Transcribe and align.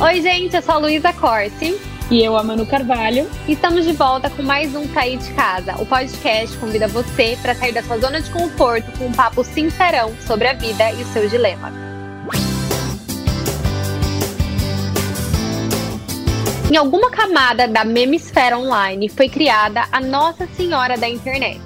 Oi, 0.00 0.22
gente, 0.22 0.54
eu 0.54 0.62
sou 0.62 0.76
a 0.76 0.78
Luísa 0.78 1.12
Corsi. 1.12 1.76
E 2.08 2.22
eu, 2.22 2.36
a 2.36 2.42
Manu 2.44 2.64
Carvalho. 2.64 3.28
Estamos 3.48 3.84
de 3.84 3.90
volta 3.92 4.30
com 4.30 4.44
mais 4.44 4.72
um 4.76 4.86
Sair 4.94 5.18
de 5.18 5.28
Casa. 5.34 5.74
O 5.82 5.86
podcast 5.86 6.56
convida 6.58 6.86
você 6.86 7.36
para 7.42 7.52
sair 7.52 7.72
da 7.72 7.82
sua 7.82 7.98
zona 7.98 8.20
de 8.20 8.30
conforto 8.30 8.96
com 8.96 9.06
um 9.06 9.12
papo 9.12 9.42
sincerão 9.42 10.14
sobre 10.24 10.46
a 10.46 10.52
vida 10.52 10.88
e 10.92 11.02
os 11.02 11.08
seus 11.08 11.32
dilemas. 11.32 11.74
Em 16.70 16.76
alguma 16.76 17.10
camada 17.10 17.66
da 17.66 17.84
memisfera 17.84 18.56
online 18.56 19.08
foi 19.08 19.28
criada 19.28 19.82
a 19.90 20.00
Nossa 20.00 20.46
Senhora 20.54 20.96
da 20.96 21.08
Internet, 21.08 21.60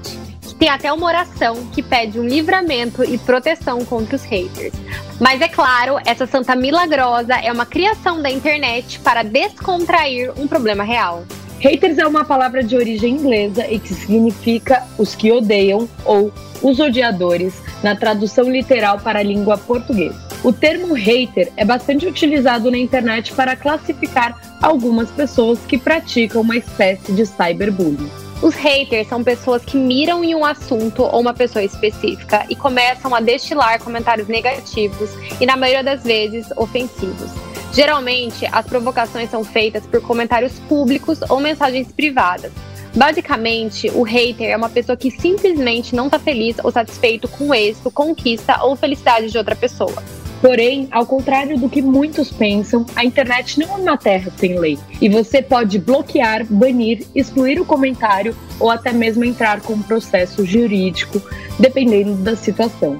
tem 0.62 0.68
até 0.68 0.92
uma 0.92 1.08
oração 1.08 1.66
que 1.72 1.82
pede 1.82 2.20
um 2.20 2.24
livramento 2.24 3.02
e 3.02 3.18
proteção 3.18 3.84
contra 3.84 4.14
os 4.14 4.22
haters. 4.22 4.72
Mas 5.18 5.40
é 5.40 5.48
claro, 5.48 5.98
essa 6.06 6.24
santa 6.24 6.54
milagrosa 6.54 7.34
é 7.34 7.50
uma 7.50 7.66
criação 7.66 8.22
da 8.22 8.30
internet 8.30 9.00
para 9.00 9.24
descontrair 9.24 10.30
um 10.40 10.46
problema 10.46 10.84
real. 10.84 11.24
Haters 11.58 11.98
é 11.98 12.06
uma 12.06 12.24
palavra 12.24 12.62
de 12.62 12.76
origem 12.76 13.14
inglesa 13.14 13.66
e 13.66 13.80
que 13.80 13.92
significa 13.92 14.86
os 14.96 15.16
que 15.16 15.32
odeiam 15.32 15.88
ou 16.04 16.32
os 16.62 16.78
odiadores, 16.78 17.54
na 17.82 17.96
tradução 17.96 18.48
literal 18.48 19.00
para 19.00 19.18
a 19.18 19.24
língua 19.24 19.58
portuguesa. 19.58 20.28
O 20.44 20.52
termo 20.52 20.94
hater 20.94 21.52
é 21.56 21.64
bastante 21.64 22.06
utilizado 22.06 22.70
na 22.70 22.78
internet 22.78 23.32
para 23.32 23.56
classificar 23.56 24.40
algumas 24.62 25.10
pessoas 25.10 25.58
que 25.66 25.76
praticam 25.76 26.40
uma 26.40 26.56
espécie 26.56 27.10
de 27.10 27.26
cyberbullying. 27.26 28.21
Os 28.42 28.56
haters 28.56 29.06
são 29.06 29.22
pessoas 29.22 29.64
que 29.64 29.76
miram 29.76 30.24
em 30.24 30.34
um 30.34 30.44
assunto 30.44 31.04
ou 31.04 31.20
uma 31.20 31.32
pessoa 31.32 31.62
específica 31.62 32.44
e 32.50 32.56
começam 32.56 33.14
a 33.14 33.20
destilar 33.20 33.80
comentários 33.80 34.26
negativos 34.26 35.10
e, 35.40 35.46
na 35.46 35.56
maioria 35.56 35.84
das 35.84 36.02
vezes, 36.02 36.50
ofensivos. 36.56 37.30
Geralmente, 37.72 38.44
as 38.50 38.66
provocações 38.66 39.30
são 39.30 39.44
feitas 39.44 39.86
por 39.86 40.00
comentários 40.02 40.58
públicos 40.68 41.20
ou 41.28 41.38
mensagens 41.38 41.92
privadas. 41.92 42.50
Basicamente, 42.96 43.88
o 43.94 44.02
hater 44.02 44.50
é 44.50 44.56
uma 44.56 44.68
pessoa 44.68 44.96
que 44.96 45.12
simplesmente 45.12 45.94
não 45.94 46.06
está 46.06 46.18
feliz 46.18 46.56
ou 46.64 46.72
satisfeito 46.72 47.28
com 47.28 47.50
o 47.50 47.54
êxito, 47.54 47.92
conquista 47.92 48.64
ou 48.64 48.74
felicidade 48.74 49.30
de 49.30 49.38
outra 49.38 49.54
pessoa. 49.54 50.02
Porém, 50.42 50.88
ao 50.90 51.06
contrário 51.06 51.56
do 51.56 51.68
que 51.68 51.80
muitos 51.80 52.32
pensam, 52.32 52.84
a 52.96 53.04
internet 53.04 53.60
não 53.60 53.78
é 53.78 53.80
uma 53.80 53.96
terra 53.96 54.28
sem 54.36 54.58
lei. 54.58 54.76
E 55.00 55.08
você 55.08 55.40
pode 55.40 55.78
bloquear, 55.78 56.44
banir, 56.44 57.06
excluir 57.14 57.60
o 57.60 57.64
comentário 57.64 58.36
ou 58.58 58.68
até 58.68 58.92
mesmo 58.92 59.24
entrar 59.24 59.60
com 59.60 59.74
um 59.74 59.82
processo 59.82 60.44
jurídico, 60.44 61.22
dependendo 61.60 62.14
da 62.16 62.34
situação. 62.34 62.98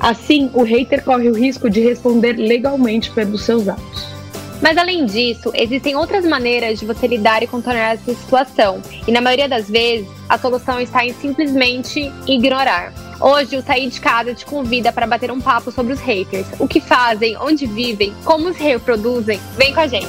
Assim, 0.00 0.50
o 0.54 0.62
hater 0.62 1.04
corre 1.04 1.28
o 1.28 1.34
risco 1.34 1.68
de 1.68 1.80
responder 1.80 2.32
legalmente 2.38 3.10
pelos 3.10 3.42
seus 3.42 3.68
atos. 3.68 4.08
Mas 4.62 4.78
além 4.78 5.04
disso, 5.04 5.52
existem 5.54 5.94
outras 5.94 6.24
maneiras 6.24 6.80
de 6.80 6.86
você 6.86 7.06
lidar 7.06 7.42
e 7.42 7.46
contornar 7.46 7.94
essa 7.94 8.14
situação. 8.14 8.80
E 9.06 9.12
na 9.12 9.20
maioria 9.20 9.48
das 9.48 9.68
vezes, 9.68 10.08
a 10.26 10.38
solução 10.38 10.80
está 10.80 11.04
em 11.04 11.12
simplesmente 11.12 12.10
ignorar. 12.26 13.07
Hoje, 13.20 13.56
o 13.56 13.62
Sair 13.62 13.88
de 13.88 14.00
Casa 14.00 14.32
te 14.32 14.46
convida 14.46 14.92
para 14.92 15.04
bater 15.04 15.32
um 15.32 15.40
papo 15.40 15.72
sobre 15.72 15.92
os 15.92 15.98
haters, 16.00 16.46
o 16.60 16.68
que 16.68 16.80
fazem, 16.80 17.36
onde 17.36 17.66
vivem, 17.66 18.14
como 18.24 18.52
se 18.52 18.62
reproduzem. 18.62 19.40
Vem 19.56 19.74
com 19.74 19.80
a 19.80 19.88
gente! 19.88 20.06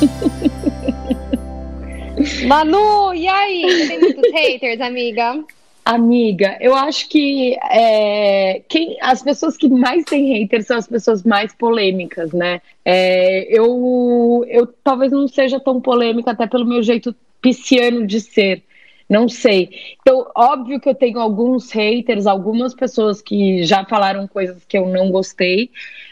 Manu, 2.46 3.14
e 3.14 3.26
aí? 3.26 3.62
Você 3.62 3.88
tem 3.88 3.98
muitos 3.98 4.30
haters, 4.30 4.82
amiga? 4.82 5.42
Amiga, 5.86 6.58
eu 6.60 6.74
acho 6.74 7.08
que 7.08 7.56
é, 7.70 8.60
quem, 8.68 8.98
as 9.00 9.22
pessoas 9.22 9.56
que 9.56 9.70
mais 9.70 10.04
têm 10.04 10.38
haters 10.38 10.66
são 10.66 10.76
as 10.76 10.86
pessoas 10.86 11.22
mais 11.22 11.54
polêmicas, 11.54 12.30
né? 12.32 12.60
É, 12.84 13.46
eu, 13.48 14.44
eu 14.48 14.66
talvez 14.84 15.10
não 15.10 15.26
seja 15.26 15.58
tão 15.58 15.80
polêmica, 15.80 16.32
até 16.32 16.46
pelo 16.46 16.66
meu 16.66 16.82
jeito 16.82 17.16
pisciano 17.40 18.06
de 18.06 18.20
ser. 18.20 18.62
Não 19.10 19.28
sei. 19.28 19.70
Então, 20.00 20.30
óbvio 20.36 20.78
que 20.78 20.88
eu 20.88 20.94
tenho 20.94 21.18
alguns 21.18 21.72
haters, 21.72 22.28
algumas 22.28 22.72
pessoas 22.72 23.20
que 23.20 23.64
já 23.64 23.84
falaram 23.84 24.28
coisas 24.28 24.64
que 24.64 24.78
eu 24.78 24.86
não 24.86 25.10
gostei, 25.10 25.68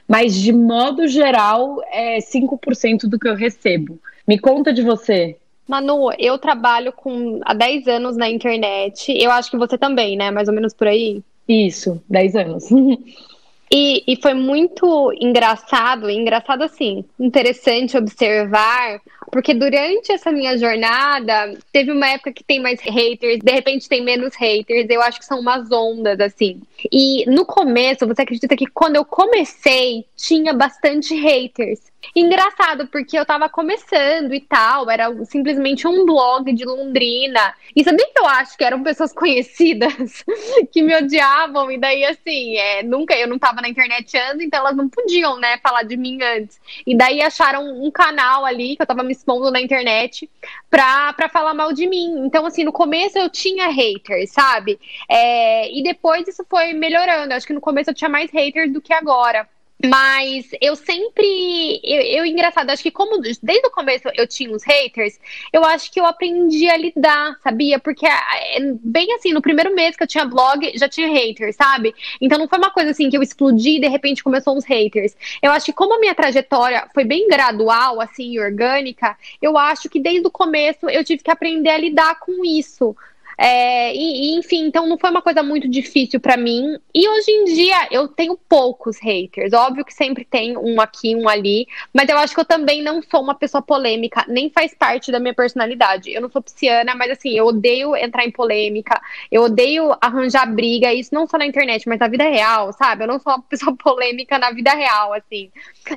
mas 0.08 0.34
de 0.34 0.52
modo 0.52 1.06
geral 1.06 1.80
é 1.92 2.18
5% 2.20 3.08
do 3.08 3.16
que 3.16 3.28
eu 3.28 3.36
recebo. 3.36 4.00
Me 4.26 4.36
conta 4.36 4.72
de 4.72 4.82
você. 4.82 5.36
Manu, 5.68 6.10
eu 6.18 6.38
trabalho 6.38 6.92
com 6.92 7.40
há 7.44 7.54
10 7.54 7.86
anos 7.86 8.16
na 8.16 8.28
internet. 8.28 9.12
Eu 9.16 9.30
acho 9.30 9.48
que 9.48 9.56
você 9.56 9.78
também, 9.78 10.16
né? 10.16 10.32
Mais 10.32 10.48
ou 10.48 10.54
menos 10.54 10.74
por 10.74 10.88
aí. 10.88 11.22
Isso, 11.46 12.02
10 12.08 12.34
anos. 12.34 12.64
E, 13.70 14.02
e, 14.06 14.20
foi 14.20 14.32
muito 14.34 15.12
engraçado, 15.20 16.08
engraçado 16.08 16.62
assim, 16.62 17.04
interessante 17.18 17.98
observar, 17.98 19.00
porque 19.30 19.52
durante 19.52 20.10
essa 20.10 20.32
minha 20.32 20.56
jornada, 20.56 21.54
teve 21.72 21.92
uma 21.92 22.08
época 22.08 22.32
que 22.32 22.42
tem 22.42 22.60
mais 22.60 22.80
haters, 22.80 23.40
de 23.42 23.52
repente 23.52 23.88
tem 23.88 24.02
menos 24.02 24.34
haters, 24.34 24.86
eu 24.88 25.02
acho 25.02 25.18
que 25.18 25.26
são 25.26 25.40
umas 25.40 25.70
ondas, 25.70 26.18
assim. 26.18 26.60
E 26.90 27.28
no 27.30 27.44
começo, 27.44 28.06
você 28.06 28.22
acredita 28.22 28.56
que 28.56 28.66
quando 28.66 28.96
eu 28.96 29.04
comecei, 29.04 30.06
tinha 30.16 30.54
bastante 30.54 31.14
haters. 31.14 31.80
Engraçado, 32.14 32.86
porque 32.86 33.18
eu 33.18 33.26
tava 33.26 33.48
começando 33.48 34.32
e 34.32 34.40
tal, 34.40 34.88
era 34.88 35.12
simplesmente 35.24 35.86
um 35.86 36.06
blog 36.06 36.52
de 36.52 36.64
Londrina. 36.64 37.54
E 37.74 37.84
sabia 37.84 38.06
que 38.06 38.18
eu 38.18 38.26
acho 38.26 38.56
que 38.56 38.64
eram 38.64 38.82
pessoas 38.82 39.12
conhecidas 39.14 40.24
que 40.72 40.80
me 40.80 40.94
odiavam, 40.96 41.70
e 41.70 41.78
daí 41.78 42.04
assim, 42.04 42.56
é, 42.56 42.82
nunca, 42.82 43.14
eu 43.14 43.28
não 43.28 43.38
tava 43.38 43.57
na 43.60 43.68
internet 43.68 44.16
antes, 44.16 44.40
então 44.40 44.60
elas 44.60 44.76
não 44.76 44.88
podiam, 44.88 45.38
né, 45.38 45.58
falar 45.58 45.82
de 45.82 45.96
mim 45.96 46.22
antes. 46.22 46.60
E 46.86 46.96
daí 46.96 47.20
acharam 47.20 47.82
um 47.82 47.90
canal 47.90 48.44
ali 48.44 48.76
que 48.76 48.82
eu 48.82 48.86
tava 48.86 49.02
me 49.02 49.12
expondo 49.12 49.50
na 49.50 49.60
internet 49.60 50.28
pra, 50.70 51.12
pra 51.12 51.28
falar 51.28 51.54
mal 51.54 51.72
de 51.72 51.86
mim. 51.86 52.26
Então, 52.26 52.46
assim, 52.46 52.64
no 52.64 52.72
começo 52.72 53.18
eu 53.18 53.30
tinha 53.30 53.68
haters, 53.68 54.30
sabe? 54.30 54.78
É, 55.08 55.70
e 55.76 55.82
depois 55.82 56.26
isso 56.26 56.44
foi 56.48 56.72
melhorando. 56.72 57.34
Acho 57.34 57.46
que 57.46 57.52
no 57.52 57.60
começo 57.60 57.90
eu 57.90 57.94
tinha 57.94 58.08
mais 58.08 58.30
haters 58.30 58.72
do 58.72 58.80
que 58.80 58.92
agora. 58.92 59.48
Mas 59.84 60.50
eu 60.60 60.74
sempre. 60.74 61.80
Eu, 61.84 62.02
eu, 62.02 62.26
engraçado, 62.26 62.70
acho 62.70 62.82
que 62.82 62.90
como 62.90 63.20
desde 63.20 63.66
o 63.66 63.70
começo 63.70 64.08
eu 64.16 64.26
tinha 64.26 64.50
os 64.50 64.64
haters, 64.64 65.20
eu 65.52 65.64
acho 65.64 65.92
que 65.92 66.00
eu 66.00 66.04
aprendi 66.04 66.68
a 66.68 66.76
lidar, 66.76 67.36
sabia? 67.42 67.78
Porque 67.78 68.04
é, 68.04 68.58
bem 68.82 69.14
assim, 69.14 69.32
no 69.32 69.40
primeiro 69.40 69.72
mês 69.74 69.96
que 69.96 70.02
eu 70.02 70.06
tinha 70.06 70.24
blog, 70.24 70.72
já 70.76 70.88
tinha 70.88 71.08
haters, 71.08 71.54
sabe? 71.54 71.94
Então 72.20 72.38
não 72.38 72.48
foi 72.48 72.58
uma 72.58 72.72
coisa 72.72 72.90
assim 72.90 73.08
que 73.08 73.16
eu 73.16 73.22
explodi 73.22 73.76
e 73.76 73.80
de 73.80 73.88
repente 73.88 74.24
começou 74.24 74.56
uns 74.56 74.64
haters. 74.64 75.16
Eu 75.40 75.52
acho 75.52 75.66
que 75.66 75.72
como 75.72 75.94
a 75.94 76.00
minha 76.00 76.14
trajetória 76.14 76.88
foi 76.92 77.04
bem 77.04 77.28
gradual, 77.28 78.00
assim, 78.00 78.38
orgânica, 78.40 79.16
eu 79.40 79.56
acho 79.56 79.88
que 79.88 80.00
desde 80.00 80.26
o 80.26 80.30
começo 80.30 80.88
eu 80.90 81.04
tive 81.04 81.22
que 81.22 81.30
aprender 81.30 81.70
a 81.70 81.78
lidar 81.78 82.18
com 82.18 82.44
isso. 82.44 82.96
É, 83.40 83.94
e, 83.94 84.34
e, 84.34 84.38
enfim, 84.38 84.66
então 84.66 84.88
não 84.88 84.98
foi 84.98 85.10
uma 85.10 85.22
coisa 85.22 85.44
muito 85.44 85.68
difícil 85.68 86.18
para 86.18 86.36
mim. 86.36 86.76
E 86.92 87.08
hoje 87.08 87.30
em 87.30 87.44
dia 87.44 87.86
eu 87.92 88.08
tenho 88.08 88.36
poucos 88.36 88.98
haters. 88.98 89.52
Óbvio 89.52 89.84
que 89.84 89.94
sempre 89.94 90.24
tem 90.24 90.58
um 90.58 90.80
aqui, 90.80 91.14
um 91.14 91.28
ali. 91.28 91.68
Mas 91.94 92.08
eu 92.08 92.18
acho 92.18 92.34
que 92.34 92.40
eu 92.40 92.44
também 92.44 92.82
não 92.82 93.00
sou 93.00 93.22
uma 93.22 93.36
pessoa 93.36 93.62
polêmica, 93.62 94.24
nem 94.26 94.50
faz 94.50 94.74
parte 94.74 95.12
da 95.12 95.20
minha 95.20 95.34
personalidade. 95.34 96.12
Eu 96.12 96.20
não 96.20 96.28
sou 96.28 96.42
pisciana, 96.42 96.96
mas 96.96 97.12
assim, 97.12 97.30
eu 97.30 97.46
odeio 97.46 97.94
entrar 97.94 98.24
em 98.24 98.32
polêmica, 98.32 99.00
eu 99.30 99.42
odeio 99.42 99.96
arranjar 100.00 100.52
briga, 100.52 100.92
isso 100.92 101.14
não 101.14 101.26
só 101.28 101.38
na 101.38 101.46
internet, 101.46 101.88
mas 101.88 102.00
na 102.00 102.08
vida 102.08 102.24
real, 102.24 102.72
sabe? 102.72 103.04
Eu 103.04 103.08
não 103.08 103.20
sou 103.20 103.32
uma 103.34 103.42
pessoa 103.42 103.74
polêmica 103.78 104.36
na 104.36 104.50
vida 104.50 104.74
real, 104.74 105.12
assim. 105.12 105.48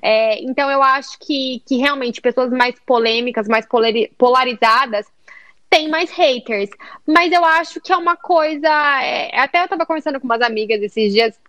É, 0.02 0.40
então 0.44 0.70
eu 0.70 0.84
acho 0.84 1.18
que, 1.20 1.64
que 1.68 1.78
realmente 1.78 2.22
pessoas 2.22 2.52
mais 2.52 2.76
polêmicas, 2.86 3.48
mais 3.48 3.66
polarizadas, 4.18 5.08
tem 5.72 5.88
mais 5.90 6.12
haters. 6.12 6.70
Mas 7.08 7.32
eu 7.32 7.44
acho 7.46 7.80
que 7.80 7.94
é 7.94 7.98
uma 7.98 8.18
coisa. 8.18 8.68
É, 9.02 9.40
até 9.40 9.64
eu 9.64 9.70
tava 9.70 9.86
conversando 9.86 10.20
com 10.20 10.26
umas 10.26 10.42
amigas 10.42 10.82
esses 10.82 11.14
dias 11.14 11.40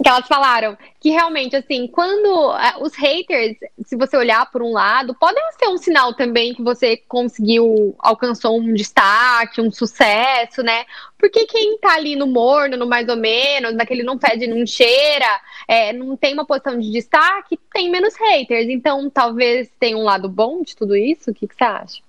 que 0.00 0.08
elas 0.08 0.28
falaram 0.28 0.78
que 1.00 1.10
realmente, 1.10 1.56
assim, 1.56 1.88
quando 1.88 2.52
é, 2.52 2.76
os 2.80 2.94
haters, 2.94 3.56
se 3.84 3.96
você 3.96 4.16
olhar 4.16 4.48
por 4.48 4.62
um 4.62 4.70
lado, 4.72 5.12
podem 5.12 5.42
ser 5.58 5.68
um 5.68 5.76
sinal 5.76 6.14
também 6.14 6.54
que 6.54 6.62
você 6.62 6.96
conseguiu, 6.96 7.96
alcançou 7.98 8.60
um 8.60 8.72
destaque, 8.72 9.60
um 9.60 9.72
sucesso, 9.72 10.62
né? 10.62 10.84
Porque 11.18 11.44
quem 11.46 11.78
tá 11.78 11.94
ali 11.94 12.14
no 12.14 12.28
morno, 12.28 12.76
no 12.76 12.86
mais 12.86 13.08
ou 13.08 13.16
menos, 13.16 13.74
naquele 13.74 14.04
não 14.04 14.20
fede, 14.20 14.46
não 14.46 14.64
cheira, 14.64 15.40
é, 15.66 15.92
não 15.92 16.16
tem 16.16 16.32
uma 16.32 16.46
posição 16.46 16.78
de 16.78 16.92
destaque, 16.92 17.58
tem 17.72 17.90
menos 17.90 18.14
haters. 18.14 18.68
Então, 18.68 19.10
talvez 19.10 19.68
tenha 19.80 19.98
um 19.98 20.04
lado 20.04 20.28
bom 20.28 20.62
de 20.62 20.76
tudo 20.76 20.94
isso. 20.94 21.32
O 21.32 21.34
que, 21.34 21.48
que 21.48 21.56
você 21.56 21.64
acha? 21.64 22.07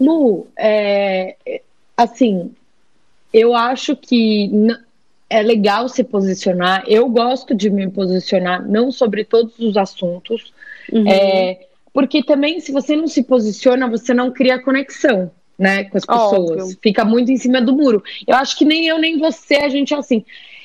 Lu, 0.00 0.46
é, 0.58 1.36
assim, 1.96 2.52
eu 3.32 3.54
acho 3.54 3.94
que 3.94 4.50
é 5.28 5.42
legal 5.42 5.88
se 5.88 6.02
posicionar. 6.02 6.84
Eu 6.88 7.08
gosto 7.08 7.54
de 7.54 7.70
me 7.70 7.88
posicionar, 7.88 8.66
não 8.66 8.90
sobre 8.90 9.24
todos 9.24 9.58
os 9.58 9.76
assuntos, 9.76 10.52
uhum. 10.90 11.06
é, 11.06 11.66
porque 11.92 12.22
também, 12.22 12.60
se 12.60 12.72
você 12.72 12.96
não 12.96 13.06
se 13.06 13.22
posiciona, 13.22 13.88
você 13.88 14.14
não 14.14 14.30
cria 14.32 14.58
conexão. 14.58 15.30
Né, 15.58 15.84
com 15.84 15.98
as 15.98 16.06
pessoas, 16.06 16.62
Óbvio. 16.62 16.78
fica 16.82 17.04
muito 17.04 17.30
em 17.30 17.36
cima 17.36 17.60
do 17.60 17.76
muro. 17.76 18.02
Eu 18.26 18.34
acho 18.34 18.56
que 18.56 18.64
nem 18.64 18.86
eu 18.86 18.98
nem 18.98 19.18
você 19.18 19.56
a 19.56 19.68
gente 19.68 19.92
é 19.92 19.98
assim. 19.98 20.24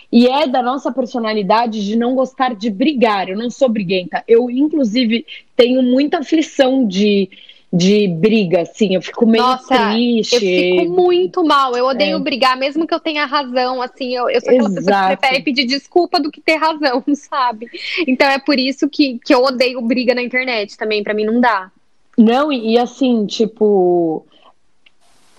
E 0.09 0.25
é 0.25 0.47
da 0.47 0.63
nossa 0.63 0.89
personalidade 0.89 1.85
de 1.85 1.97
não 1.97 2.15
gostar 2.15 2.55
de 2.55 2.69
brigar. 2.69 3.27
Eu 3.27 3.37
não 3.37 3.49
sou 3.49 3.67
briguenta. 3.67 4.23
Eu, 4.25 4.49
inclusive, 4.49 5.25
tenho 5.53 5.83
muita 5.83 6.19
aflição 6.19 6.87
de, 6.87 7.29
de 7.75 8.07
briga, 8.07 8.61
assim. 8.61 8.95
Eu 8.95 9.01
fico 9.01 9.25
meio 9.25 9.43
Nossa, 9.43 9.91
triste. 9.91 10.35
Eu 10.35 10.39
fico 10.39 10.93
muito 10.93 11.43
mal. 11.43 11.75
Eu 11.75 11.87
odeio 11.87 12.15
é. 12.15 12.19
brigar, 12.19 12.57
mesmo 12.57 12.87
que 12.87 12.93
eu 12.93 12.99
tenha 13.01 13.25
razão. 13.25 13.81
Assim, 13.81 14.15
eu, 14.15 14.29
eu 14.29 14.39
sou 14.39 14.53
aquela 14.53 14.69
Exato. 14.69 14.85
pessoa 14.85 15.09
que 15.09 15.17
prefere 15.17 15.43
pedir 15.43 15.65
desculpa 15.65 16.17
do 16.17 16.31
que 16.31 16.39
ter 16.39 16.55
razão, 16.55 17.03
sabe? 17.13 17.69
Então 18.07 18.27
é 18.27 18.39
por 18.39 18.57
isso 18.57 18.87
que, 18.87 19.19
que 19.19 19.35
eu 19.35 19.43
odeio 19.43 19.81
briga 19.81 20.15
na 20.15 20.23
internet 20.23 20.77
também. 20.77 21.03
Para 21.03 21.13
mim 21.13 21.25
não 21.25 21.41
dá. 21.41 21.69
Não, 22.17 22.49
e, 22.49 22.73
e 22.73 22.77
assim, 22.79 23.25
tipo. 23.25 24.25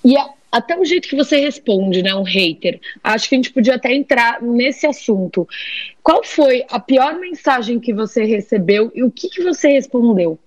E 0.05 0.15
a, 0.19 0.29
até 0.53 0.79
o 0.79 0.85
jeito 0.85 1.09
que 1.09 1.17
você 1.17 1.41
responde, 1.41 2.03
né, 2.03 2.15
um 2.15 2.23
hater. 2.23 2.79
Acho 3.03 3.31
que 3.31 3.35
a 3.35 3.39
gente 3.39 3.53
podia 3.53 3.77
até 3.77 3.95
entrar 3.95 4.43
nesse 4.43 4.87
assunto. 4.87 5.49
Qual 6.03 6.23
foi 6.23 6.67
a 6.71 6.79
pior 6.79 7.19
mensagem 7.19 7.81
que 7.81 7.95
você 7.95 8.25
recebeu 8.25 8.93
e 8.95 9.03
o 9.03 9.11
que, 9.11 9.31
que 9.31 9.43
você 9.43 9.69
respondeu? 9.69 10.39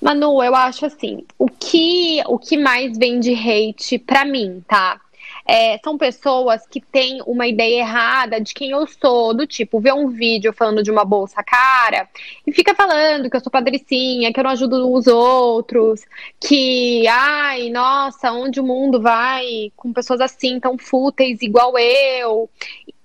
Manu, 0.00 0.42
eu 0.42 0.54
acho 0.54 0.86
assim, 0.86 1.24
o 1.38 1.46
que 1.46 2.22
o 2.26 2.38
que 2.38 2.56
mais 2.56 2.96
vem 2.96 3.20
de 3.20 3.32
hate 3.34 3.98
para 3.98 4.24
mim, 4.24 4.62
tá? 4.66 5.00
é, 5.46 5.78
são 5.78 5.98
pessoas 5.98 6.66
que 6.66 6.80
têm 6.80 7.20
uma 7.26 7.46
ideia 7.46 7.80
errada 7.80 8.40
de 8.40 8.54
quem 8.54 8.70
eu 8.70 8.86
sou, 8.86 9.34
do 9.34 9.46
tipo, 9.46 9.80
vê 9.80 9.92
um 9.92 10.08
vídeo 10.08 10.52
falando 10.52 10.82
de 10.82 10.90
uma 10.90 11.04
bolsa 11.04 11.42
cara 11.42 12.08
e 12.46 12.52
fica 12.52 12.74
falando 12.74 13.28
que 13.28 13.36
eu 13.36 13.40
sou 13.40 13.50
patricinha, 13.50 14.32
que 14.32 14.38
eu 14.38 14.44
não 14.44 14.50
ajudo 14.50 14.92
os 14.92 15.06
outros, 15.06 16.02
que, 16.38 17.06
ai, 17.08 17.68
nossa, 17.70 18.32
onde 18.32 18.60
o 18.60 18.64
mundo 18.64 19.00
vai 19.00 19.72
com 19.76 19.92
pessoas 19.92 20.20
assim, 20.20 20.60
tão 20.60 20.78
fúteis 20.78 21.42
igual 21.42 21.76
eu. 21.78 22.48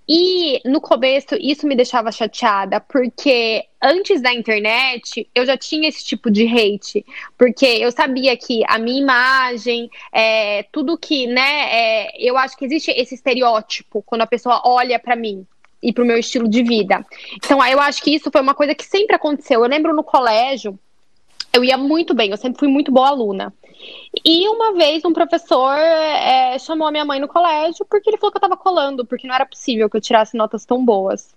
E 0.08 0.62
no 0.66 0.80
começo 0.80 1.36
isso 1.40 1.66
me 1.66 1.76
deixava 1.76 2.12
chateada, 2.12 2.80
porque 2.80 3.66
antes 3.82 4.22
da 4.22 4.34
internet 4.34 5.28
eu 5.34 5.46
já 5.46 5.58
tinha 5.58 5.90
esse 5.90 6.06
tipo 6.06 6.30
de 6.30 6.46
hate, 6.46 7.04
porque 7.38 7.66
eu 7.66 7.92
sabia 7.92 8.38
que 8.38 8.64
a 8.68 8.78
minha 8.78 9.02
imagem, 9.02 9.90
é, 10.12 10.64
tudo 10.72 10.98
que, 10.98 11.26
né, 11.26 11.70
é, 11.72 12.12
eu 12.20 12.38
acho 12.38 12.56
que 12.56 12.66
existe 12.66 12.92
esse 12.92 13.16
estereótipo 13.16 14.04
quando 14.04 14.22
a 14.22 14.28
pessoa 14.28 14.62
olha 14.64 15.00
para 15.00 15.16
mim 15.16 15.46
e 15.82 15.94
pro 15.94 16.06
meu 16.06 16.18
estilo 16.18 16.48
de 16.48 16.64
vida. 16.64 17.06
Então, 17.36 17.64
eu 17.66 17.80
acho 17.80 18.02
que 18.02 18.14
isso 18.14 18.32
foi 18.32 18.42
uma 18.42 18.56
coisa 18.56 18.74
que 18.74 18.84
sempre 18.84 19.16
aconteceu. 19.16 19.64
Eu 19.64 19.70
lembro 19.70 19.96
no 19.96 20.04
colégio, 20.04 20.78
eu 21.56 21.64
ia 21.64 21.78
muito 21.78 22.14
bem, 22.14 22.32
eu 22.32 22.38
sempre 22.38 22.60
fui 22.60 22.68
muito 22.68 22.92
boa 22.92 23.08
aluna. 23.08 23.54
E 24.24 24.48
uma 24.48 24.74
vez 24.74 25.06
um 25.06 25.14
professor 25.14 25.78
é, 25.78 26.58
chamou 26.60 26.88
a 26.88 26.92
minha 26.92 27.06
mãe 27.06 27.20
no 27.20 27.28
colégio 27.28 27.86
porque 27.90 28.10
ele 28.10 28.18
falou 28.18 28.32
que 28.32 28.38
eu 28.38 28.42
tava 28.42 28.58
colando, 28.58 29.06
porque 29.06 29.28
não 29.28 29.36
era 29.36 29.46
possível 29.46 29.90
que 29.90 29.98
eu 29.98 30.02
tirasse 30.02 30.36
notas 30.36 30.66
tão 30.66 30.84
boas. 30.84 31.34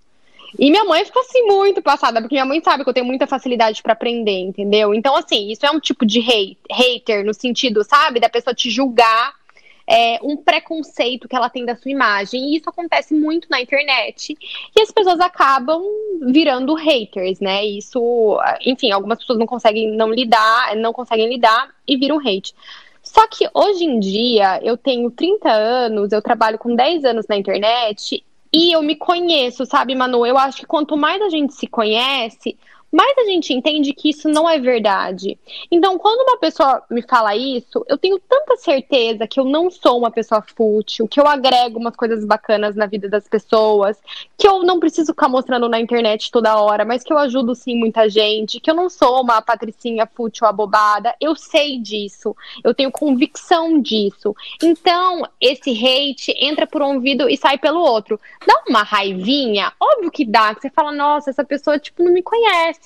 E 0.58 0.70
minha 0.70 0.84
mãe 0.84 1.04
ficou 1.04 1.20
assim 1.22 1.42
muito 1.42 1.82
passada, 1.82 2.20
porque 2.20 2.34
minha 2.34 2.46
mãe 2.46 2.62
sabe 2.62 2.82
que 2.82 2.88
eu 2.88 2.94
tenho 2.94 3.04
muita 3.06 3.26
facilidade 3.26 3.82
para 3.82 3.92
aprender, 3.92 4.40
entendeu? 4.40 4.94
Então, 4.94 5.14
assim, 5.14 5.50
isso 5.50 5.66
é 5.66 5.70
um 5.70 5.78
tipo 5.78 6.06
de 6.06 6.20
hate, 6.20 6.58
hater, 6.70 7.24
no 7.24 7.34
sentido, 7.34 7.84
sabe, 7.84 8.18
da 8.18 8.30
pessoa 8.30 8.54
te 8.54 8.70
julgar 8.70 9.34
é, 9.88 10.18
um 10.22 10.36
preconceito 10.36 11.26
que 11.26 11.34
ela 11.34 11.48
tem 11.48 11.64
da 11.64 11.74
sua 11.74 11.90
imagem. 11.90 12.50
E 12.52 12.56
isso 12.58 12.68
acontece 12.68 13.14
muito 13.14 13.48
na 13.48 13.60
internet. 13.60 14.36
E 14.76 14.82
as 14.82 14.90
pessoas 14.90 15.18
acabam 15.18 15.82
virando 16.20 16.74
haters, 16.74 17.40
né? 17.40 17.64
Isso, 17.64 18.38
enfim, 18.66 18.92
algumas 18.92 19.18
pessoas 19.18 19.38
não 19.38 19.46
conseguem 19.46 19.90
não 19.96 20.12
lidar, 20.12 20.76
não 20.76 20.92
conseguem 20.92 21.28
lidar 21.28 21.70
e 21.86 21.96
viram 21.96 22.18
hate. 22.18 22.54
Só 23.02 23.26
que 23.26 23.48
hoje 23.54 23.84
em 23.84 23.98
dia, 23.98 24.60
eu 24.62 24.76
tenho 24.76 25.10
30 25.10 25.50
anos, 25.50 26.12
eu 26.12 26.20
trabalho 26.20 26.58
com 26.58 26.76
10 26.76 27.06
anos 27.06 27.26
na 27.26 27.38
internet 27.38 28.22
e 28.52 28.72
eu 28.74 28.82
me 28.82 28.94
conheço, 28.94 29.64
sabe, 29.64 29.94
Manu? 29.94 30.26
Eu 30.26 30.36
acho 30.36 30.58
que 30.58 30.66
quanto 30.66 30.96
mais 30.98 31.22
a 31.22 31.30
gente 31.30 31.54
se 31.54 31.66
conhece, 31.66 32.58
mas 32.90 33.18
a 33.18 33.24
gente 33.24 33.52
entende 33.52 33.92
que 33.92 34.10
isso 34.10 34.28
não 34.28 34.48
é 34.48 34.58
verdade. 34.58 35.38
Então, 35.70 35.98
quando 35.98 36.20
uma 36.22 36.38
pessoa 36.38 36.82
me 36.90 37.02
fala 37.02 37.36
isso, 37.36 37.84
eu 37.86 37.98
tenho 37.98 38.18
tanta 38.18 38.56
certeza 38.56 39.26
que 39.26 39.38
eu 39.38 39.44
não 39.44 39.70
sou 39.70 39.98
uma 39.98 40.10
pessoa 40.10 40.42
fútil, 40.56 41.06
que 41.06 41.20
eu 41.20 41.26
agrego 41.26 41.78
umas 41.78 41.94
coisas 41.94 42.24
bacanas 42.24 42.74
na 42.74 42.86
vida 42.86 43.08
das 43.08 43.28
pessoas, 43.28 43.98
que 44.36 44.48
eu 44.48 44.62
não 44.62 44.80
preciso 44.80 45.12
ficar 45.12 45.28
mostrando 45.28 45.68
na 45.68 45.80
internet 45.80 46.30
toda 46.30 46.60
hora, 46.60 46.84
mas 46.84 47.02
que 47.04 47.12
eu 47.12 47.18
ajudo 47.18 47.54
sim 47.54 47.76
muita 47.76 48.08
gente, 48.08 48.60
que 48.60 48.70
eu 48.70 48.74
não 48.74 48.88
sou 48.88 49.22
uma 49.22 49.42
patricinha 49.42 50.06
fútil 50.06 50.46
abobada. 50.46 51.14
Eu 51.20 51.36
sei 51.36 51.78
disso, 51.78 52.34
eu 52.64 52.72
tenho 52.74 52.90
convicção 52.90 53.80
disso. 53.80 54.34
Então, 54.62 55.22
esse 55.40 55.70
hate 55.70 56.34
entra 56.38 56.66
por 56.66 56.82
um 56.82 56.94
ouvido 56.94 57.28
e 57.28 57.36
sai 57.36 57.58
pelo 57.58 57.80
outro. 57.80 58.18
Dá 58.46 58.62
uma 58.68 58.82
raivinha? 58.82 59.72
Óbvio 59.78 60.10
que 60.10 60.24
dá, 60.24 60.54
que 60.54 60.62
você 60.62 60.70
fala, 60.70 60.92
nossa, 60.92 61.30
essa 61.30 61.44
pessoa, 61.44 61.78
tipo, 61.78 62.02
não 62.02 62.12
me 62.12 62.22
conhece 62.22 62.77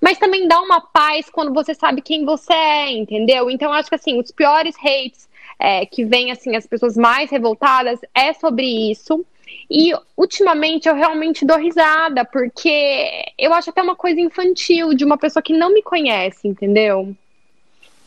mas 0.00 0.18
também 0.18 0.46
dá 0.48 0.60
uma 0.60 0.80
paz 0.80 1.28
quando 1.30 1.52
você 1.52 1.74
sabe 1.74 2.02
quem 2.02 2.24
você 2.24 2.52
é, 2.52 2.92
entendeu? 2.92 3.50
Então, 3.50 3.72
acho 3.72 3.88
que 3.88 3.94
assim, 3.94 4.18
os 4.18 4.30
piores 4.30 4.74
hates 4.76 5.28
é, 5.58 5.84
que 5.84 6.04
vem 6.04 6.30
assim, 6.30 6.54
as 6.54 6.66
pessoas 6.66 6.96
mais 6.96 7.30
revoltadas 7.30 7.98
é 8.14 8.32
sobre 8.32 8.90
isso. 8.90 9.24
E 9.70 9.92
ultimamente 10.16 10.88
eu 10.88 10.94
realmente 10.94 11.44
dou 11.44 11.58
risada, 11.58 12.24
porque 12.24 13.24
eu 13.38 13.52
acho 13.52 13.70
até 13.70 13.82
uma 13.82 13.96
coisa 13.96 14.20
infantil 14.20 14.94
de 14.94 15.04
uma 15.04 15.18
pessoa 15.18 15.42
que 15.42 15.52
não 15.52 15.72
me 15.72 15.82
conhece, 15.82 16.48
entendeu? 16.48 17.14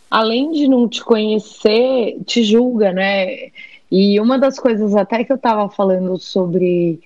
Além 0.09 0.51
de 0.51 0.67
não 0.67 0.89
te 0.89 1.03
conhecer, 1.03 2.17
te 2.25 2.43
julga, 2.43 2.91
né? 2.91 3.49
E 3.91 4.19
uma 4.19 4.39
das 4.39 4.59
coisas 4.59 4.95
até 4.95 5.23
que 5.23 5.31
eu 5.31 5.37
tava 5.37 5.69
falando 5.69 6.17
sobre 6.17 6.99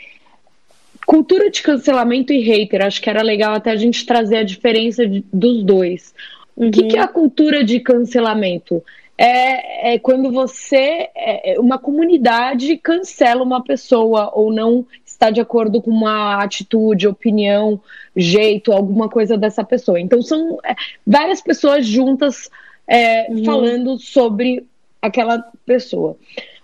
Cultura 1.06 1.50
de 1.50 1.62
cancelamento 1.62 2.34
e 2.34 2.40
hater, 2.40 2.84
acho 2.84 3.02
que 3.02 3.10
era 3.10 3.22
legal 3.22 3.54
até 3.54 3.72
a 3.72 3.76
gente 3.76 4.06
trazer 4.06 4.38
a 4.38 4.44
diferença 4.44 5.06
de, 5.06 5.24
dos 5.32 5.64
dois. 5.64 6.14
Uhum. 6.58 6.68
O 6.68 6.72
que, 6.72 6.84
que, 6.84 6.98
é 6.98 7.02
a 7.02 7.08
cultura 7.08 7.64
de 7.64 7.80
cancelamento? 7.80 8.84
É, 9.18 9.94
é 9.94 10.00
quando 10.00 10.32
você, 10.32 11.10
é, 11.16 11.54
é, 11.54 11.60
uma 11.60 11.78
comunidade 11.78 12.76
cancela 12.78 13.44
uma 13.44 13.64
pessoa 13.64 14.32
ou 14.34 14.52
não 14.52 14.86
está 15.06 15.30
de 15.30 15.40
acordo 15.40 15.82
com 15.82 15.92
uma 15.92 16.44
atitude, 16.44 17.08
opinião, 17.08 17.80
jeito, 18.16 18.72
alguma 18.72 19.08
coisa 19.08 19.38
dessa 19.38 19.64
pessoa. 19.64 20.00
Então 20.00 20.22
são 20.22 20.60
é, 20.66 20.76
várias 21.06 21.42
pessoas 21.42 21.86
juntas 21.86 22.50
é, 22.88 23.32
uhum. 23.32 23.46
falando 23.46 24.00
sobre 24.00 24.66
aquela 25.02 25.40
pessoa. 25.66 26.18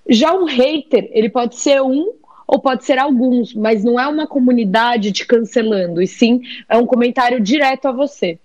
Já 0.09 0.33
um 0.33 0.45
hater, 0.45 1.09
ele 1.13 1.29
pode 1.29 1.55
ser 1.55 1.81
um 1.81 2.11
ou 2.51 2.59
pode 2.59 2.83
ser 2.83 2.99
alguns, 2.99 3.53
mas 3.53 3.81
não 3.81 3.97
é 3.97 4.05
uma 4.05 4.27
comunidade 4.27 5.13
te 5.13 5.25
cancelando, 5.25 6.01
e 6.01 6.05
sim 6.05 6.41
é 6.67 6.75
um 6.75 6.85
comentário 6.85 7.39
direto 7.39 7.87
a 7.87 7.93
você. 7.93 8.37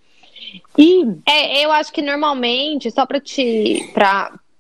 E 0.78 1.04
é, 1.26 1.64
eu 1.64 1.73
acho 1.73 1.92
que 1.92 2.00
normalmente, 2.00 2.88
só 2.88 3.04
para 3.04 3.19
te 3.19 3.90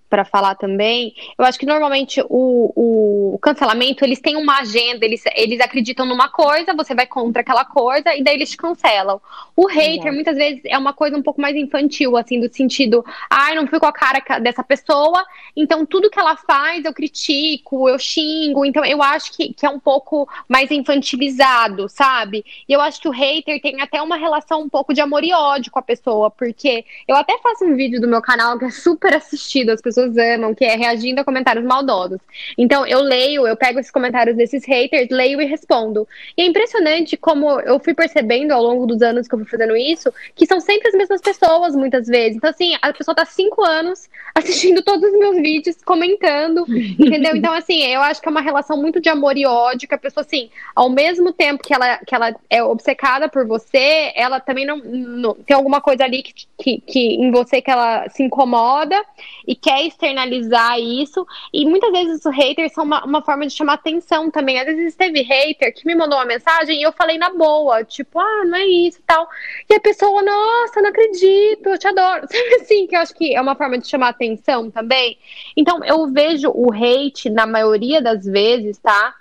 para 0.08 0.24
falar 0.24 0.54
também, 0.54 1.14
eu 1.38 1.44
acho 1.44 1.58
que 1.58 1.66
normalmente 1.66 2.22
o, 2.28 3.32
o 3.34 3.38
cancelamento, 3.38 4.04
eles 4.04 4.20
têm 4.20 4.36
uma 4.36 4.60
agenda, 4.60 5.04
eles, 5.04 5.22
eles 5.34 5.60
acreditam 5.60 6.06
numa 6.06 6.28
coisa, 6.28 6.74
você 6.74 6.94
vai 6.94 7.06
contra 7.06 7.42
aquela 7.42 7.64
coisa 7.64 8.14
e 8.14 8.22
daí 8.22 8.34
eles 8.34 8.50
te 8.50 8.56
cancelam. 8.56 9.20
O 9.54 9.66
hater, 9.66 10.12
muitas 10.12 10.36
vezes, 10.36 10.62
é 10.64 10.78
uma 10.78 10.92
coisa 10.92 11.16
um 11.16 11.22
pouco 11.22 11.40
mais 11.40 11.56
infantil, 11.56 12.16
assim, 12.16 12.40
do 12.40 12.52
sentido, 12.52 13.04
ai, 13.30 13.52
ah, 13.52 13.54
não 13.56 13.66
fui 13.66 13.80
com 13.80 13.86
a 13.86 13.92
cara 13.92 14.38
dessa 14.38 14.62
pessoa, 14.62 15.24
então 15.56 15.84
tudo 15.84 16.10
que 16.10 16.18
ela 16.18 16.36
faz 16.36 16.84
eu 16.84 16.92
critico, 16.92 17.88
eu 17.88 17.98
xingo, 17.98 18.64
então 18.64 18.84
eu 18.84 19.02
acho 19.02 19.32
que, 19.32 19.52
que 19.52 19.66
é 19.66 19.70
um 19.70 19.80
pouco 19.80 20.28
mais 20.48 20.70
infantilizado, 20.70 21.88
sabe? 21.88 22.44
E 22.68 22.72
eu 22.72 22.80
acho 22.80 23.00
que 23.00 23.08
o 23.08 23.12
hater 23.12 23.60
tem 23.60 23.80
até 23.80 24.00
uma 24.00 24.16
relação 24.16 24.62
um 24.62 24.68
pouco 24.68 24.94
de 24.94 25.00
amor 25.00 25.24
e 25.24 25.32
ódio 25.32 25.72
com 25.72 25.78
a 25.78 25.82
pessoa, 25.82 26.30
porque 26.30 26.84
eu 27.08 27.16
até 27.16 27.38
faço 27.38 27.64
um 27.64 27.74
vídeo 27.74 28.00
do 28.00 28.08
meu 28.08 28.22
canal 28.22 28.58
que 28.58 28.66
é 28.66 28.70
super 28.70 29.14
assistido, 29.14 29.70
as 29.70 29.80
pessoas 29.80 29.95
pessoas 29.96 30.16
amam, 30.16 30.54
que 30.54 30.64
é 30.64 30.76
reagindo 30.76 31.20
a 31.20 31.24
comentários 31.24 31.64
maldosos. 31.64 32.18
Então, 32.56 32.86
eu 32.86 33.00
leio, 33.00 33.46
eu 33.46 33.56
pego 33.56 33.80
esses 33.80 33.90
comentários 33.90 34.36
desses 34.36 34.64
haters, 34.66 35.08
leio 35.10 35.40
e 35.40 35.46
respondo. 35.46 36.06
E 36.36 36.42
é 36.42 36.46
impressionante 36.46 37.16
como 37.16 37.58
eu 37.60 37.78
fui 37.80 37.94
percebendo 37.94 38.52
ao 38.52 38.62
longo 38.62 38.86
dos 38.86 39.00
anos 39.00 39.26
que 39.26 39.34
eu 39.34 39.38
fui 39.38 39.48
fazendo 39.48 39.76
isso, 39.76 40.12
que 40.34 40.46
são 40.46 40.60
sempre 40.60 40.88
as 40.88 40.94
mesmas 40.94 41.20
pessoas, 41.20 41.74
muitas 41.74 42.06
vezes. 42.06 42.36
Então, 42.36 42.50
assim, 42.50 42.76
a 42.80 42.92
pessoa 42.92 43.14
tá 43.14 43.24
cinco 43.24 43.64
anos 43.64 44.08
assistindo 44.36 44.82
todos 44.82 45.10
os 45.10 45.18
meus 45.18 45.36
vídeos, 45.36 45.76
comentando, 45.82 46.66
entendeu? 46.68 47.34
Então, 47.34 47.54
assim, 47.54 47.82
eu 47.84 48.02
acho 48.02 48.20
que 48.20 48.28
é 48.28 48.30
uma 48.30 48.42
relação 48.42 48.76
muito 48.76 49.00
de 49.00 49.08
amor 49.08 49.34
e 49.38 49.46
ódio, 49.46 49.88
que 49.88 49.94
a 49.94 49.98
pessoa, 49.98 50.22
assim, 50.22 50.50
ao 50.74 50.90
mesmo 50.90 51.32
tempo 51.32 51.62
que 51.62 51.72
ela, 51.72 51.96
que 51.98 52.14
ela 52.14 52.36
é 52.50 52.62
obcecada 52.62 53.30
por 53.30 53.46
você, 53.46 54.12
ela 54.14 54.38
também 54.38 54.66
não, 54.66 54.76
não 54.76 55.34
tem 55.34 55.56
alguma 55.56 55.80
coisa 55.80 56.04
ali 56.04 56.22
que, 56.22 56.34
que, 56.58 56.80
que 56.80 57.14
em 57.14 57.30
você 57.30 57.62
que 57.62 57.70
ela 57.70 58.10
se 58.10 58.22
incomoda 58.22 59.02
e 59.46 59.56
quer 59.56 59.86
externalizar 59.86 60.78
isso. 60.78 61.26
E 61.50 61.64
muitas 61.64 61.90
vezes 61.90 62.22
os 62.22 62.36
haters 62.36 62.72
são 62.72 62.84
uma, 62.84 63.04
uma, 63.06 63.22
forma 63.22 63.46
de 63.46 63.54
chamar 63.54 63.74
atenção 63.74 64.30
também. 64.30 64.60
Às 64.60 64.66
vezes 64.66 64.94
teve 64.94 65.22
hater 65.22 65.74
que 65.74 65.86
me 65.86 65.94
mandou 65.94 66.18
uma 66.18 66.26
mensagem 66.26 66.78
e 66.78 66.82
eu 66.82 66.92
falei 66.92 67.16
na 67.16 67.30
boa, 67.30 67.84
tipo, 67.84 68.20
ah, 68.20 68.44
não 68.44 68.58
é 68.58 68.66
isso 68.66 68.98
e 68.98 69.02
tal. 69.06 69.26
E 69.70 69.74
a 69.74 69.80
pessoa, 69.80 70.20
nossa, 70.20 70.82
não 70.82 70.90
acredito, 70.90 71.70
eu 71.70 71.78
te 71.78 71.88
adoro. 71.88 72.26
Sabe 72.28 72.54
assim, 72.56 72.86
que 72.86 72.94
eu 72.94 73.00
acho 73.00 73.14
que 73.14 73.34
é 73.34 73.40
uma 73.40 73.56
forma 73.56 73.78
de 73.78 73.88
chamar 73.88 74.10
atenção 74.10 74.25
também. 74.72 75.18
Então, 75.56 75.84
eu 75.84 76.06
vejo 76.08 76.50
o 76.50 76.72
hate, 76.72 77.28
na 77.28 77.46
maioria 77.46 78.00
das 78.00 78.24
vezes, 78.24 78.78
tá? 78.78 79.14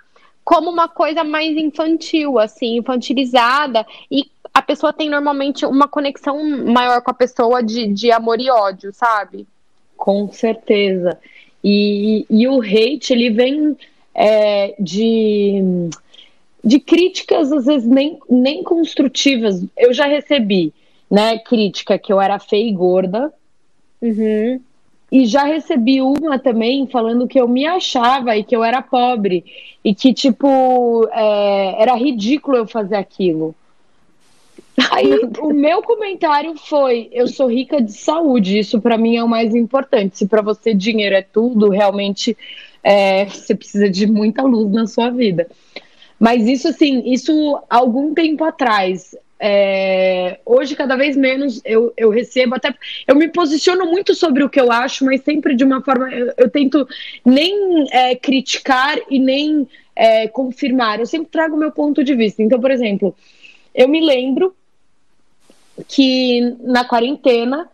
como 0.46 0.70
uma 0.70 0.86
coisa 0.88 1.24
mais 1.24 1.56
infantil, 1.56 2.38
assim, 2.38 2.76
infantilizada, 2.76 3.84
e 4.08 4.30
a 4.54 4.62
pessoa 4.62 4.92
tem 4.92 5.10
normalmente 5.10 5.66
uma 5.66 5.88
conexão 5.88 6.40
maior 6.72 7.02
com 7.02 7.10
a 7.10 7.14
pessoa 7.14 7.60
de, 7.60 7.88
de 7.88 8.12
amor 8.12 8.40
e 8.40 8.48
ódio, 8.48 8.92
sabe? 8.92 9.44
Com 9.96 10.30
certeza. 10.30 11.18
E, 11.64 12.24
e 12.30 12.46
o 12.46 12.60
hate, 12.60 13.12
ele 13.12 13.28
vem 13.30 13.76
é, 14.14 14.76
de, 14.78 15.90
de 16.62 16.78
críticas, 16.78 17.50
às 17.50 17.66
vezes, 17.66 17.88
nem, 17.88 18.16
nem 18.30 18.62
construtivas. 18.62 19.64
Eu 19.76 19.92
já 19.92 20.06
recebi, 20.06 20.72
né, 21.10 21.40
crítica 21.40 21.98
que 21.98 22.12
eu 22.12 22.20
era 22.20 22.38
feia 22.38 22.68
e 22.68 22.72
gorda. 22.72 23.34
Uhum. 24.00 24.60
E 25.10 25.24
já 25.24 25.44
recebi 25.44 26.00
uma 26.00 26.38
também 26.38 26.86
falando 26.86 27.28
que 27.28 27.40
eu 27.40 27.46
me 27.46 27.64
achava 27.64 28.36
e 28.36 28.42
que 28.42 28.56
eu 28.56 28.64
era 28.64 28.82
pobre. 28.82 29.44
E 29.84 29.94
que, 29.94 30.12
tipo, 30.12 31.08
é, 31.12 31.82
era 31.82 31.94
ridículo 31.94 32.56
eu 32.56 32.66
fazer 32.66 32.96
aquilo. 32.96 33.54
Aí 34.90 35.10
o 35.40 35.52
meu 35.52 35.82
comentário 35.82 36.54
foi: 36.56 37.08
eu 37.12 37.26
sou 37.26 37.48
rica 37.48 37.80
de 37.80 37.92
saúde, 37.92 38.58
isso 38.58 38.80
para 38.80 38.98
mim 38.98 39.16
é 39.16 39.24
o 39.24 39.28
mais 39.28 39.54
importante. 39.54 40.18
Se 40.18 40.26
para 40.26 40.42
você 40.42 40.74
dinheiro 40.74 41.14
é 41.14 41.22
tudo, 41.22 41.70
realmente 41.70 42.36
é, 42.82 43.24
você 43.24 43.54
precisa 43.54 43.88
de 43.88 44.06
muita 44.06 44.42
luz 44.42 44.70
na 44.70 44.86
sua 44.86 45.10
vida. 45.10 45.46
Mas 46.18 46.46
isso 46.46 46.68
assim, 46.68 47.02
isso 47.12 47.58
algum 47.68 48.12
tempo 48.14 48.44
atrás. 48.44 49.14
É, 49.38 50.40
hoje, 50.46 50.74
cada 50.74 50.96
vez 50.96 51.16
menos 51.16 51.60
eu, 51.64 51.92
eu 51.96 52.10
recebo, 52.10 52.54
até 52.54 52.74
eu 53.06 53.14
me 53.14 53.28
posiciono 53.28 53.84
muito 53.86 54.14
sobre 54.14 54.42
o 54.42 54.48
que 54.48 54.60
eu 54.60 54.72
acho, 54.72 55.04
mas 55.04 55.22
sempre 55.22 55.54
de 55.54 55.64
uma 55.64 55.82
forma. 55.82 56.12
Eu, 56.12 56.32
eu 56.36 56.50
tento 56.50 56.86
nem 57.24 57.86
é, 57.90 58.14
criticar 58.16 58.98
e 59.10 59.18
nem 59.18 59.68
é, 59.94 60.28
confirmar, 60.28 61.00
eu 61.00 61.06
sempre 61.06 61.28
trago 61.30 61.56
o 61.56 61.58
meu 61.58 61.72
ponto 61.72 62.02
de 62.02 62.14
vista. 62.14 62.42
Então, 62.42 62.60
por 62.60 62.70
exemplo, 62.70 63.14
eu 63.74 63.88
me 63.88 64.00
lembro 64.00 64.54
que 65.86 66.56
na 66.60 66.84
quarentena 66.84 67.68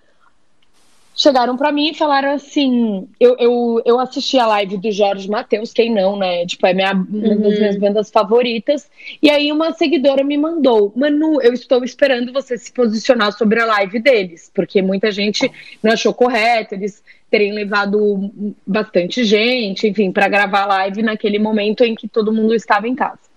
chegaram 1.14 1.56
para 1.56 1.72
mim 1.72 1.90
e 1.90 1.94
falaram 1.94 2.32
assim: 2.32 3.08
eu, 3.20 3.36
eu, 3.38 3.82
eu 3.84 4.00
assisti 4.00 4.38
a 4.38 4.46
live 4.46 4.76
do 4.76 4.90
Jorge 4.90 5.28
Matheus, 5.28 5.72
quem 5.72 5.92
não, 5.92 6.16
né? 6.16 6.46
Tipo, 6.46 6.66
é 6.66 6.74
minha, 6.74 6.92
uma 6.92 7.36
das 7.36 7.52
uhum. 7.52 7.58
minhas 7.58 7.76
bandas 7.76 8.10
favoritas. 8.10 8.90
E 9.22 9.30
aí 9.30 9.52
uma 9.52 9.72
seguidora 9.72 10.24
me 10.24 10.36
mandou: 10.36 10.92
Manu, 10.96 11.40
eu 11.42 11.52
estou 11.52 11.84
esperando 11.84 12.32
você 12.32 12.56
se 12.56 12.72
posicionar 12.72 13.32
sobre 13.32 13.60
a 13.60 13.66
live 13.66 14.00
deles, 14.00 14.50
porque 14.54 14.80
muita 14.82 15.10
gente 15.10 15.50
não 15.82 15.92
achou 15.92 16.14
correto, 16.14 16.74
eles 16.74 17.02
terem 17.30 17.52
levado 17.52 18.30
bastante 18.66 19.24
gente, 19.24 19.88
enfim, 19.88 20.12
para 20.12 20.28
gravar 20.28 20.64
a 20.64 20.66
live 20.66 21.02
naquele 21.02 21.38
momento 21.38 21.82
em 21.82 21.94
que 21.94 22.06
todo 22.06 22.32
mundo 22.32 22.54
estava 22.54 22.86
em 22.86 22.94
casa. 22.94 23.31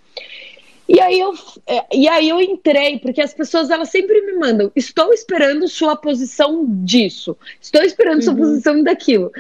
E 0.87 0.99
aí 0.99 1.19
eu, 1.19 1.33
é, 1.65 1.85
e 1.91 2.07
aí 2.07 2.29
eu 2.29 2.39
entrei, 2.39 2.99
porque 2.99 3.21
as 3.21 3.33
pessoas 3.33 3.71
elas 3.71 3.89
sempre 3.89 4.21
me 4.21 4.33
mandam, 4.33 4.71
estou 4.75 5.11
esperando 5.13 5.67
sua 5.67 5.95
posição 5.95 6.65
disso, 6.67 7.35
estou 7.59 7.81
esperando 7.81 8.17
uhum. 8.17 8.21
sua 8.21 8.35
posição 8.35 8.83
daquilo. 8.83 9.31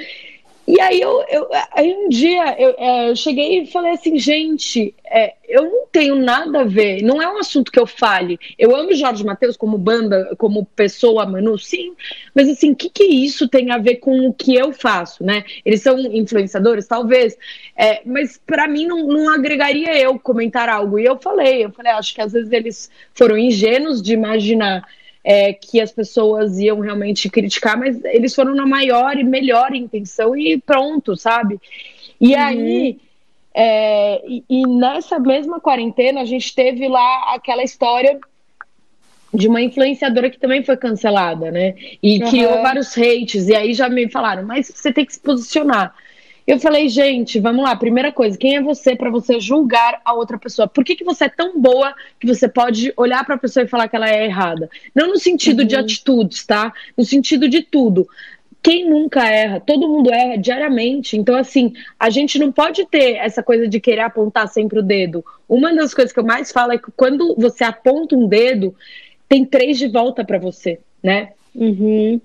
E 0.67 0.81
aí 0.81 0.99
eu, 0.99 1.23
eu 1.29 1.47
aí 1.71 1.93
um 1.93 2.09
dia 2.09 2.59
eu, 2.59 2.75
é, 2.77 3.09
eu, 3.09 3.15
cheguei 3.15 3.61
e 3.61 3.67
falei 3.67 3.91
assim, 3.91 4.17
gente, 4.17 4.95
é, 5.05 5.35
eu 5.47 5.63
não 5.63 5.85
tenho 5.91 6.15
nada 6.15 6.61
a 6.61 6.63
ver, 6.63 7.03
não 7.03 7.21
é 7.21 7.31
um 7.31 7.37
assunto 7.37 7.71
que 7.71 7.79
eu 7.79 7.85
fale. 7.85 8.39
Eu 8.57 8.75
amo 8.75 8.95
Jorge 8.95 9.23
Matheus 9.23 9.55
como 9.55 9.77
banda, 9.77 10.35
como 10.37 10.65
pessoa, 10.65 11.25
Manu, 11.25 11.57
sim, 11.59 11.93
mas 12.33 12.49
assim, 12.49 12.71
o 12.71 12.75
que, 12.75 12.89
que 12.89 13.03
isso 13.03 13.47
tem 13.47 13.71
a 13.71 13.77
ver 13.77 13.97
com 13.97 14.27
o 14.27 14.33
que 14.33 14.55
eu 14.55 14.71
faço, 14.71 15.23
né? 15.23 15.43
Eles 15.63 15.81
são 15.81 15.99
influenciadores, 15.99 16.87
talvez, 16.87 17.37
é, 17.77 18.01
mas 18.03 18.41
para 18.43 18.67
mim 18.67 18.87
não, 18.87 19.07
não 19.07 19.29
agregaria 19.29 19.95
eu 19.99 20.17
comentar 20.17 20.67
algo. 20.67 20.97
E 20.97 21.05
eu 21.05 21.19
falei, 21.19 21.63
eu 21.63 21.71
falei, 21.71 21.91
acho 21.91 22.15
que 22.15 22.21
às 22.21 22.33
vezes 22.33 22.51
eles 22.51 22.89
foram 23.13 23.37
ingênuos 23.37 24.01
de 24.01 24.13
imaginar 24.13 24.83
é, 25.27 25.51
que 25.51 25.81
as 25.81 25.91
pessoas 25.91 26.59
iam 26.59 26.79
realmente 26.79 27.27
criticar, 27.29 27.75
mas 27.75 27.99
eles 28.05 28.35
foram 28.35 28.53
na 28.53 28.67
maior 28.67 29.17
e 29.17 29.23
melhor 29.23 29.73
intenção 29.73 30.37
e 30.37 30.61
pronto, 30.61 31.17
sabe? 31.17 31.59
E 32.21 32.35
uhum. 32.35 32.41
aí. 32.41 32.99
É, 33.57 34.21
e, 34.27 34.43
e, 34.49 34.67
nessa 34.67 35.17
mesma 35.17 35.61
quarentena, 35.61 36.21
a 36.21 36.25
gente 36.25 36.53
teve 36.53 36.87
lá 36.89 37.33
aquela 37.33 37.63
história 37.63 38.19
de 39.33 39.47
uma 39.47 39.61
influenciadora 39.61 40.29
que 40.29 40.37
também 40.37 40.61
foi 40.61 40.77
cancelada, 40.77 41.49
né? 41.49 41.73
E 42.03 42.21
uhum. 42.21 42.29
criou 42.29 42.61
vários 42.61 42.95
hates. 42.95 43.47
E 43.47 43.55
aí 43.55 43.73
já 43.73 43.89
me 43.89 44.11
falaram, 44.11 44.45
mas 44.45 44.67
você 44.67 44.93
tem 44.93 45.05
que 45.05 45.13
se 45.13 45.19
posicionar. 45.19 45.95
Eu 46.47 46.59
falei, 46.59 46.87
gente, 46.89 47.39
vamos 47.39 47.63
lá. 47.63 47.75
Primeira 47.75 48.11
coisa, 48.11 48.37
quem 48.37 48.55
é 48.55 48.61
você 48.61 48.95
para 48.95 49.09
você 49.09 49.39
julgar 49.39 49.99
a 50.05 50.13
outra 50.13 50.37
pessoa? 50.37 50.67
Por 50.67 50.83
que, 50.83 50.95
que 50.95 51.03
você 51.03 51.25
é 51.25 51.29
tão 51.29 51.59
boa 51.59 51.93
que 52.19 52.27
você 52.27 52.47
pode 52.47 52.93
olhar 52.95 53.25
para 53.25 53.35
a 53.35 53.39
pessoa 53.39 53.63
e 53.63 53.67
falar 53.67 53.87
que 53.87 53.95
ela 53.95 54.09
é 54.09 54.25
errada? 54.25 54.69
Não 54.93 55.07
no 55.07 55.17
sentido 55.17 55.61
uhum. 55.61 55.67
de 55.67 55.75
atitudes, 55.75 56.45
tá? 56.45 56.71
No 56.95 57.03
sentido 57.03 57.49
de 57.49 57.63
tudo. 57.63 58.07
Quem 58.61 58.87
nunca 58.87 59.27
erra? 59.27 59.59
Todo 59.59 59.87
mundo 59.87 60.11
erra 60.11 60.37
diariamente. 60.37 61.17
Então, 61.17 61.35
assim, 61.35 61.73
a 61.99 62.11
gente 62.11 62.37
não 62.37 62.51
pode 62.51 62.85
ter 62.85 63.15
essa 63.15 63.41
coisa 63.41 63.67
de 63.67 63.79
querer 63.79 64.01
apontar 64.01 64.47
sempre 64.47 64.79
o 64.79 64.83
dedo. 64.83 65.25
Uma 65.49 65.73
das 65.73 65.95
coisas 65.95 66.13
que 66.13 66.19
eu 66.19 66.25
mais 66.25 66.51
falo 66.51 66.73
é 66.73 66.77
que 66.77 66.91
quando 66.95 67.35
você 67.37 67.63
aponta 67.63 68.15
um 68.15 68.27
dedo, 68.27 68.75
tem 69.27 69.45
três 69.45 69.79
de 69.79 69.87
volta 69.87 70.23
para 70.23 70.37
você, 70.37 70.79
né? 71.01 71.29
Uhum. 71.55 72.21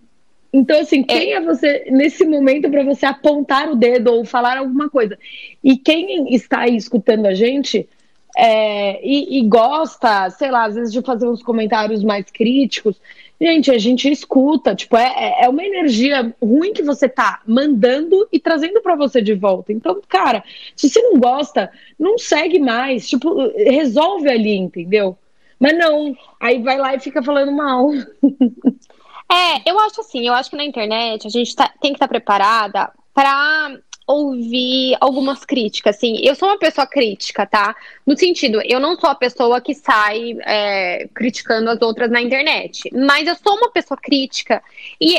Então, 0.52 0.80
assim, 0.80 1.02
quem 1.02 1.32
é, 1.32 1.36
é 1.36 1.40
você 1.40 1.86
nesse 1.90 2.24
momento 2.24 2.68
para 2.68 2.82
você 2.82 3.06
apontar 3.06 3.70
o 3.70 3.76
dedo 3.76 4.12
ou 4.12 4.24
falar 4.24 4.58
alguma 4.58 4.88
coisa? 4.90 5.16
E 5.62 5.76
quem 5.76 6.34
está 6.34 6.62
aí 6.62 6.76
escutando 6.76 7.26
a 7.26 7.34
gente 7.34 7.88
é, 8.36 9.00
e, 9.04 9.38
e, 9.38 9.48
gosta, 9.48 10.30
sei 10.30 10.50
lá, 10.50 10.64
às 10.64 10.74
vezes 10.74 10.92
de 10.92 11.02
fazer 11.02 11.28
uns 11.28 11.42
comentários 11.42 12.02
mais 12.02 12.30
críticos, 12.30 13.00
gente, 13.40 13.70
a 13.70 13.78
gente 13.78 14.10
escuta, 14.10 14.74
tipo, 14.74 14.96
é, 14.96 15.12
é, 15.16 15.44
é 15.44 15.48
uma 15.48 15.64
energia 15.64 16.34
ruim 16.42 16.72
que 16.72 16.82
você 16.82 17.08
tá 17.08 17.40
mandando 17.46 18.28
e 18.32 18.38
trazendo 18.38 18.80
para 18.80 18.94
você 18.94 19.22
de 19.22 19.34
volta. 19.34 19.72
Então, 19.72 20.00
cara, 20.08 20.44
se 20.76 20.88
você 20.88 21.00
não 21.02 21.18
gosta, 21.18 21.70
não 21.98 22.18
segue 22.18 22.58
mais, 22.58 23.08
tipo, 23.08 23.50
resolve 23.56 24.28
ali, 24.28 24.56
entendeu? 24.56 25.16
Mas 25.58 25.76
não, 25.76 26.16
aí 26.40 26.62
vai 26.62 26.78
lá 26.78 26.94
e 26.94 27.00
fica 27.00 27.22
falando 27.22 27.52
mal. 27.52 27.90
É, 29.30 29.70
eu 29.70 29.78
acho 29.78 30.00
assim, 30.00 30.26
eu 30.26 30.34
acho 30.34 30.50
que 30.50 30.56
na 30.56 30.64
internet 30.64 31.26
a 31.26 31.30
gente 31.30 31.54
tá, 31.54 31.72
tem 31.80 31.92
que 31.92 31.96
estar 31.96 32.06
tá 32.06 32.08
preparada 32.08 32.92
para 33.14 33.78
ouvir 34.06 34.96
algumas 35.00 35.44
críticas, 35.44 35.96
assim. 35.96 36.18
Eu 36.20 36.34
sou 36.34 36.48
uma 36.48 36.58
pessoa 36.58 36.84
crítica, 36.84 37.46
tá? 37.46 37.76
No 38.04 38.18
sentido, 38.18 38.60
eu 38.64 38.80
não 38.80 38.98
sou 38.98 39.08
a 39.08 39.14
pessoa 39.14 39.60
que 39.60 39.72
sai 39.72 40.36
é, 40.44 41.08
criticando 41.14 41.70
as 41.70 41.80
outras 41.80 42.10
na 42.10 42.20
internet, 42.20 42.90
mas 42.92 43.28
eu 43.28 43.36
sou 43.36 43.56
uma 43.56 43.70
pessoa 43.70 43.96
crítica 43.96 44.60
e 45.00 45.16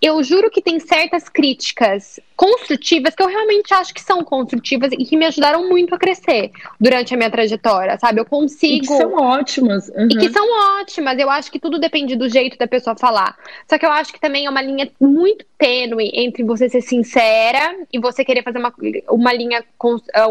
eu 0.00 0.22
juro 0.22 0.50
que 0.50 0.62
tem 0.62 0.78
certas 0.78 1.28
críticas 1.28 2.18
construtivas 2.36 3.14
que 3.14 3.22
eu 3.22 3.26
realmente 3.26 3.74
acho 3.74 3.92
que 3.92 4.00
são 4.00 4.22
construtivas 4.24 4.92
e 4.92 5.04
que 5.04 5.16
me 5.16 5.26
ajudaram 5.26 5.68
muito 5.68 5.94
a 5.94 5.98
crescer 5.98 6.52
durante 6.80 7.12
a 7.12 7.16
minha 7.16 7.30
trajetória, 7.30 7.98
sabe? 7.98 8.20
Eu 8.20 8.24
consigo. 8.24 8.76
E 8.76 8.80
que 8.80 8.86
são 8.86 9.14
ótimas. 9.14 9.88
Uhum. 9.88 10.06
E 10.06 10.16
que 10.16 10.30
são 10.30 10.46
ótimas. 10.80 11.18
Eu 11.18 11.28
acho 11.28 11.50
que 11.50 11.58
tudo 11.58 11.78
depende 11.78 12.14
do 12.14 12.28
jeito 12.28 12.56
da 12.56 12.66
pessoa 12.66 12.96
falar. 12.96 13.36
Só 13.68 13.76
que 13.76 13.84
eu 13.84 13.90
acho 13.90 14.12
que 14.12 14.20
também 14.20 14.46
é 14.46 14.50
uma 14.50 14.62
linha 14.62 14.88
muito 15.00 15.44
tênue 15.58 16.10
entre 16.14 16.44
você 16.44 16.68
ser 16.68 16.80
sincera 16.80 17.76
e 17.92 17.98
você 17.98 18.24
querer 18.24 18.44
fazer 18.44 18.58
uma, 18.58 18.72
uma 19.10 19.32
linha, 19.32 19.64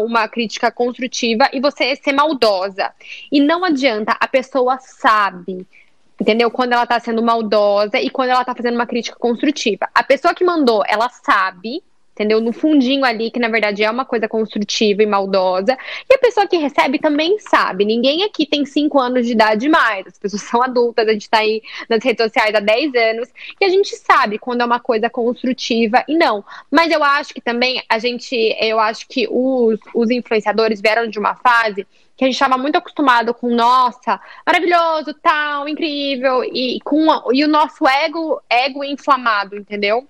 uma 0.00 0.26
crítica 0.28 0.70
construtiva 0.70 1.50
e 1.52 1.60
você 1.60 1.94
ser 1.94 2.12
maldosa. 2.12 2.90
E 3.30 3.38
não 3.40 3.64
adianta, 3.64 4.16
a 4.18 4.26
pessoa 4.26 4.78
sabe 4.80 5.66
Entendeu? 6.20 6.50
Quando 6.50 6.72
ela 6.72 6.86
tá 6.86 6.98
sendo 6.98 7.22
maldosa 7.22 7.98
e 8.00 8.10
quando 8.10 8.30
ela 8.30 8.44
tá 8.44 8.54
fazendo 8.54 8.74
uma 8.74 8.86
crítica 8.86 9.16
construtiva. 9.18 9.88
A 9.94 10.02
pessoa 10.02 10.34
que 10.34 10.44
mandou, 10.44 10.82
ela 10.86 11.08
sabe, 11.08 11.82
entendeu? 12.18 12.40
No 12.40 12.52
fundinho 12.52 13.04
ali, 13.04 13.30
que 13.30 13.38
na 13.38 13.48
verdade 13.48 13.84
é 13.84 13.90
uma 13.90 14.04
coisa 14.04 14.28
construtiva 14.28 15.02
e 15.02 15.06
maldosa. 15.06 15.78
E 16.10 16.14
a 16.14 16.18
pessoa 16.18 16.48
que 16.48 16.56
recebe 16.56 16.98
também 16.98 17.38
sabe. 17.38 17.84
Ninguém 17.84 18.24
aqui 18.24 18.44
tem 18.44 18.64
5 18.64 18.98
anos 18.98 19.24
de 19.24 19.32
idade 19.32 19.68
mais. 19.68 20.04
As 20.08 20.18
pessoas 20.18 20.42
são 20.42 20.60
adultas, 20.60 21.06
a 21.06 21.12
gente 21.12 21.30
tá 21.30 21.38
aí 21.38 21.62
nas 21.88 22.02
redes 22.02 22.24
sociais 22.24 22.54
há 22.54 22.60
10 22.60 22.94
anos. 22.94 23.28
E 23.60 23.64
a 23.64 23.68
gente 23.68 23.94
sabe 23.94 24.36
quando 24.38 24.62
é 24.62 24.64
uma 24.64 24.80
coisa 24.80 25.08
construtiva 25.08 26.04
e 26.08 26.16
não. 26.16 26.44
Mas 26.68 26.90
eu 26.90 27.04
acho 27.04 27.32
que 27.32 27.40
também 27.40 27.80
a 27.88 27.98
gente, 28.00 28.34
eu 28.60 28.80
acho 28.80 29.06
que 29.06 29.28
os, 29.30 29.78
os 29.94 30.10
influenciadores 30.10 30.80
vieram 30.80 31.08
de 31.08 31.20
uma 31.20 31.36
fase 31.36 31.86
que 32.16 32.24
a 32.24 32.26
gente 32.26 32.34
estava 32.34 32.58
muito 32.58 32.74
acostumado 32.74 33.32
com, 33.32 33.48
nossa, 33.54 34.20
maravilhoso, 34.44 35.14
tal, 35.22 35.68
incrível, 35.68 36.42
e 36.42 36.80
com 36.80 37.06
e 37.32 37.44
o 37.44 37.48
nosso 37.48 37.86
ego, 37.86 38.42
ego 38.50 38.82
inflamado, 38.82 39.56
entendeu? 39.56 40.04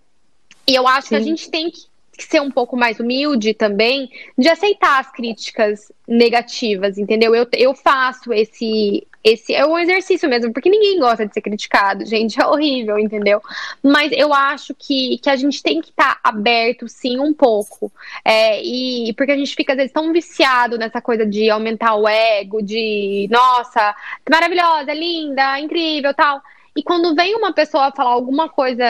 E 0.66 0.74
eu 0.74 0.86
acho 0.86 1.08
Sim. 1.08 1.08
que 1.08 1.14
a 1.16 1.20
gente 1.20 1.50
tem 1.50 1.70
que 1.70 1.86
ser 2.24 2.40
um 2.40 2.50
pouco 2.50 2.76
mais 2.76 2.98
humilde 2.98 3.54
também 3.54 4.10
de 4.36 4.48
aceitar 4.48 5.00
as 5.00 5.10
críticas 5.10 5.92
negativas, 6.06 6.98
entendeu? 6.98 7.34
Eu, 7.34 7.46
eu 7.52 7.74
faço 7.74 8.32
esse 8.32 9.06
esse 9.22 9.52
é 9.52 9.66
um 9.66 9.78
exercício 9.78 10.28
mesmo, 10.28 10.52
porque 10.52 10.70
ninguém 10.70 10.98
gosta 10.98 11.26
de 11.26 11.34
ser 11.34 11.40
criticado, 11.40 12.06
gente, 12.06 12.40
é 12.40 12.46
horrível, 12.46 12.98
entendeu? 12.98 13.42
Mas 13.82 14.12
eu 14.12 14.32
acho 14.32 14.74
que, 14.74 15.18
que 15.18 15.28
a 15.28 15.36
gente 15.36 15.62
tem 15.62 15.80
que 15.80 15.90
estar 15.90 16.14
tá 16.14 16.20
aberto, 16.22 16.88
sim, 16.88 17.18
um 17.18 17.34
pouco. 17.34 17.92
É, 18.24 18.62
e 18.62 19.12
porque 19.14 19.32
a 19.32 19.36
gente 19.36 19.54
fica, 19.54 19.72
às 19.72 19.76
vezes, 19.76 19.92
tão 19.92 20.12
viciado 20.12 20.78
nessa 20.78 21.02
coisa 21.02 21.26
de 21.26 21.50
aumentar 21.50 21.94
o 21.96 22.08
ego, 22.08 22.62
de 22.62 23.28
nossa, 23.30 23.94
maravilhosa, 24.30 24.94
linda, 24.94 25.58
incrível 25.60 26.14
tal. 26.14 26.40
E 26.78 26.82
quando 26.84 27.12
vem 27.12 27.34
uma 27.34 27.52
pessoa 27.52 27.90
falar 27.90 28.12
alguma 28.12 28.48
coisa 28.48 28.84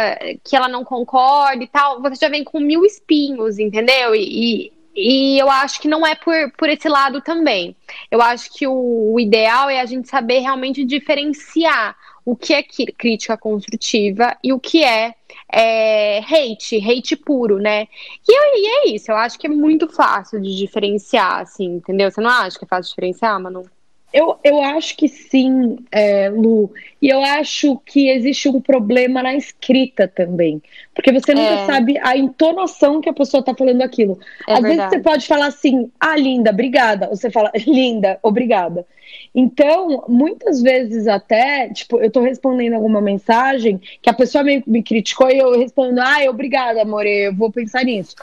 que 0.45 0.54
ela 0.54 0.68
não 0.68 0.85
concorda 0.85 1.64
e 1.64 1.66
tal, 1.66 2.02
você 2.02 2.16
já 2.16 2.28
vem 2.28 2.45
com 2.45 2.61
mil 2.61 2.85
espinhos, 2.85 3.59
entendeu? 3.59 4.14
E, 4.14 4.71
e 4.95 5.38
eu 5.38 5.50
acho 5.50 5.80
que 5.80 5.88
não 5.88 6.07
é 6.07 6.14
por, 6.14 6.35
por 6.59 6.68
esse 6.68 6.87
lado 6.87 7.23
também. 7.23 7.75
Eu 8.11 8.21
acho 8.21 8.52
que 8.52 8.66
o, 8.66 9.14
o 9.14 9.18
ideal 9.18 9.71
é 9.71 9.80
a 9.80 9.87
gente 9.87 10.07
saber 10.07 10.40
realmente 10.40 10.85
diferenciar 10.85 11.97
o 12.26 12.37
que 12.37 12.52
é 12.52 12.62
crítica 12.62 13.38
construtiva 13.38 14.37
e 14.45 14.52
o 14.52 14.61
que 14.61 14.85
é, 14.85 15.14
é 15.50 16.18
hate, 16.18 16.76
hate 16.76 17.16
puro, 17.16 17.59
né? 17.59 17.88
E, 18.28 18.33
e, 18.33 18.66
é 18.66 18.95
isso, 18.95 19.11
eu 19.11 19.16
acho 19.16 19.38
que 19.38 19.47
é 19.47 19.50
muito 19.50 19.88
fácil 19.88 20.42
de 20.42 20.54
diferenciar, 20.54 21.40
assim, 21.40 21.76
entendeu? 21.76 22.11
Você 22.11 22.21
não 22.21 22.28
acha 22.28 22.59
que 22.59 22.66
é 22.66 22.68
fácil 22.68 22.90
diferenciar, 22.90 23.40
Manu? 23.40 23.64
Eu, 24.12 24.38
eu 24.42 24.62
acho 24.62 24.96
que 24.96 25.06
sim, 25.06 25.76
é, 25.92 26.30
Lu. 26.30 26.72
E 27.00 27.08
eu 27.08 27.20
acho 27.22 27.78
que 27.80 28.08
existe 28.08 28.48
um 28.48 28.60
problema 28.60 29.22
na 29.22 29.34
escrita 29.34 30.08
também. 30.08 30.62
Porque 30.99 31.12
você 31.12 31.33
nunca 31.33 31.49
é. 31.49 31.67
sabe 31.67 31.97
a 32.02 32.17
entonação 32.17 33.00
que 33.00 33.09
a 33.09 33.12
pessoa 33.12 33.38
está 33.38 33.55
falando 33.55 33.83
aquilo. 33.83 34.19
É 34.49 34.55
Às 34.55 34.62
verdade. 34.62 34.76
vezes 34.76 34.90
você 34.90 34.99
pode 34.99 35.26
falar 35.28 35.47
assim, 35.47 35.93
ah, 36.00 36.17
linda, 36.17 36.50
obrigada. 36.50 37.09
Ou 37.09 37.14
você 37.14 37.31
fala, 37.31 37.52
linda, 37.64 38.19
obrigada. 38.21 38.85
Então, 39.33 40.05
muitas 40.09 40.61
vezes 40.61 41.07
até, 41.07 41.69
tipo, 41.69 41.99
eu 41.99 42.11
tô 42.11 42.21
respondendo 42.21 42.75
alguma 42.75 43.00
mensagem 43.00 43.81
que 44.02 44.11
a 44.11 44.12
pessoa 44.12 44.43
me, 44.43 44.61
me 44.67 44.83
criticou 44.83 45.31
e 45.31 45.38
eu 45.38 45.57
respondo, 45.57 46.00
ah, 46.00 46.28
obrigada, 46.28 46.83
amor, 46.83 47.07
eu 47.07 47.33
vou 47.33 47.52
pensar 47.52 47.85
nisso. 47.85 48.17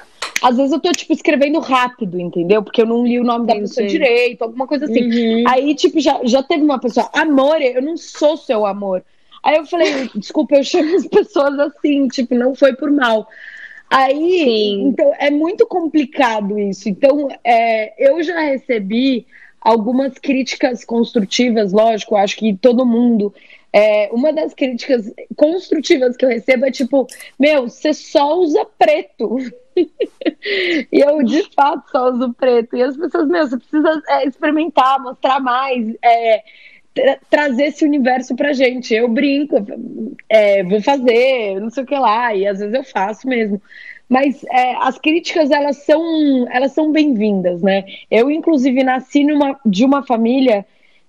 Às 0.43 0.57
vezes 0.57 0.73
eu 0.73 0.79
tô, 0.81 0.91
tipo, 0.91 1.13
escrevendo 1.13 1.61
rápido, 1.61 2.19
entendeu? 2.19 2.61
Porque 2.61 2.81
eu 2.81 2.85
não 2.85 3.07
li 3.07 3.17
o 3.17 3.23
nome 3.23 3.47
da 3.47 3.55
pessoa 3.55 3.87
direito, 3.87 4.41
alguma 4.41 4.67
coisa 4.67 4.83
assim. 4.83 5.01
Uhum. 5.01 5.43
Aí, 5.47 5.73
tipo, 5.75 5.97
já, 6.01 6.19
já 6.25 6.43
teve 6.43 6.61
uma 6.61 6.77
pessoa, 6.77 7.09
amor, 7.13 7.61
eu 7.61 7.81
não 7.81 7.95
sou 7.95 8.35
seu 8.35 8.65
amor. 8.65 9.01
Aí 9.45 9.57
eu 9.57 9.65
falei, 9.67 10.09
desculpa, 10.15 10.55
eu 10.55 10.63
chamo 10.63 10.95
as 10.95 11.05
pessoas 11.05 11.59
assim, 11.59 12.07
tipo, 12.07 12.33
não 12.33 12.55
foi 12.55 12.75
por 12.75 12.89
mal. 12.89 13.27
Aí, 13.87 14.39
Sim. 14.43 14.87
então, 14.87 15.13
é 15.19 15.29
muito 15.29 15.67
complicado 15.67 16.57
isso. 16.57 16.89
Então, 16.89 17.27
é, 17.43 18.09
eu 18.09 18.23
já 18.23 18.39
recebi 18.39 19.27
algumas 19.61 20.17
críticas 20.17 20.83
construtivas, 20.83 21.71
lógico, 21.71 22.15
acho 22.15 22.37
que 22.37 22.55
todo 22.55 22.87
mundo. 22.87 23.31
É, 23.71 24.09
uma 24.11 24.33
das 24.33 24.53
críticas 24.53 25.13
construtivas 25.35 26.17
que 26.17 26.25
eu 26.25 26.29
recebo 26.29 26.65
é 26.65 26.71
tipo, 26.71 27.05
meu, 27.37 27.69
você 27.69 27.93
só 27.93 28.39
usa 28.39 28.65
preto. 28.79 29.37
e 29.77 30.87
eu, 30.91 31.21
de 31.21 31.43
fato, 31.53 31.87
só 31.91 32.09
uso 32.09 32.33
preto. 32.33 32.75
E 32.75 32.81
as 32.81 32.97
pessoas, 32.97 33.27
meu, 33.27 33.47
você 33.47 33.57
precisa 33.57 34.01
é, 34.09 34.27
experimentar, 34.27 34.99
mostrar 34.99 35.39
mais, 35.39 35.93
é, 36.01 36.41
tra 36.95 37.19
trazer 37.29 37.65
esse 37.65 37.85
universo 37.85 38.35
pra 38.35 38.53
gente. 38.53 38.93
Eu 38.93 39.07
brinco, 39.09 39.57
é, 40.29 40.63
vou 40.63 40.81
fazer, 40.81 41.59
não 41.59 41.69
sei 41.69 41.83
o 41.83 41.85
que 41.85 41.95
lá, 41.95 42.33
e 42.33 42.47
às 42.47 42.59
vezes 42.59 42.73
eu 42.73 42.83
faço 42.83 43.27
mesmo. 43.27 43.61
Mas 44.07 44.43
é, 44.45 44.75
as 44.77 44.97
críticas, 44.97 45.51
elas 45.51 45.77
são, 45.77 46.47
elas 46.49 46.71
são 46.71 46.91
bem-vindas, 46.91 47.61
né? 47.61 47.83
Eu, 48.09 48.31
inclusive, 48.31 48.83
nasci 48.83 49.23
numa, 49.23 49.59
de 49.65 49.83
uma 49.83 50.03
família 50.05 50.65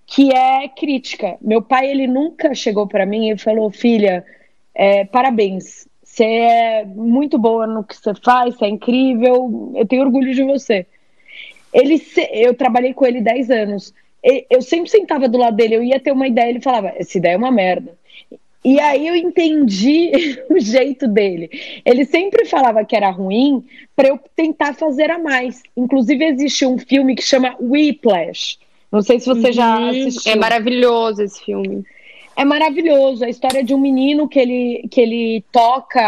que 0.06 0.32
é 0.34 0.68
crítica. 0.68 1.36
Meu 1.40 1.62
pai, 1.62 1.90
ele 1.90 2.06
nunca 2.06 2.54
chegou 2.54 2.86
para 2.86 3.06
mim 3.06 3.30
e 3.30 3.38
falou, 3.38 3.70
filha, 3.70 4.24
é, 4.74 5.04
parabéns, 5.04 5.86
você 6.02 6.24
é 6.24 6.84
muito 6.84 7.38
boa 7.38 7.66
no 7.66 7.84
que 7.84 7.94
você 7.94 8.14
faz, 8.14 8.54
você 8.54 8.64
é 8.64 8.68
incrível, 8.68 9.72
eu 9.74 9.86
tenho 9.86 10.02
orgulho 10.02 10.34
de 10.34 10.42
você. 10.42 10.86
Ele, 11.72 12.02
eu 12.32 12.54
trabalhei 12.54 12.94
com 12.94 13.04
ele 13.04 13.20
10 13.20 13.50
anos. 13.50 13.94
Eu 14.50 14.60
sempre 14.60 14.90
sentava 14.90 15.28
do 15.28 15.38
lado 15.38 15.56
dele, 15.56 15.76
eu 15.76 15.82
ia 15.82 16.00
ter 16.00 16.10
uma 16.10 16.26
ideia, 16.26 16.50
ele 16.50 16.60
falava, 16.60 16.92
essa 16.96 17.16
ideia 17.16 17.34
é 17.34 17.36
uma 17.38 17.52
merda. 17.52 17.96
E 18.64 18.80
aí 18.80 19.06
eu 19.06 19.14
entendi 19.14 20.10
o 20.50 20.58
jeito 20.58 21.06
dele. 21.06 21.48
Ele 21.84 22.04
sempre 22.04 22.44
falava 22.46 22.84
que 22.84 22.96
era 22.96 23.10
ruim 23.10 23.64
para 23.94 24.08
eu 24.08 24.18
tentar 24.34 24.74
fazer 24.74 25.08
a 25.08 25.18
mais. 25.20 25.62
Inclusive 25.76 26.24
existe 26.24 26.66
um 26.66 26.76
filme 26.76 27.14
que 27.14 27.22
chama 27.22 27.54
Whiplash. 27.60 28.58
Não 28.90 29.02
sei 29.02 29.20
se 29.20 29.26
você 29.26 29.48
uhum, 29.48 29.52
já 29.52 29.90
assistiu. 29.90 30.32
É 30.32 30.36
maravilhoso 30.36 31.22
esse 31.22 31.44
filme. 31.44 31.84
É 32.36 32.44
maravilhoso. 32.44 33.24
A 33.24 33.28
história 33.28 33.62
de 33.62 33.72
um 33.72 33.78
menino 33.78 34.28
que 34.28 34.40
ele, 34.40 34.88
que 34.90 35.00
ele 35.00 35.44
toca 35.52 36.00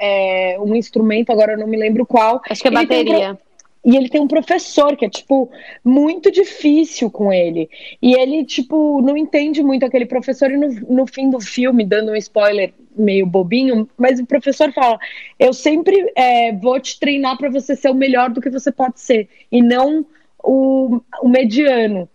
é, 0.00 0.56
um 0.60 0.76
instrumento, 0.76 1.30
agora 1.30 1.52
eu 1.52 1.58
não 1.58 1.66
me 1.66 1.76
lembro 1.76 2.06
qual. 2.06 2.40
Acho 2.48 2.62
que 2.62 2.68
é 2.68 2.70
ele 2.70 2.86
bateria. 2.86 3.38
E 3.86 3.96
ele 3.96 4.08
tem 4.08 4.20
um 4.20 4.26
professor 4.26 4.96
que 4.96 5.04
é, 5.04 5.08
tipo, 5.08 5.48
muito 5.84 6.28
difícil 6.28 7.08
com 7.08 7.32
ele. 7.32 7.70
E 8.02 8.14
ele, 8.14 8.44
tipo, 8.44 9.00
não 9.00 9.16
entende 9.16 9.62
muito 9.62 9.86
aquele 9.86 10.04
professor. 10.04 10.50
E 10.50 10.56
no, 10.56 10.68
no 10.90 11.06
fim 11.06 11.30
do 11.30 11.40
filme, 11.40 11.86
dando 11.86 12.10
um 12.10 12.16
spoiler 12.16 12.74
meio 12.96 13.24
bobinho, 13.24 13.88
mas 13.96 14.18
o 14.18 14.26
professor 14.26 14.72
fala: 14.72 14.98
Eu 15.38 15.52
sempre 15.52 16.12
é, 16.16 16.52
vou 16.52 16.80
te 16.80 16.98
treinar 16.98 17.38
para 17.38 17.48
você 17.48 17.76
ser 17.76 17.88
o 17.88 17.94
melhor 17.94 18.28
do 18.30 18.40
que 18.40 18.50
você 18.50 18.72
pode 18.72 18.98
ser. 18.98 19.28
E 19.52 19.62
não 19.62 20.04
o, 20.42 21.00
o 21.22 21.28
mediano. 21.28 22.08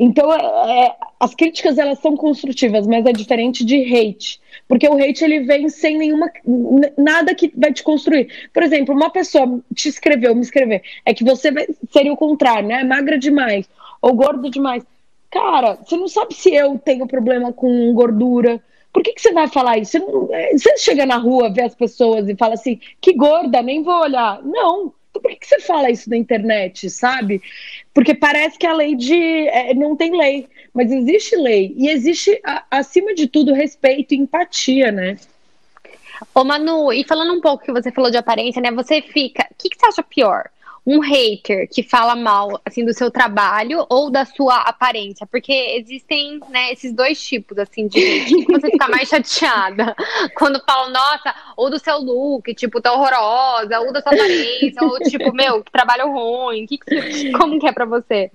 Então, 0.00 0.32
é, 0.32 0.86
é, 0.86 0.96
as 1.18 1.34
críticas 1.34 1.76
elas 1.76 1.98
são 1.98 2.16
construtivas, 2.16 2.86
mas 2.86 3.04
é 3.04 3.12
diferente 3.12 3.64
de 3.64 3.76
hate, 3.82 4.40
porque 4.68 4.88
o 4.88 4.94
hate 4.94 5.24
ele 5.24 5.40
vem 5.40 5.68
sem 5.68 5.98
nenhuma 5.98 6.30
nada 6.96 7.34
que 7.34 7.52
vai 7.56 7.72
te 7.72 7.82
construir. 7.82 8.48
Por 8.54 8.62
exemplo, 8.62 8.94
uma 8.94 9.10
pessoa 9.10 9.60
te 9.74 9.88
escreveu, 9.88 10.36
me 10.36 10.42
escrever, 10.42 10.82
é 11.04 11.12
que 11.12 11.24
você 11.24 11.50
vai, 11.50 11.66
seria 11.90 12.12
o 12.12 12.16
contrário, 12.16 12.68
né? 12.68 12.84
Magra 12.84 13.18
demais 13.18 13.68
ou 14.00 14.14
gordo 14.14 14.48
demais. 14.48 14.86
Cara, 15.32 15.74
você 15.74 15.96
não 15.96 16.06
sabe 16.06 16.32
se 16.32 16.54
eu 16.54 16.78
tenho 16.78 17.06
problema 17.06 17.52
com 17.52 17.92
gordura. 17.92 18.62
Por 18.92 19.02
que, 19.02 19.12
que 19.12 19.20
você 19.20 19.32
vai 19.32 19.48
falar 19.48 19.78
isso? 19.78 19.92
Você, 19.92 19.98
não, 19.98 20.28
é, 20.32 20.52
você 20.56 20.78
chega 20.78 21.04
na 21.04 21.16
rua, 21.16 21.52
vê 21.52 21.62
as 21.62 21.74
pessoas 21.74 22.28
e 22.28 22.36
fala 22.36 22.54
assim, 22.54 22.80
que 23.00 23.12
gorda, 23.14 23.60
nem 23.62 23.82
vou 23.82 24.00
olhar. 24.00 24.40
Não, 24.44 24.92
por 25.20 25.30
que, 25.30 25.46
você 25.46 25.60
fala 25.60 25.90
isso 25.90 26.08
na 26.08 26.16
internet, 26.16 26.88
sabe? 26.90 27.42
Porque 27.92 28.14
parece 28.14 28.58
que 28.58 28.66
a 28.66 28.72
lei 28.72 28.94
de. 28.94 29.48
É, 29.48 29.74
não 29.74 29.96
tem 29.96 30.16
lei, 30.16 30.48
mas 30.72 30.90
existe 30.90 31.36
lei. 31.36 31.74
E 31.76 31.88
existe, 31.88 32.40
a, 32.44 32.64
acima 32.70 33.14
de 33.14 33.26
tudo, 33.26 33.52
respeito 33.52 34.14
e 34.14 34.18
empatia, 34.18 34.90
né? 34.92 35.16
Ô, 36.34 36.44
Manu, 36.44 36.92
e 36.92 37.04
falando 37.04 37.32
um 37.32 37.40
pouco 37.40 37.64
que 37.64 37.72
você 37.72 37.92
falou 37.92 38.10
de 38.10 38.16
aparência, 38.16 38.60
né? 38.60 38.70
Você 38.72 39.00
fica. 39.00 39.46
O 39.50 39.54
que, 39.56 39.68
que 39.68 39.76
você 39.78 39.86
acha 39.86 40.02
pior? 40.02 40.50
Um 40.88 41.00
hater 41.00 41.68
que 41.68 41.82
fala 41.82 42.16
mal 42.16 42.58
assim 42.64 42.82
do 42.82 42.94
seu 42.94 43.10
trabalho 43.10 43.84
ou 43.90 44.10
da 44.10 44.24
sua 44.24 44.56
aparência, 44.62 45.26
porque 45.26 45.52
existem 45.52 46.40
né, 46.48 46.72
esses 46.72 46.94
dois 46.94 47.22
tipos 47.22 47.58
assim 47.58 47.86
de 47.86 48.00
gente 48.00 48.46
que 48.46 48.52
você 48.52 48.70
fica 48.70 48.88
mais 48.88 49.06
chateada 49.06 49.94
quando 50.34 50.62
falam 50.64 50.90
nossa 50.90 51.34
ou 51.58 51.68
do 51.68 51.78
seu 51.78 51.98
look 51.98 52.54
tipo 52.54 52.80
tá 52.80 52.90
horrorosa 52.94 53.78
ou 53.80 53.92
da 53.92 54.00
sua 54.00 54.14
aparência 54.14 54.82
ou 54.82 54.98
tipo 55.00 55.30
meu 55.34 55.62
que 55.62 55.70
trabalho 55.70 56.10
ruim, 56.10 56.64
que, 56.64 56.78
que 56.78 57.32
como 57.32 57.60
que 57.60 57.66
é 57.66 57.72
para 57.72 57.84
você? 57.84 58.30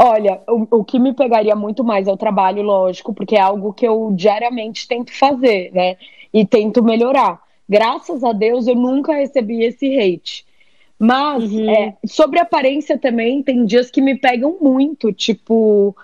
Olha, 0.00 0.40
o, 0.46 0.78
o 0.78 0.84
que 0.84 1.00
me 1.00 1.12
pegaria 1.12 1.56
muito 1.56 1.82
mais 1.82 2.06
é 2.06 2.12
o 2.12 2.16
trabalho, 2.16 2.62
lógico, 2.62 3.12
porque 3.12 3.34
é 3.34 3.40
algo 3.40 3.72
que 3.72 3.84
eu 3.84 4.12
diariamente 4.14 4.86
tento 4.86 5.12
fazer, 5.12 5.72
né? 5.72 5.96
E 6.32 6.46
tento 6.46 6.84
melhorar. 6.84 7.42
Graças 7.68 8.22
a 8.22 8.32
Deus 8.32 8.68
eu 8.68 8.76
nunca 8.76 9.12
recebi 9.12 9.64
esse 9.64 9.98
hate. 9.98 10.46
Mas 10.98 11.44
uhum. 11.44 11.70
é, 11.70 11.96
sobre 12.06 12.40
aparência 12.40 12.98
também, 12.98 13.42
tem 13.42 13.64
dias 13.64 13.90
que 13.90 14.00
me 14.00 14.18
pegam 14.18 14.58
muito, 14.60 15.12
tipo. 15.12 15.94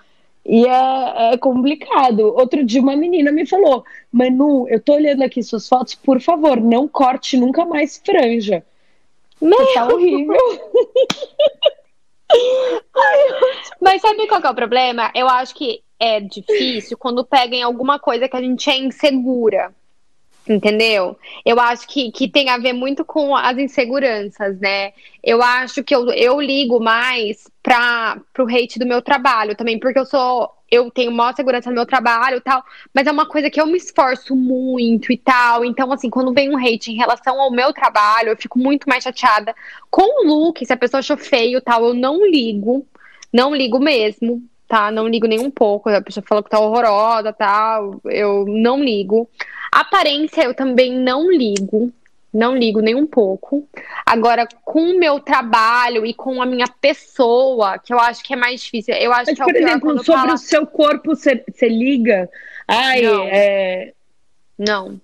E 0.45 0.65
é, 0.65 1.33
é, 1.33 1.37
complicado. 1.37 2.33
Outro 2.37 2.63
dia 2.63 2.81
uma 2.81 2.95
menina 2.95 3.31
me 3.31 3.45
falou: 3.45 3.83
Manu, 4.11 4.67
eu 4.69 4.79
tô 4.79 4.93
olhando 4.93 5.23
aqui 5.23 5.43
suas 5.43 5.67
fotos, 5.67 5.95
por 5.95 6.21
favor, 6.21 6.61
não 6.61 6.87
corte 6.87 7.35
nunca 7.35 7.65
mais 7.65 8.01
franja. 8.03 8.63
Não. 9.41 9.73
Tá 9.73 9.87
horrível. 9.87 10.37
Mas 13.81 14.01
sabe 14.01 14.27
qual 14.27 14.41
é 14.41 14.49
o 14.49 14.55
problema? 14.55 15.11
Eu 15.13 15.27
acho 15.27 15.53
que 15.55 15.83
é 15.99 16.21
difícil 16.21 16.97
quando 16.97 17.25
pega 17.25 17.55
em 17.55 17.63
alguma 17.63 17.99
coisa 17.99 18.29
que 18.29 18.37
a 18.37 18.41
gente 18.41 18.69
é 18.69 18.77
insegura. 18.77 19.73
Entendeu? 20.47 21.17
Eu 21.43 21.59
acho 21.59 21.87
que, 21.87 22.11
que 22.11 22.27
tem 22.27 22.49
a 22.49 22.57
ver 22.57 22.73
muito 22.73 23.03
com 23.03 23.35
as 23.35 23.57
inseguranças, 23.57 24.59
né? 24.59 24.93
Eu 25.23 25.41
acho 25.41 25.83
que 25.83 25.95
eu, 25.95 26.07
eu 26.11 26.39
ligo 26.39 26.79
mais 26.79 27.49
para 27.63 28.21
o 28.37 28.43
hate 28.43 28.77
do 28.77 28.85
meu 28.85 29.01
trabalho 29.01 29.55
também, 29.55 29.79
porque 29.79 29.97
eu 29.97 30.05
sou 30.05 30.51
eu 30.69 30.89
tenho 30.91 31.11
maior 31.11 31.33
segurança 31.35 31.69
no 31.69 31.75
meu 31.75 31.85
trabalho 31.85 32.37
e 32.37 32.41
tal, 32.41 32.63
mas 32.93 33.07
é 33.07 33.11
uma 33.11 33.27
coisa 33.27 33.49
que 33.49 33.61
eu 33.61 33.65
me 33.65 33.77
esforço 33.77 34.35
muito 34.35 35.11
e 35.11 35.17
tal. 35.17 35.63
Então, 35.63 35.91
assim, 35.91 36.09
quando 36.09 36.33
vem 36.33 36.49
um 36.49 36.57
hate 36.57 36.91
em 36.91 36.95
relação 36.95 37.39
ao 37.39 37.51
meu 37.51 37.71
trabalho, 37.73 38.29
eu 38.29 38.37
fico 38.37 38.57
muito 38.59 38.89
mais 38.89 39.03
chateada. 39.03 39.55
Com 39.89 40.23
o 40.23 40.27
look, 40.27 40.65
se 40.65 40.73
a 40.73 40.77
pessoa 40.77 40.99
achou 40.99 41.17
feio 41.17 41.59
e 41.59 41.61
tal, 41.61 41.85
eu 41.85 41.93
não 41.93 42.25
ligo. 42.25 42.85
Não 43.31 43.53
ligo 43.53 43.79
mesmo, 43.79 44.43
tá? 44.67 44.89
Não 44.91 45.07
ligo 45.07 45.27
nem 45.27 45.39
um 45.39 45.51
pouco. 45.51 45.89
A 45.89 46.01
pessoa 46.01 46.23
falou 46.27 46.43
que 46.43 46.49
tá 46.49 46.59
horrorosa, 46.59 47.31
tal. 47.33 48.01
Eu 48.05 48.45
não 48.47 48.83
ligo. 48.83 49.29
Aparência, 49.79 50.43
eu 50.43 50.53
também 50.53 50.93
não 50.93 51.29
ligo 51.31 51.93
não 52.35 52.55
ligo 52.55 52.81
nem 52.81 52.93
um 52.93 53.07
pouco. 53.07 53.67
Agora, 54.05 54.45
com 54.65 54.81
o 54.81 54.99
meu 54.99 55.21
trabalho 55.21 56.05
e 56.05 56.13
com 56.13 56.41
a 56.41 56.45
minha 56.45 56.67
pessoa, 56.67 57.79
que 57.79 57.93
eu 57.93 57.99
acho 57.99 58.21
que 58.23 58.33
é 58.33 58.35
mais 58.35 58.61
difícil. 58.61 58.93
Eu 58.93 59.13
acho 59.13 59.31
Mas, 59.31 59.35
que 59.37 59.41
é 59.41 59.45
por 59.45 59.55
exemplo, 59.55 60.03
sobre 60.03 60.21
fala... 60.21 60.33
o 60.33 60.37
seu 60.37 60.67
corpo, 60.67 61.15
você 61.15 61.69
liga? 61.69 62.29
Ai, 62.67 63.01
não. 63.01 63.23
É... 63.23 63.93
não. 64.57 65.01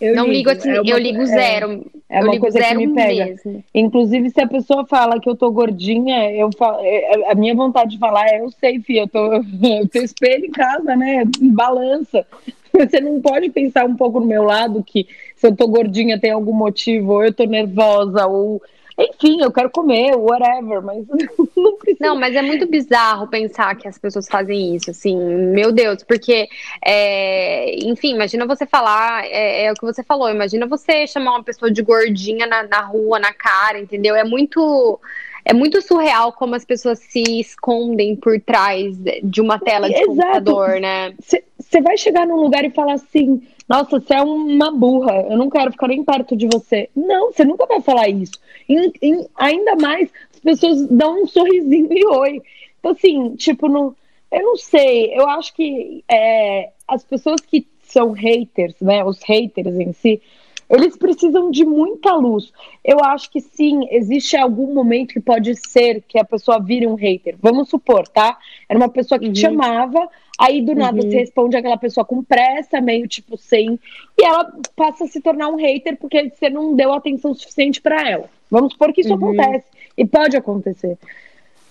Eu 0.00 0.14
não 0.16 0.26
ligo, 0.26 0.50
ligo 0.50 0.50
assim, 0.50 0.70
é 0.70 0.80
uma, 0.80 0.90
eu 0.90 0.98
ligo 0.98 1.22
é, 1.22 1.26
zero. 1.26 1.90
É, 2.08 2.18
é 2.18 2.22
uma 2.22 2.38
coisa 2.38 2.60
que 2.60 2.74
me 2.74 2.94
pega. 2.94 3.26
Mesmo. 3.26 3.64
Inclusive, 3.74 4.30
se 4.30 4.40
a 4.40 4.46
pessoa 4.46 4.86
fala 4.86 5.20
que 5.20 5.28
eu 5.28 5.36
tô 5.36 5.50
gordinha, 5.50 6.32
eu 6.32 6.50
falo, 6.56 6.78
é, 6.82 7.30
a 7.30 7.34
minha 7.34 7.54
vontade 7.54 7.92
de 7.92 7.98
falar 7.98 8.26
é 8.28 8.40
eu 8.40 8.50
sei, 8.50 8.80
filho, 8.80 9.00
eu 9.00 9.08
tô, 9.08 9.32
eu 9.34 9.88
tenho 9.88 10.04
espelho 10.04 10.46
em 10.46 10.50
casa, 10.50 10.96
né? 10.96 11.24
Balança. 11.40 12.26
Você 12.72 13.00
não 13.00 13.20
pode 13.20 13.50
pensar 13.50 13.84
um 13.84 13.94
pouco 13.94 14.18
no 14.18 14.26
meu 14.26 14.42
lado 14.42 14.82
que 14.84 15.06
se 15.36 15.46
eu 15.46 15.54
tô 15.54 15.68
gordinha 15.68 16.18
tem 16.18 16.32
algum 16.32 16.52
motivo, 16.52 17.12
ou 17.12 17.24
eu 17.24 17.32
tô 17.32 17.44
nervosa, 17.44 18.26
ou 18.26 18.60
enfim, 18.98 19.42
eu 19.42 19.50
quero 19.50 19.70
comer, 19.70 20.14
whatever, 20.16 20.82
mas 20.82 21.04
não 21.56 21.76
precisa. 21.76 21.98
Não, 22.00 22.16
mas 22.16 22.34
é 22.36 22.42
muito 22.42 22.66
bizarro 22.66 23.26
pensar 23.26 23.74
que 23.76 23.88
as 23.88 23.98
pessoas 23.98 24.28
fazem 24.28 24.74
isso, 24.76 24.90
assim, 24.90 25.16
meu 25.16 25.72
Deus, 25.72 26.02
porque, 26.04 26.48
é, 26.84 27.74
enfim, 27.84 28.14
imagina 28.14 28.46
você 28.46 28.66
falar, 28.66 29.24
é, 29.26 29.64
é, 29.64 29.72
o 29.72 29.74
que 29.74 29.84
você 29.84 30.02
falou, 30.02 30.30
imagina 30.30 30.66
você 30.66 31.06
chamar 31.06 31.32
uma 31.32 31.42
pessoa 31.42 31.70
de 31.70 31.82
gordinha 31.82 32.46
na, 32.46 32.62
na 32.62 32.80
rua, 32.80 33.18
na 33.18 33.32
cara, 33.32 33.78
entendeu? 33.78 34.14
É 34.14 34.24
muito 34.24 35.00
é 35.46 35.52
muito 35.52 35.82
surreal 35.82 36.32
como 36.32 36.54
as 36.54 36.64
pessoas 36.64 36.98
se 37.00 37.22
escondem 37.38 38.16
por 38.16 38.40
trás 38.40 38.96
de 39.22 39.42
uma 39.42 39.58
tela 39.58 39.88
de 39.88 39.94
Exato. 39.94 40.06
computador, 40.08 40.80
né? 40.80 41.14
Você 41.20 41.82
vai 41.82 41.98
chegar 41.98 42.26
num 42.26 42.36
lugar 42.36 42.64
e 42.64 42.70
falar 42.70 42.94
assim: 42.94 43.42
nossa, 43.68 43.98
você 43.98 44.14
é 44.14 44.22
uma 44.22 44.70
burra, 44.70 45.26
eu 45.30 45.36
não 45.36 45.48
quero 45.48 45.72
ficar 45.72 45.88
nem 45.88 46.04
perto 46.04 46.36
de 46.36 46.46
você. 46.46 46.88
Não, 46.94 47.32
você 47.32 47.44
nunca 47.44 47.66
vai 47.66 47.80
falar 47.80 48.08
isso. 48.08 48.38
E, 48.68 48.92
e, 49.02 49.26
ainda 49.36 49.74
mais, 49.76 50.10
as 50.32 50.40
pessoas 50.40 50.86
dão 50.88 51.22
um 51.22 51.26
sorrisinho 51.26 51.92
e 51.92 52.06
oi. 52.06 52.42
Então, 52.78 52.92
assim, 52.92 53.34
tipo, 53.36 53.68
não, 53.68 53.94
eu 54.30 54.42
não 54.42 54.56
sei, 54.56 55.18
eu 55.18 55.28
acho 55.28 55.54
que 55.54 56.04
é, 56.10 56.70
as 56.86 57.02
pessoas 57.02 57.40
que 57.40 57.66
são 57.84 58.12
haters, 58.12 58.74
né, 58.80 59.04
os 59.04 59.22
haters 59.22 59.78
em 59.78 59.92
si, 59.92 60.20
eles 60.68 60.96
precisam 60.96 61.50
de 61.50 61.64
muita 61.64 62.14
luz. 62.14 62.52
Eu 62.84 63.02
acho 63.02 63.30
que 63.30 63.40
sim, 63.40 63.86
existe 63.90 64.36
algum 64.36 64.72
momento 64.74 65.12
que 65.12 65.20
pode 65.20 65.54
ser 65.68 66.02
que 66.08 66.18
a 66.18 66.24
pessoa 66.24 66.58
vire 66.58 66.86
um 66.86 66.94
hater. 66.94 67.36
Vamos 67.40 67.68
supor, 67.68 68.08
tá? 68.08 68.36
Era 68.68 68.78
uma 68.78 68.88
pessoa 68.88 69.18
que 69.18 69.26
uhum. 69.26 69.32
te 69.32 69.46
amava, 69.46 70.08
aí 70.38 70.62
do 70.62 70.74
nada 70.74 70.96
uhum. 70.96 71.10
você 71.10 71.18
responde 71.18 71.56
aquela 71.56 71.76
pessoa 71.76 72.04
com 72.04 72.22
pressa, 72.22 72.80
meio 72.80 73.06
tipo 73.06 73.36
sem, 73.36 73.78
e 74.18 74.24
ela 74.24 74.52
passa 74.76 75.04
a 75.04 75.06
se 75.08 75.20
tornar 75.20 75.48
um 75.48 75.56
hater 75.56 75.96
porque 75.96 76.30
você 76.30 76.50
não 76.50 76.74
deu 76.74 76.92
atenção 76.92 77.34
suficiente 77.34 77.80
para 77.80 78.08
ela. 78.08 78.28
Vamos 78.50 78.72
supor 78.72 78.92
que 78.92 79.00
isso 79.00 79.14
uhum. 79.14 79.16
acontece. 79.16 79.66
E 79.96 80.04
pode 80.04 80.36
acontecer. 80.36 80.98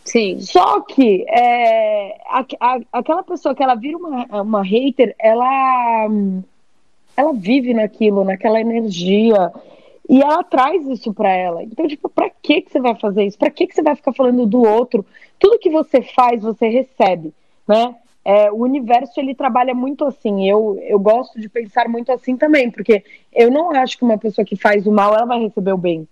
Sim. 0.05 0.39
Só 0.39 0.81
que 0.81 1.25
é, 1.29 2.17
a, 2.25 2.45
a, 2.59 2.79
aquela 2.91 3.23
pessoa 3.23 3.55
que 3.55 3.63
ela 3.63 3.75
vira 3.75 3.97
uma, 3.97 4.41
uma 4.41 4.63
hater, 4.63 5.15
ela 5.19 6.09
ela 7.15 7.33
vive 7.33 7.73
naquilo, 7.73 8.23
naquela 8.23 8.59
energia. 8.59 9.51
E 10.09 10.21
ela 10.21 10.43
traz 10.43 10.85
isso 10.87 11.13
para 11.13 11.31
ela. 11.31 11.63
Então, 11.63 11.87
tipo, 11.87 12.09
pra 12.09 12.29
que, 12.29 12.61
que 12.61 12.71
você 12.71 12.79
vai 12.79 12.95
fazer 12.95 13.25
isso? 13.25 13.37
Pra 13.37 13.49
que, 13.49 13.67
que 13.67 13.73
você 13.73 13.81
vai 13.81 13.95
ficar 13.95 14.11
falando 14.13 14.45
do 14.45 14.61
outro? 14.61 15.05
Tudo 15.39 15.59
que 15.59 15.69
você 15.69 16.01
faz, 16.01 16.41
você 16.41 16.67
recebe, 16.67 17.33
né? 17.67 17.95
É, 18.25 18.51
o 18.51 18.57
universo, 18.57 19.19
ele 19.19 19.35
trabalha 19.35 19.73
muito 19.73 20.05
assim. 20.05 20.49
Eu, 20.49 20.79
eu 20.83 20.99
gosto 20.99 21.39
de 21.39 21.49
pensar 21.49 21.89
muito 21.89 22.11
assim 22.11 22.37
também, 22.37 22.71
porque 22.71 23.03
eu 23.33 23.51
não 23.51 23.71
acho 23.71 23.97
que 23.97 24.03
uma 24.03 24.17
pessoa 24.17 24.45
que 24.45 24.55
faz 24.55 24.87
o 24.87 24.91
mal, 24.91 25.13
ela 25.13 25.25
vai 25.25 25.39
receber 25.39 25.73
o 25.73 25.77
bem. 25.77 26.07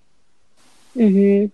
Uhum. 0.96 1.50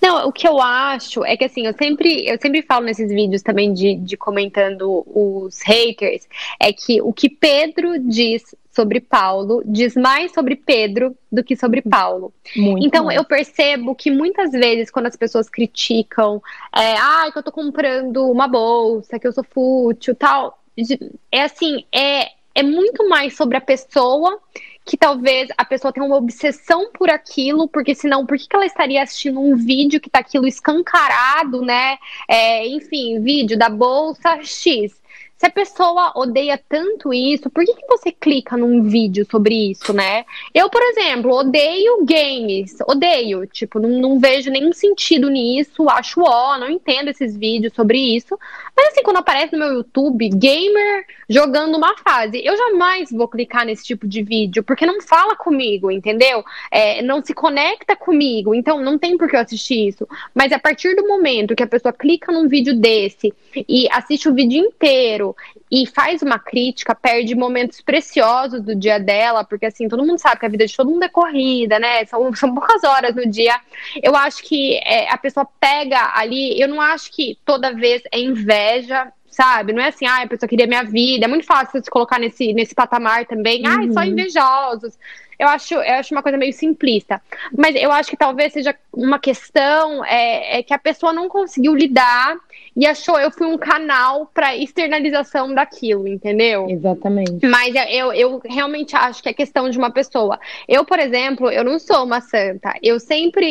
Não, 0.00 0.28
o 0.28 0.32
que 0.32 0.46
eu 0.46 0.60
acho 0.60 1.24
é 1.24 1.36
que 1.36 1.44
assim, 1.44 1.66
eu 1.66 1.72
sempre, 1.72 2.26
eu 2.26 2.38
sempre 2.40 2.62
falo 2.62 2.84
nesses 2.84 3.08
vídeos 3.08 3.42
também 3.42 3.72
de, 3.72 3.94
de 3.96 4.16
comentando 4.16 5.02
os 5.06 5.60
haters, 5.62 6.28
é 6.60 6.72
que 6.72 7.00
o 7.00 7.12
que 7.12 7.30
Pedro 7.30 7.98
diz 7.98 8.54
sobre 8.76 9.00
Paulo 9.00 9.62
diz 9.64 9.96
mais 9.96 10.32
sobre 10.32 10.54
Pedro 10.54 11.16
do 11.32 11.42
que 11.42 11.56
sobre 11.56 11.80
Paulo. 11.80 12.32
Muito 12.54 12.86
então 12.86 13.06
mais. 13.06 13.16
eu 13.16 13.24
percebo 13.24 13.94
que 13.94 14.10
muitas 14.10 14.52
vezes 14.52 14.90
quando 14.90 15.06
as 15.06 15.16
pessoas 15.16 15.48
criticam, 15.48 16.42
é, 16.76 16.94
ah, 16.98 17.30
que 17.32 17.38
eu 17.38 17.42
tô 17.42 17.50
comprando 17.50 18.30
uma 18.30 18.46
bolsa, 18.46 19.18
que 19.18 19.26
eu 19.26 19.32
sou 19.32 19.42
fútil, 19.42 20.14
tal, 20.14 20.62
é 21.32 21.42
assim, 21.42 21.84
é, 21.90 22.32
é 22.54 22.62
muito 22.62 23.08
mais 23.08 23.34
sobre 23.34 23.56
a 23.56 23.60
pessoa 23.62 24.38
que 24.84 24.96
talvez 24.96 25.48
a 25.58 25.64
pessoa 25.64 25.92
tenha 25.92 26.06
uma 26.06 26.16
obsessão 26.16 26.92
por 26.92 27.10
aquilo, 27.10 27.66
porque 27.66 27.92
senão, 27.94 28.24
por 28.24 28.38
que, 28.38 28.46
que 28.46 28.54
ela 28.54 28.66
estaria 28.66 29.02
assistindo 29.02 29.40
um 29.40 29.56
vídeo 29.56 30.00
que 30.00 30.08
tá 30.08 30.20
aquilo 30.20 30.46
escancarado, 30.46 31.60
né? 31.62 31.98
É, 32.28 32.68
enfim, 32.68 33.20
vídeo 33.20 33.58
da 33.58 33.68
bolsa 33.68 34.38
X. 34.44 34.94
Se 35.38 35.46
a 35.46 35.50
pessoa 35.50 36.12
odeia 36.16 36.58
tanto 36.68 37.12
isso, 37.12 37.50
por 37.50 37.62
que, 37.62 37.74
que 37.74 37.86
você 37.86 38.10
clica 38.10 38.56
num 38.56 38.82
vídeo 38.82 39.26
sobre 39.30 39.70
isso, 39.70 39.92
né? 39.92 40.24
Eu, 40.54 40.70
por 40.70 40.82
exemplo, 40.82 41.30
odeio 41.30 42.04
games. 42.06 42.78
Odeio. 42.86 43.46
Tipo, 43.46 43.78
não, 43.78 43.90
não 44.00 44.18
vejo 44.18 44.50
nenhum 44.50 44.72
sentido 44.72 45.28
nisso. 45.28 45.90
Acho 45.90 46.22
ó, 46.22 46.56
não 46.58 46.70
entendo 46.70 47.08
esses 47.10 47.36
vídeos 47.36 47.74
sobre 47.74 47.98
isso. 47.98 48.38
Mas 48.74 48.88
assim, 48.88 49.02
quando 49.02 49.18
aparece 49.18 49.52
no 49.52 49.58
meu 49.58 49.74
YouTube, 49.74 50.28
gamer 50.30 51.04
jogando 51.28 51.76
uma 51.76 51.96
fase, 51.98 52.40
eu 52.44 52.56
jamais 52.56 53.10
vou 53.10 53.28
clicar 53.28 53.66
nesse 53.66 53.84
tipo 53.84 54.06
de 54.06 54.22
vídeo, 54.22 54.62
porque 54.62 54.86
não 54.86 55.02
fala 55.02 55.34
comigo, 55.36 55.90
entendeu? 55.90 56.44
É, 56.70 57.02
não 57.02 57.22
se 57.22 57.34
conecta 57.34 57.94
comigo. 57.96 58.54
Então, 58.54 58.80
não 58.80 58.98
tem 58.98 59.18
por 59.18 59.28
que 59.28 59.36
eu 59.36 59.40
assistir 59.40 59.88
isso. 59.88 60.08
Mas 60.34 60.52
a 60.52 60.58
partir 60.58 60.94
do 60.94 61.06
momento 61.06 61.54
que 61.54 61.62
a 61.62 61.66
pessoa 61.66 61.92
clica 61.92 62.32
num 62.32 62.48
vídeo 62.48 62.74
desse 62.74 63.34
e 63.68 63.88
assiste 63.90 64.28
o 64.28 64.34
vídeo 64.34 64.64
inteiro, 64.64 65.25
e 65.70 65.86
faz 65.86 66.22
uma 66.22 66.38
crítica, 66.38 66.94
perde 66.94 67.34
momentos 67.34 67.80
preciosos 67.80 68.60
do 68.60 68.74
dia 68.74 68.98
dela, 68.98 69.44
porque 69.44 69.66
assim, 69.66 69.88
todo 69.88 70.04
mundo 70.04 70.18
sabe 70.18 70.40
que 70.40 70.46
a 70.46 70.50
vida 70.50 70.66
de 70.66 70.76
todo 70.76 70.90
mundo 70.90 71.02
é 71.04 71.08
corrida, 71.08 71.78
né? 71.78 72.04
São, 72.04 72.32
são 72.36 72.54
poucas 72.54 72.84
horas 72.84 73.14
no 73.14 73.28
dia. 73.28 73.58
Eu 74.02 74.14
acho 74.14 74.42
que 74.42 74.76
é, 74.84 75.10
a 75.10 75.16
pessoa 75.16 75.46
pega 75.58 76.12
ali, 76.14 76.60
eu 76.60 76.68
não 76.68 76.80
acho 76.80 77.10
que 77.12 77.38
toda 77.44 77.72
vez 77.72 78.02
é 78.12 78.20
inveja, 78.20 79.12
sabe? 79.28 79.72
Não 79.72 79.82
é 79.82 79.88
assim, 79.88 80.06
ah, 80.06 80.22
a 80.22 80.26
pessoa 80.26 80.48
queria 80.48 80.66
minha 80.66 80.82
vida. 80.82 81.26
É 81.26 81.28
muito 81.28 81.44
fácil 81.44 81.82
se 81.82 81.90
colocar 81.90 82.18
nesse, 82.18 82.52
nesse 82.54 82.74
patamar 82.74 83.26
também. 83.26 83.62
Uhum. 83.66 83.78
Ai, 83.78 83.92
só 83.92 84.02
invejosos. 84.02 84.98
Eu 85.38 85.48
acho, 85.48 85.74
eu 85.74 85.94
acho 85.94 86.14
uma 86.14 86.22
coisa 86.22 86.38
meio 86.38 86.52
simplista. 86.52 87.20
Mas 87.56 87.74
eu 87.76 87.92
acho 87.92 88.10
que 88.10 88.16
talvez 88.16 88.52
seja 88.52 88.74
uma 88.92 89.18
questão 89.18 90.04
é, 90.04 90.58
é 90.58 90.62
que 90.62 90.72
a 90.72 90.78
pessoa 90.78 91.12
não 91.12 91.28
conseguiu 91.28 91.74
lidar 91.74 92.36
e 92.76 92.86
achou 92.86 93.18
eu 93.18 93.30
fui 93.30 93.46
um 93.46 93.56
canal 93.56 94.30
para 94.34 94.54
externalização 94.54 95.54
daquilo, 95.54 96.06
entendeu? 96.06 96.68
Exatamente. 96.68 97.46
Mas 97.46 97.74
eu, 97.90 98.12
eu 98.12 98.42
realmente 98.44 98.94
acho 98.94 99.22
que 99.22 99.30
é 99.30 99.32
questão 99.32 99.70
de 99.70 99.78
uma 99.78 99.90
pessoa. 99.90 100.38
Eu, 100.68 100.84
por 100.84 100.98
exemplo, 100.98 101.50
eu 101.50 101.64
não 101.64 101.78
sou 101.78 102.04
uma 102.04 102.20
santa. 102.20 102.74
Eu 102.82 103.00
sempre, 103.00 103.46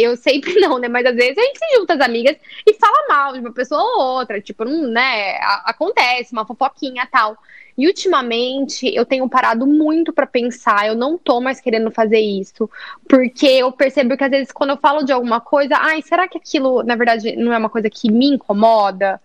eu 0.00 0.16
sempre 0.16 0.54
não, 0.60 0.78
né? 0.78 0.88
Mas 0.88 1.04
às 1.04 1.14
vezes 1.14 1.36
a 1.36 1.42
gente 1.42 1.58
se 1.58 1.76
junta 1.76 1.94
as 1.94 2.00
amigas 2.00 2.36
e 2.66 2.72
fala 2.74 3.08
mal 3.08 3.32
de 3.34 3.40
uma 3.40 3.52
pessoa 3.52 3.82
ou 3.82 4.18
outra, 4.18 4.40
tipo, 4.40 4.64
não, 4.64 4.88
né? 4.88 5.36
Acontece 5.66 6.32
uma 6.32 6.46
fofoquinha 6.46 7.06
tal. 7.10 7.36
E 7.80 7.86
ultimamente 7.86 8.94
eu 8.94 9.06
tenho 9.06 9.26
parado 9.26 9.66
muito 9.66 10.12
para 10.12 10.26
pensar, 10.26 10.86
eu 10.86 10.94
não 10.94 11.16
tô 11.16 11.40
mais 11.40 11.62
querendo 11.62 11.90
fazer 11.90 12.20
isso, 12.20 12.68
porque 13.08 13.46
eu 13.46 13.72
percebo 13.72 14.18
que 14.18 14.24
às 14.24 14.30
vezes 14.30 14.52
quando 14.52 14.68
eu 14.68 14.76
falo 14.76 15.02
de 15.02 15.12
alguma 15.12 15.40
coisa, 15.40 15.76
ai, 15.78 16.02
será 16.02 16.28
que 16.28 16.36
aquilo 16.36 16.82
na 16.82 16.94
verdade 16.94 17.34
não 17.36 17.54
é 17.54 17.56
uma 17.56 17.70
coisa 17.70 17.88
que 17.88 18.12
me 18.12 18.26
incomoda? 18.26 19.18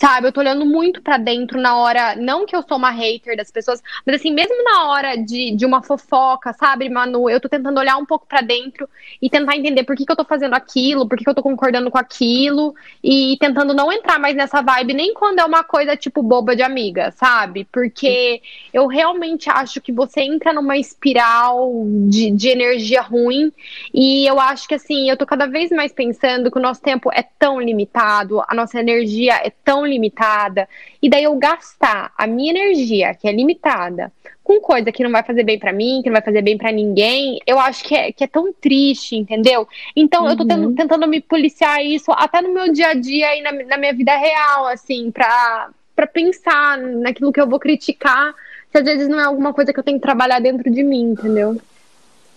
Sabe, 0.00 0.28
eu 0.28 0.32
tô 0.32 0.38
olhando 0.38 0.64
muito 0.64 1.02
para 1.02 1.18
dentro 1.18 1.60
na 1.60 1.76
hora. 1.76 2.14
Não 2.14 2.46
que 2.46 2.54
eu 2.54 2.62
sou 2.62 2.78
uma 2.78 2.90
hater 2.92 3.36
das 3.36 3.50
pessoas, 3.50 3.82
mas 4.06 4.14
assim, 4.14 4.32
mesmo 4.32 4.62
na 4.62 4.90
hora 4.90 5.16
de, 5.16 5.50
de 5.56 5.66
uma 5.66 5.82
fofoca, 5.82 6.52
sabe, 6.52 6.88
Manu? 6.88 7.28
Eu 7.28 7.40
tô 7.40 7.48
tentando 7.48 7.80
olhar 7.80 7.96
um 7.96 8.06
pouco 8.06 8.24
para 8.24 8.40
dentro 8.40 8.88
e 9.20 9.28
tentar 9.28 9.56
entender 9.56 9.82
por 9.82 9.96
que, 9.96 10.06
que 10.06 10.12
eu 10.12 10.16
tô 10.16 10.24
fazendo 10.24 10.54
aquilo, 10.54 11.08
por 11.08 11.18
que, 11.18 11.24
que 11.24 11.30
eu 11.30 11.34
tô 11.34 11.42
concordando 11.42 11.90
com 11.90 11.98
aquilo, 11.98 12.76
e 13.02 13.36
tentando 13.40 13.74
não 13.74 13.92
entrar 13.92 14.20
mais 14.20 14.36
nessa 14.36 14.62
vibe, 14.62 14.94
nem 14.94 15.12
quando 15.12 15.40
é 15.40 15.44
uma 15.44 15.64
coisa 15.64 15.96
tipo 15.96 16.22
boba 16.22 16.54
de 16.54 16.62
amiga, 16.62 17.10
sabe? 17.10 17.64
Porque 17.64 18.40
eu 18.72 18.86
realmente 18.86 19.50
acho 19.50 19.80
que 19.80 19.90
você 19.90 20.20
entra 20.20 20.52
numa 20.52 20.78
espiral 20.78 21.72
de, 22.08 22.30
de 22.30 22.48
energia 22.48 23.02
ruim, 23.02 23.52
e 23.92 24.30
eu 24.30 24.38
acho 24.38 24.68
que 24.68 24.74
assim, 24.74 25.10
eu 25.10 25.16
tô 25.16 25.26
cada 25.26 25.46
vez 25.46 25.72
mais 25.72 25.92
pensando 25.92 26.52
que 26.52 26.58
o 26.58 26.62
nosso 26.62 26.80
tempo 26.80 27.10
é 27.12 27.24
tão 27.36 27.60
limitado, 27.60 28.40
a 28.46 28.54
nossa 28.54 28.78
energia 28.78 29.34
é 29.42 29.50
tão 29.50 29.87
limitada, 29.88 30.68
e 31.02 31.08
daí 31.08 31.24
eu 31.24 31.34
gastar 31.36 32.12
a 32.16 32.26
minha 32.26 32.50
energia, 32.50 33.14
que 33.14 33.26
é 33.26 33.32
limitada, 33.32 34.12
com 34.44 34.60
coisa 34.60 34.90
que 34.90 35.02
não 35.02 35.10
vai 35.10 35.22
fazer 35.22 35.42
bem 35.42 35.58
para 35.58 35.72
mim, 35.72 36.00
que 36.02 36.08
não 36.08 36.14
vai 36.14 36.22
fazer 36.22 36.40
bem 36.40 36.56
para 36.56 36.72
ninguém, 36.72 37.38
eu 37.46 37.58
acho 37.58 37.84
que 37.84 37.94
é, 37.94 38.12
que 38.12 38.24
é 38.24 38.26
tão 38.26 38.50
triste, 38.52 39.14
entendeu? 39.14 39.68
Então 39.94 40.24
uhum. 40.24 40.30
eu 40.30 40.36
tô 40.36 40.46
tendo, 40.46 40.68
uhum. 40.68 40.74
tentando 40.74 41.06
me 41.06 41.20
policiar 41.20 41.84
isso 41.84 42.10
até 42.12 42.40
no 42.40 42.54
meu 42.54 42.72
dia 42.72 42.88
a 42.88 42.94
dia 42.94 43.36
e 43.36 43.42
na, 43.42 43.52
na 43.52 43.76
minha 43.76 43.92
vida 43.92 44.16
real, 44.16 44.66
assim, 44.66 45.10
pra, 45.10 45.68
pra 45.94 46.06
pensar 46.06 46.78
naquilo 46.78 47.32
que 47.32 47.40
eu 47.40 47.46
vou 47.46 47.58
criticar, 47.58 48.34
se 48.70 48.78
às 48.78 48.84
vezes 48.84 49.08
não 49.08 49.20
é 49.20 49.24
alguma 49.24 49.52
coisa 49.52 49.72
que 49.72 49.78
eu 49.78 49.84
tenho 49.84 49.98
que 49.98 50.06
trabalhar 50.06 50.40
dentro 50.40 50.70
de 50.70 50.82
mim, 50.82 51.10
entendeu? 51.10 51.60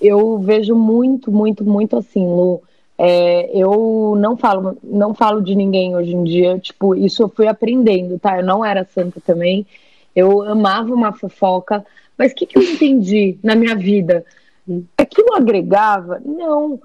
Eu 0.02 0.40
vejo 0.40 0.76
muito, 0.76 1.32
muito, 1.32 1.64
muito 1.64 1.96
assim, 1.96 2.26
Lu. 2.26 2.62
É, 3.04 3.50
eu 3.58 4.16
não 4.16 4.38
falo, 4.38 4.78
não 4.84 5.12
falo 5.16 5.42
de 5.42 5.56
ninguém 5.56 5.96
hoje 5.96 6.14
em 6.14 6.24
dia, 6.24 6.60
tipo, 6.60 6.94
isso 6.94 7.24
eu 7.24 7.30
fui 7.30 7.48
aprendendo, 7.48 8.20
tá? 8.20 8.38
Eu 8.38 8.46
não 8.46 8.64
era 8.64 8.86
santa 8.86 9.20
também. 9.20 9.66
Eu 10.16 10.44
amava 10.44 10.94
uma 10.94 11.12
fofoca, 11.12 11.84
mas 12.16 12.32
o 12.32 12.36
que, 12.36 12.46
que 12.46 12.60
eu 12.60 12.62
entendi 12.62 13.40
na 13.44 13.56
minha 13.56 13.76
vida? 13.76 14.24
Aquilo 14.96 15.34
agregava? 15.34 16.22
Não. 16.24 16.80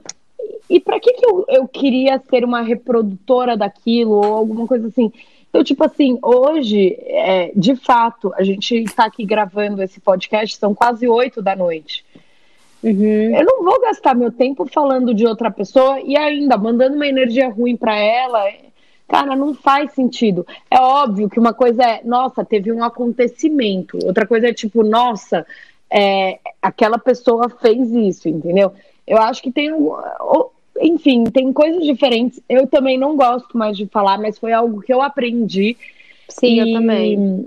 E 0.70 0.81
para 0.81 0.98
que, 0.98 1.12
que 1.12 1.26
eu, 1.26 1.44
eu 1.50 1.68
queria 1.68 2.18
ser 2.31 2.46
uma 2.46 2.62
reprodutora 2.62 3.55
daquilo 3.55 4.12
ou 4.12 4.24
alguma 4.24 4.66
coisa 4.66 4.88
assim? 4.88 5.12
Então, 5.50 5.62
tipo 5.62 5.85
assim, 5.85 6.18
hoje, 6.22 6.96
é, 6.98 7.52
de 7.55 7.76
fato, 7.76 8.33
a 8.37 8.42
gente 8.42 8.74
está 8.74 9.05
aqui 9.05 9.22
gravando 9.26 9.83
esse 9.83 10.00
podcast, 10.00 10.57
são 10.57 10.74
quase 10.74 11.07
oito 11.07 11.42
da 11.42 11.55
noite. 11.55 12.07
Uhum. 12.82 13.36
Eu 13.36 13.44
não 13.44 13.64
vou 13.64 13.80
gastar 13.80 14.14
meu 14.14 14.30
tempo 14.30 14.66
falando 14.66 15.14
de 15.14 15.26
outra 15.26 15.50
pessoa 15.50 16.00
e 16.00 16.16
ainda 16.16 16.56
mandando 16.56 16.96
uma 16.96 17.06
energia 17.06 17.48
ruim 17.48 17.76
para 17.76 17.96
ela. 17.96 18.44
Cara, 19.08 19.36
não 19.36 19.54
faz 19.54 19.92
sentido. 19.92 20.46
É 20.70 20.80
óbvio 20.80 21.28
que 21.28 21.38
uma 21.38 21.54
coisa 21.54 21.82
é, 21.82 22.00
nossa, 22.04 22.44
teve 22.44 22.72
um 22.72 22.82
acontecimento. 22.82 23.98
Outra 24.04 24.26
coisa 24.26 24.48
é 24.48 24.52
tipo, 24.52 24.82
nossa, 24.82 25.46
é, 25.90 26.38
aquela 26.60 26.98
pessoa 26.98 27.48
fez 27.48 27.90
isso, 27.92 28.28
entendeu? 28.28 28.72
Eu 29.06 29.18
acho 29.18 29.42
que 29.42 29.52
tem. 29.52 29.70
Enfim, 30.80 31.24
tem 31.24 31.52
coisas 31.52 31.84
diferentes. 31.84 32.40
Eu 32.48 32.66
também 32.66 32.98
não 32.98 33.16
gosto 33.16 33.56
mais 33.56 33.76
de 33.76 33.86
falar, 33.86 34.18
mas 34.18 34.38
foi 34.38 34.52
algo 34.52 34.82
que 34.82 34.92
eu 34.92 35.00
aprendi. 35.00 35.76
Sim, 36.28 36.54
e, 36.54 36.58
eu 36.58 36.72
também. 36.72 37.46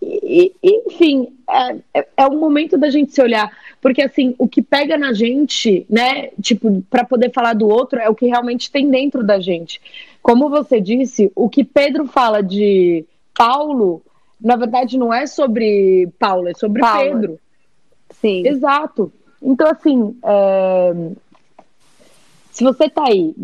E, 0.00 0.54
enfim, 0.62 1.28
é, 1.48 1.76
é, 2.00 2.06
é 2.16 2.26
o 2.26 2.36
momento 2.36 2.78
da 2.78 2.88
gente 2.88 3.12
se 3.12 3.20
olhar. 3.20 3.50
Porque, 3.80 4.02
assim, 4.02 4.34
o 4.38 4.46
que 4.46 4.60
pega 4.60 4.98
na 4.98 5.12
gente, 5.12 5.86
né, 5.88 6.28
tipo, 6.40 6.82
para 6.90 7.04
poder 7.04 7.32
falar 7.32 7.54
do 7.54 7.66
outro, 7.66 7.98
é 7.98 8.08
o 8.08 8.14
que 8.14 8.26
realmente 8.26 8.70
tem 8.70 8.90
dentro 8.90 9.24
da 9.24 9.40
gente. 9.40 9.80
Como 10.22 10.50
você 10.50 10.80
disse, 10.80 11.32
o 11.34 11.48
que 11.48 11.64
Pedro 11.64 12.06
fala 12.06 12.42
de 12.42 13.04
Paulo, 13.34 14.02
na 14.40 14.56
verdade, 14.56 14.98
não 14.98 15.12
é 15.12 15.26
sobre 15.26 16.08
Paulo, 16.18 16.48
é 16.48 16.54
sobre 16.54 16.82
Paulo. 16.82 17.20
Pedro. 17.20 17.40
Sim. 18.10 18.46
Exato. 18.46 19.10
Então, 19.42 19.68
assim, 19.68 20.14
é... 20.22 20.92
se 22.50 22.62
você 22.62 22.90
tá 22.90 23.06
aí, 23.06 23.34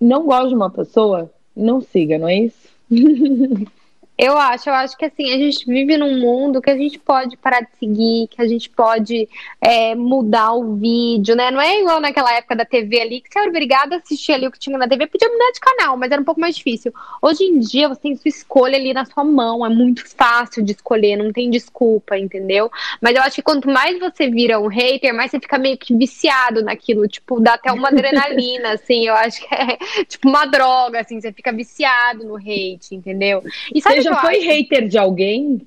não 0.00 0.24
gosta 0.24 0.48
de 0.48 0.54
uma 0.54 0.70
pessoa, 0.70 1.30
não 1.54 1.82
siga, 1.82 2.18
não 2.18 2.28
é 2.28 2.38
isso? 2.38 2.72
Eu 4.22 4.38
acho, 4.38 4.70
eu 4.70 4.74
acho 4.74 4.96
que 4.96 5.04
assim, 5.04 5.32
a 5.32 5.36
gente 5.36 5.66
vive 5.66 5.96
num 5.96 6.20
mundo 6.20 6.62
que 6.62 6.70
a 6.70 6.76
gente 6.76 6.96
pode 6.96 7.36
parar 7.36 7.62
de 7.62 7.70
seguir, 7.76 8.28
que 8.28 8.40
a 8.40 8.46
gente 8.46 8.70
pode 8.70 9.28
é, 9.60 9.96
mudar 9.96 10.52
o 10.52 10.76
vídeo, 10.76 11.34
né? 11.34 11.50
Não 11.50 11.60
é 11.60 11.80
igual 11.80 12.00
naquela 12.00 12.32
época 12.32 12.54
da 12.54 12.64
TV 12.64 13.00
ali, 13.00 13.20
que 13.20 13.28
você 13.28 13.40
era 13.40 13.48
obrigado 13.48 13.94
a 13.94 13.96
assistir 13.96 14.30
ali 14.30 14.46
o 14.46 14.52
que 14.52 14.60
tinha 14.60 14.78
na 14.78 14.86
TV, 14.86 15.08
podia 15.08 15.28
mudar 15.28 15.50
de 15.50 15.58
canal, 15.58 15.96
mas 15.96 16.12
era 16.12 16.22
um 16.22 16.24
pouco 16.24 16.40
mais 16.40 16.54
difícil. 16.54 16.94
Hoje 17.20 17.42
em 17.42 17.58
dia 17.58 17.88
você 17.88 18.00
tem 18.00 18.14
sua 18.14 18.28
escolha 18.28 18.76
ali 18.76 18.94
na 18.94 19.04
sua 19.04 19.24
mão, 19.24 19.66
é 19.66 19.68
muito 19.68 20.08
fácil 20.08 20.62
de 20.62 20.70
escolher, 20.70 21.16
não 21.16 21.32
tem 21.32 21.50
desculpa, 21.50 22.16
entendeu? 22.16 22.70
Mas 23.00 23.16
eu 23.16 23.22
acho 23.22 23.34
que 23.34 23.42
quanto 23.42 23.68
mais 23.68 23.98
você 23.98 24.30
vira 24.30 24.60
um 24.60 24.68
hater, 24.68 25.12
mais 25.12 25.32
você 25.32 25.40
fica 25.40 25.58
meio 25.58 25.76
que 25.76 25.96
viciado 25.96 26.62
naquilo, 26.62 27.08
tipo, 27.08 27.40
dá 27.40 27.54
até 27.54 27.72
uma 27.72 27.88
adrenalina, 27.88 28.74
assim, 28.78 29.08
eu 29.08 29.16
acho 29.16 29.40
que 29.40 29.52
é 29.52 29.76
tipo 30.06 30.28
uma 30.28 30.46
droga, 30.46 31.00
assim, 31.00 31.20
você 31.20 31.32
fica 31.32 31.52
viciado 31.52 32.24
no 32.24 32.36
hate, 32.36 32.94
entendeu? 32.94 33.42
E 33.74 33.82
sabe 33.82 34.11
já 34.14 34.20
foi 34.20 34.38
hater 34.38 34.88
de 34.88 34.98
alguém? 34.98 35.60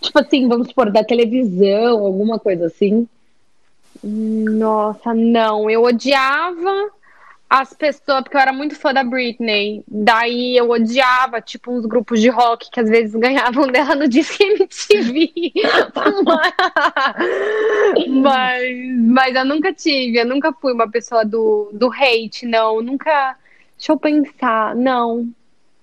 Tipo 0.00 0.20
assim, 0.20 0.48
vamos 0.48 0.68
supor, 0.68 0.90
da 0.90 1.02
televisão, 1.02 2.04
alguma 2.04 2.38
coisa 2.38 2.66
assim? 2.66 3.08
Nossa, 4.02 5.12
não. 5.12 5.68
Eu 5.68 5.82
odiava 5.82 6.90
as 7.50 7.72
pessoas, 7.72 8.22
porque 8.22 8.36
eu 8.36 8.40
era 8.40 8.52
muito 8.52 8.76
fã 8.76 8.92
da 8.92 9.02
Britney. 9.02 9.82
Daí 9.88 10.56
eu 10.56 10.70
odiava, 10.70 11.40
tipo, 11.40 11.72
uns 11.72 11.86
grupos 11.86 12.20
de 12.20 12.28
rock 12.28 12.70
que 12.70 12.78
às 12.78 12.88
vezes 12.88 13.14
ganhavam 13.14 13.66
dela 13.72 13.94
no 13.94 14.08
Disque 14.08 14.44
MTV. 14.44 15.32
mas, 18.08 18.62
mas 18.98 19.34
eu 19.34 19.44
nunca 19.44 19.72
tive, 19.72 20.18
eu 20.18 20.26
nunca 20.26 20.52
fui 20.52 20.72
uma 20.72 20.90
pessoa 20.90 21.24
do, 21.24 21.70
do 21.72 21.90
hate, 21.90 22.46
não. 22.46 22.82
Nunca. 22.82 23.36
Deixa 23.76 23.92
eu 23.92 23.98
pensar. 23.98 24.76
Não, 24.76 25.28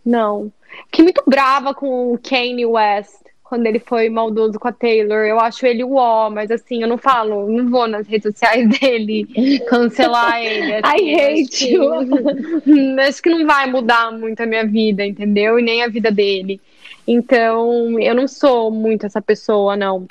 não. 0.06 0.52
Fiquei 0.86 1.04
muito 1.04 1.24
brava 1.26 1.74
com 1.74 2.14
o 2.14 2.20
Kanye 2.20 2.66
West 2.66 3.26
quando 3.44 3.68
ele 3.68 3.80
foi 3.80 4.10
maldoso 4.10 4.60
com 4.60 4.68
a 4.68 4.72
Taylor. 4.72 5.26
Eu 5.26 5.40
acho 5.40 5.66
ele 5.66 5.84
o 5.84 5.96
ó, 5.96 6.30
mas 6.30 6.50
assim, 6.52 6.82
eu 6.82 6.88
não 6.88 6.98
falo, 6.98 7.48
não 7.48 7.70
vou 7.70 7.88
nas 7.88 8.08
redes 8.08 8.34
sociais 8.34 8.68
dele 8.80 9.26
cancelar 9.68 10.42
ele. 10.44 10.76
Assim, 10.76 10.98
I 10.98 11.16
hate 11.16 11.42
acho 11.42 11.58
que, 11.58 11.74
you. 11.74 13.00
acho 13.08 13.22
que 13.22 13.30
não 13.30 13.46
vai 13.46 13.70
mudar 13.70 14.12
muito 14.12 14.42
a 14.42 14.46
minha 14.46 14.66
vida, 14.66 15.06
entendeu? 15.06 15.60
E 15.60 15.64
nem 15.64 15.84
a 15.84 15.88
vida 15.88 16.12
dele. 16.12 16.60
Então, 17.08 18.00
eu 18.00 18.16
não 18.16 18.28
sou 18.28 18.72
muito 18.72 19.06
essa 19.06 19.22
pessoa, 19.22 19.78
não. 19.78 20.08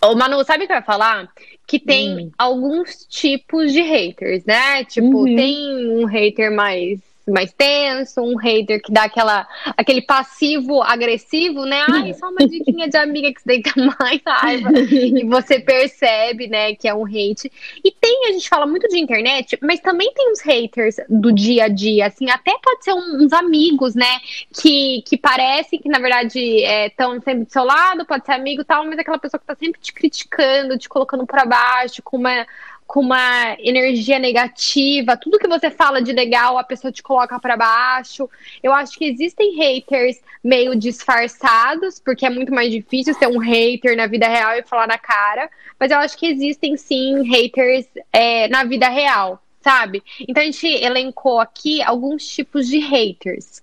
Ô, 0.00 0.14
Manu, 0.14 0.42
sabe 0.44 0.64
o 0.64 0.66
que 0.66 0.72
eu 0.72 0.76
ia 0.76 0.82
falar? 0.82 1.28
Que 1.66 1.78
tem 1.78 2.26
hum. 2.26 2.30
alguns 2.38 3.04
tipos 3.08 3.72
de 3.72 3.82
haters, 3.82 4.44
né? 4.44 4.84
Tipo, 4.84 5.18
uhum. 5.18 5.36
tem 5.36 5.90
um 5.90 6.04
hater 6.04 6.52
mais 6.52 7.00
mais 7.30 7.52
tenso, 7.52 8.20
um 8.20 8.36
hater 8.36 8.82
que 8.82 8.92
dá 8.92 9.04
aquela, 9.04 9.46
aquele 9.76 10.02
passivo 10.02 10.82
agressivo, 10.82 11.64
né? 11.64 11.84
Ai, 11.90 12.14
só 12.14 12.28
uma 12.28 12.46
diquinha 12.48 12.88
de 12.88 12.96
amiga 12.96 13.32
que 13.32 13.40
se 13.40 13.46
deita 13.46 13.72
mais 13.76 14.20
raiva. 14.26 14.70
e 14.78 15.24
você 15.24 15.60
percebe, 15.60 16.48
né, 16.48 16.74
que 16.74 16.88
é 16.88 16.94
um 16.94 17.04
hate. 17.04 17.50
E 17.84 17.90
tem, 17.90 18.28
a 18.28 18.32
gente 18.32 18.48
fala 18.48 18.66
muito 18.66 18.88
de 18.88 18.98
internet, 18.98 19.58
mas 19.62 19.80
também 19.80 20.12
tem 20.14 20.30
uns 20.30 20.40
haters 20.40 20.96
do 21.08 21.32
dia 21.32 21.64
a 21.64 21.68
dia, 21.68 22.06
assim, 22.06 22.30
até 22.30 22.56
pode 22.62 22.84
ser 22.84 22.94
uns 22.94 23.32
amigos, 23.32 23.94
né, 23.94 24.20
que, 24.52 25.02
que 25.06 25.16
parece 25.16 25.78
que, 25.78 25.88
na 25.88 25.98
verdade, 25.98 26.40
estão 26.86 27.14
é, 27.14 27.20
sempre 27.20 27.44
do 27.44 27.52
seu 27.52 27.64
lado, 27.64 28.04
pode 28.04 28.24
ser 28.24 28.32
amigo 28.32 28.62
e 28.62 28.64
tal, 28.64 28.84
mas 28.84 28.98
é 28.98 29.00
aquela 29.00 29.18
pessoa 29.18 29.40
que 29.40 29.46
tá 29.46 29.54
sempre 29.54 29.80
te 29.80 29.92
criticando, 29.92 30.78
te 30.78 30.88
colocando 30.88 31.26
para 31.26 31.44
baixo, 31.44 32.02
com 32.02 32.16
uma 32.16 32.46
com 32.90 32.98
uma 32.98 33.56
energia 33.60 34.18
negativa, 34.18 35.16
tudo 35.16 35.38
que 35.38 35.46
você 35.46 35.70
fala 35.70 36.02
de 36.02 36.10
legal, 36.10 36.58
a 36.58 36.64
pessoa 36.64 36.90
te 36.90 37.04
coloca 37.04 37.38
para 37.38 37.56
baixo. 37.56 38.28
Eu 38.60 38.72
acho 38.72 38.98
que 38.98 39.04
existem 39.04 39.54
haters 39.54 40.20
meio 40.42 40.74
disfarçados, 40.74 42.00
porque 42.00 42.26
é 42.26 42.30
muito 42.30 42.52
mais 42.52 42.72
difícil 42.72 43.14
ser 43.14 43.28
um 43.28 43.38
hater 43.38 43.96
na 43.96 44.08
vida 44.08 44.26
real 44.26 44.58
e 44.58 44.64
falar 44.64 44.88
na 44.88 44.98
cara, 44.98 45.48
mas 45.78 45.92
eu 45.92 45.98
acho 45.98 46.18
que 46.18 46.26
existem 46.26 46.76
sim 46.76 47.22
haters 47.30 47.86
é, 48.12 48.48
na 48.48 48.64
vida 48.64 48.88
real, 48.88 49.40
sabe? 49.60 50.02
Então 50.26 50.42
a 50.42 50.46
gente 50.46 50.66
elencou 50.66 51.38
aqui 51.38 51.80
alguns 51.82 52.26
tipos 52.26 52.66
de 52.66 52.80
haters 52.80 53.62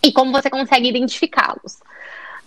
e 0.00 0.12
como 0.12 0.30
você 0.30 0.48
consegue 0.48 0.88
identificá-los. 0.88 1.80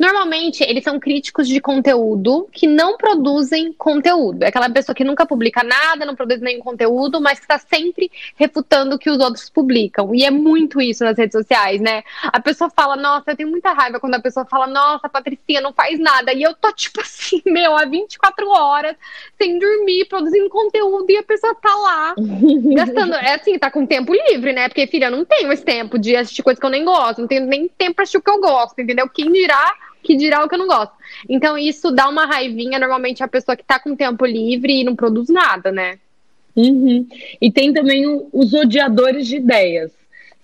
Normalmente, 0.02 0.64
eles 0.64 0.84
são 0.84 1.00
críticos 1.00 1.48
de 1.48 1.62
conteúdo 1.62 2.50
que 2.52 2.66
não 2.66 2.98
produzem 2.98 3.72
conteúdo. 3.72 4.42
É 4.42 4.48
aquela 4.48 4.68
pessoa 4.68 4.96
que 4.96 5.04
nunca 5.04 5.28
publica 5.28 5.62
nada, 5.62 6.08
não 6.08 6.16
produz 6.16 6.42
nenhum 6.42 6.60
conteúdo, 6.60 7.22
mas 7.22 7.38
que 7.38 7.46
está 7.46 7.60
sempre 7.60 8.12
refutando 8.36 8.96
o 8.96 8.98
que 8.98 9.12
os 9.12 9.20
outros 9.20 9.48
publicam. 9.48 10.16
E 10.16 10.26
é 10.26 10.32
muito 10.32 10.82
isso 10.82 11.04
nas 11.04 11.16
redes 11.16 11.34
sociais, 11.34 11.80
né? 11.80 12.02
A 12.24 12.40
pessoa 12.40 12.68
fala, 12.72 12.96
nossa, 12.96 13.30
eu 13.30 13.36
tenho 13.36 13.52
muita 13.52 13.74
raiva 13.74 14.00
quando 14.00 14.16
a 14.16 14.20
pessoa 14.20 14.44
fala, 14.44 14.66
nossa, 14.66 15.08
Patricinha 15.08 15.62
não 15.62 15.72
faz 15.72 16.00
nada. 16.00 16.34
E 16.34 16.42
eu 16.42 16.56
tô, 16.56 16.74
tipo 16.74 17.00
assim, 17.06 17.40
meu, 17.46 17.78
há 17.78 17.86
24 17.86 18.50
horas, 18.50 18.96
sem 19.38 19.60
dormir, 19.60 20.06
produzindo 20.06 20.50
conteúdo, 20.50 21.12
e 21.12 21.18
a 21.18 21.24
pessoa 21.24 21.54
tá 21.54 21.76
lá, 21.76 22.16
gastando. 22.74 23.14
É 23.14 23.36
assim, 23.36 23.60
tá 23.60 23.70
com 23.70 23.86
tempo 23.86 24.16
livre, 24.16 24.52
né? 24.52 24.68
Porque, 24.68 24.88
filha, 24.88 25.06
eu 25.06 25.12
não 25.12 25.24
tenho 25.24 25.52
esse 25.52 25.64
tempo 25.64 26.00
de 26.00 26.16
assistir 26.16 26.42
coisas 26.42 26.60
que 26.60 26.66
eu 26.66 26.72
nem 26.72 26.84
gosto, 26.84 27.22
não 27.22 27.28
tenho 27.28 27.46
nem 27.46 27.68
tempo 27.68 27.98
pra 27.98 28.02
assistir 28.02 28.18
o 28.18 28.22
que 28.24 28.32
eu 28.32 28.42
gosto, 28.42 28.82
entendeu? 28.82 29.08
Quem 29.08 29.32
dirá 29.32 29.72
que 30.04 30.16
dirá 30.16 30.44
o 30.44 30.50
que 30.50 30.56
eu 30.56 30.60
não 30.60 30.68
gosto. 30.68 30.94
Então 31.30 31.58
isso 31.58 31.92
dá 31.92 32.08
uma 32.10 32.26
raivinha 32.26 32.80
normalmente 32.80 33.24
a 33.24 33.28
pessoa 33.28 33.56
que 33.56 33.64
tá 33.64 33.80
com 33.80 33.96
tempo 33.96 34.26
livre 34.26 34.82
e 34.82 34.84
não 34.84 34.96
produz 34.96 35.30
nada, 35.30 35.72
né? 35.72 35.98
Uhum. 36.56 37.08
E 37.40 37.52
tem 37.52 37.74
também 37.74 38.06
o, 38.08 38.28
os 38.34 38.54
odiadores 38.54 39.28
de 39.28 39.38
ideias. 39.38 39.92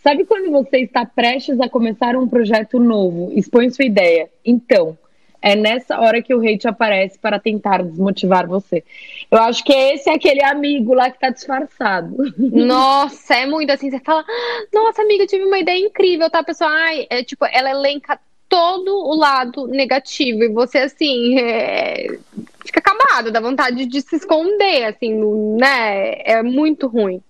Sabe 0.04 0.26
quando 0.26 0.52
você 0.52 0.80
está 0.80 1.06
prestes 1.06 1.60
a 1.60 1.68
começar 1.68 2.16
um 2.16 2.28
projeto 2.28 2.80
novo, 2.80 3.32
expõe 3.36 3.70
sua 3.70 3.84
ideia? 3.84 4.30
Então, 4.46 4.98
é 5.42 5.56
nessa 5.56 6.00
hora 6.00 6.22
que 6.22 6.34
o 6.34 6.40
hate 6.40 6.68
aparece 6.68 7.18
para 7.20 7.40
tentar 7.40 7.84
desmotivar 7.84 8.48
você. 8.48 8.84
Eu 9.30 9.38
acho 9.40 9.64
que 9.64 9.74
esse 9.74 10.10
é 10.10 10.14
aquele 10.14 10.44
amigo 10.44 10.94
lá 10.94 11.12
que 11.12 11.20
tá 11.20 11.30
disfarçado. 11.30 12.16
Nossa, 12.38 13.36
é 13.36 13.46
muito 13.46 13.72
assim. 13.72 13.90
Você 13.90 14.00
fala, 14.00 14.26
nossa, 14.74 15.02
amiga, 15.02 15.24
eu 15.24 15.28
tive 15.28 15.46
uma 15.46 15.60
ideia 15.60 15.80
incrível, 15.86 16.30
tá? 16.30 16.40
A 16.40 16.44
pessoa, 16.44 16.70
ai, 16.70 17.06
é, 17.10 17.24
tipo, 17.24 17.46
ela 17.46 17.70
elenca 17.70 18.20
todo 18.50 18.96
o 18.96 19.16
lado 19.16 19.68
negativo. 19.68 20.44
E 20.44 20.50
você, 20.50 20.80
assim, 20.80 21.38
é... 21.40 22.18
fica 22.66 22.80
acabado, 22.80 23.32
dá 23.32 23.40
vontade 23.40 23.86
de 23.86 24.02
se 24.02 24.16
esconder, 24.16 24.86
assim, 24.86 25.14
né? 25.58 26.22
É 26.24 26.42
muito 26.44 26.88
ruim. 26.88 27.22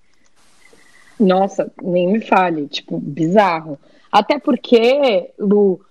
Nossa, 1.19 1.71
nem 1.81 2.07
me 2.11 2.21
fale, 2.21 2.67
tipo, 2.67 2.99
bizarro. 2.99 3.79
Até 4.11 4.39
porque, 4.39 5.31
Lu, 5.39 5.81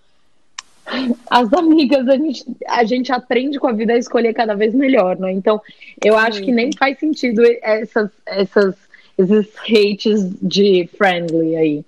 as 1.28 1.52
amigas, 1.54 2.08
a 2.08 2.16
gente, 2.16 2.44
a 2.68 2.84
gente 2.84 3.12
aprende 3.12 3.58
com 3.58 3.66
a 3.66 3.72
vida 3.72 3.92
a 3.92 3.98
escolher 3.98 4.32
cada 4.32 4.54
vez 4.54 4.74
melhor, 4.74 5.18
né? 5.18 5.32
Então, 5.32 5.60
eu 6.04 6.16
acho 6.16 6.42
que 6.42 6.52
nem 6.52 6.70
faz 6.72 6.98
sentido 6.98 7.42
essas, 7.62 8.10
essas, 8.24 8.74
esses 9.18 9.48
hates 9.68 10.30
de 10.40 10.88
friendly 10.96 11.56
aí. 11.56 11.84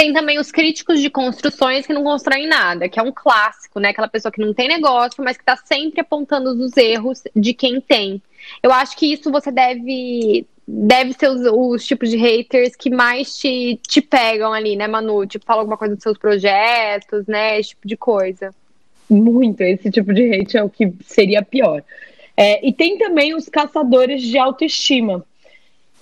Tem 0.00 0.14
também 0.14 0.38
os 0.38 0.50
críticos 0.50 0.98
de 0.98 1.10
construções 1.10 1.86
que 1.86 1.92
não 1.92 2.02
constroem 2.02 2.46
nada, 2.46 2.88
que 2.88 2.98
é 2.98 3.02
um 3.02 3.12
clássico, 3.12 3.78
né? 3.78 3.90
Aquela 3.90 4.08
pessoa 4.08 4.32
que 4.32 4.40
não 4.40 4.54
tem 4.54 4.66
negócio, 4.66 5.22
mas 5.22 5.36
que 5.36 5.44
tá 5.44 5.58
sempre 5.58 6.00
apontando 6.00 6.52
os 6.52 6.74
erros 6.74 7.22
de 7.36 7.52
quem 7.52 7.82
tem. 7.82 8.22
Eu 8.62 8.72
acho 8.72 8.96
que 8.96 9.12
isso 9.12 9.30
você 9.30 9.52
deve 9.52 10.46
deve 10.66 11.12
ser 11.12 11.28
os, 11.28 11.42
os, 11.44 11.84
tipos 11.84 12.08
de 12.08 12.16
haters 12.16 12.74
que 12.74 12.88
mais 12.88 13.36
te, 13.36 13.78
te 13.86 14.00
pegam 14.00 14.54
ali, 14.54 14.74
né, 14.74 14.88
Manu? 14.88 15.26
Tipo, 15.26 15.44
fala 15.44 15.60
alguma 15.60 15.76
coisa 15.76 15.94
dos 15.94 16.02
seus 16.02 16.16
projetos, 16.16 17.26
né? 17.26 17.60
Esse 17.60 17.70
tipo 17.70 17.86
de 17.86 17.98
coisa. 17.98 18.54
Muito, 19.10 19.60
esse 19.60 19.90
tipo 19.90 20.14
de 20.14 20.32
hate 20.32 20.56
é 20.56 20.64
o 20.64 20.70
que 20.70 20.94
seria 21.04 21.42
pior. 21.42 21.84
É, 22.34 22.66
e 22.66 22.72
tem 22.72 22.96
também 22.96 23.34
os 23.34 23.50
caçadores 23.50 24.22
de 24.22 24.38
autoestima. 24.38 25.22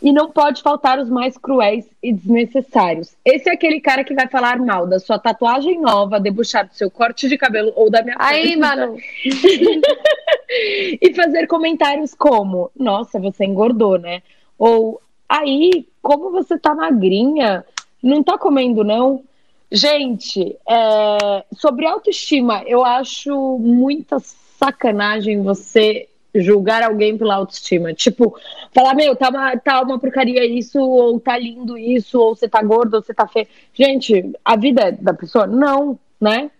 E 0.00 0.12
não 0.12 0.30
pode 0.30 0.62
faltar 0.62 0.98
os 0.98 1.08
mais 1.10 1.36
cruéis 1.36 1.88
e 2.00 2.12
desnecessários. 2.12 3.16
Esse 3.24 3.48
é 3.48 3.52
aquele 3.52 3.80
cara 3.80 4.04
que 4.04 4.14
vai 4.14 4.28
falar 4.28 4.58
mal 4.58 4.86
da 4.86 5.00
sua 5.00 5.18
tatuagem 5.18 5.80
nova, 5.80 6.20
debuxar 6.20 6.68
do 6.68 6.74
seu 6.74 6.88
corte 6.88 7.28
de 7.28 7.36
cabelo 7.36 7.72
ou 7.74 7.90
da 7.90 8.02
minha 8.02 8.16
Aí, 8.18 8.56
mano. 8.56 8.96
e 10.48 11.12
fazer 11.14 11.48
comentários 11.48 12.14
como: 12.14 12.70
Nossa, 12.76 13.18
você 13.18 13.44
engordou, 13.44 13.98
né? 13.98 14.22
Ou 14.56 15.00
aí, 15.28 15.88
como 16.00 16.30
você 16.30 16.56
tá 16.56 16.74
magrinha, 16.74 17.64
não 18.02 18.22
tá 18.22 18.38
comendo, 18.38 18.84
não? 18.84 19.24
Gente, 19.70 20.56
é, 20.66 21.44
sobre 21.52 21.86
autoestima, 21.86 22.62
eu 22.66 22.84
acho 22.84 23.58
muita 23.58 24.18
sacanagem 24.58 25.42
você 25.42 26.08
julgar 26.42 26.82
alguém 26.82 27.16
pela 27.16 27.36
autoestima. 27.36 27.92
Tipo, 27.92 28.38
falar, 28.72 28.94
meu, 28.94 29.14
tá 29.16 29.28
uma, 29.28 29.56
tá 29.56 29.82
uma 29.82 29.98
porcaria 29.98 30.44
isso, 30.44 30.80
ou 30.80 31.18
tá 31.18 31.38
lindo 31.38 31.76
isso, 31.76 32.20
ou 32.20 32.34
você 32.34 32.48
tá 32.48 32.62
gordo, 32.62 32.94
ou 32.94 33.02
você 33.02 33.14
tá 33.14 33.26
feio. 33.26 33.46
Gente, 33.72 34.32
a 34.44 34.56
vida 34.56 34.82
é 34.82 34.92
da 34.92 35.14
pessoa? 35.14 35.46
Não, 35.46 35.98
né? 36.20 36.50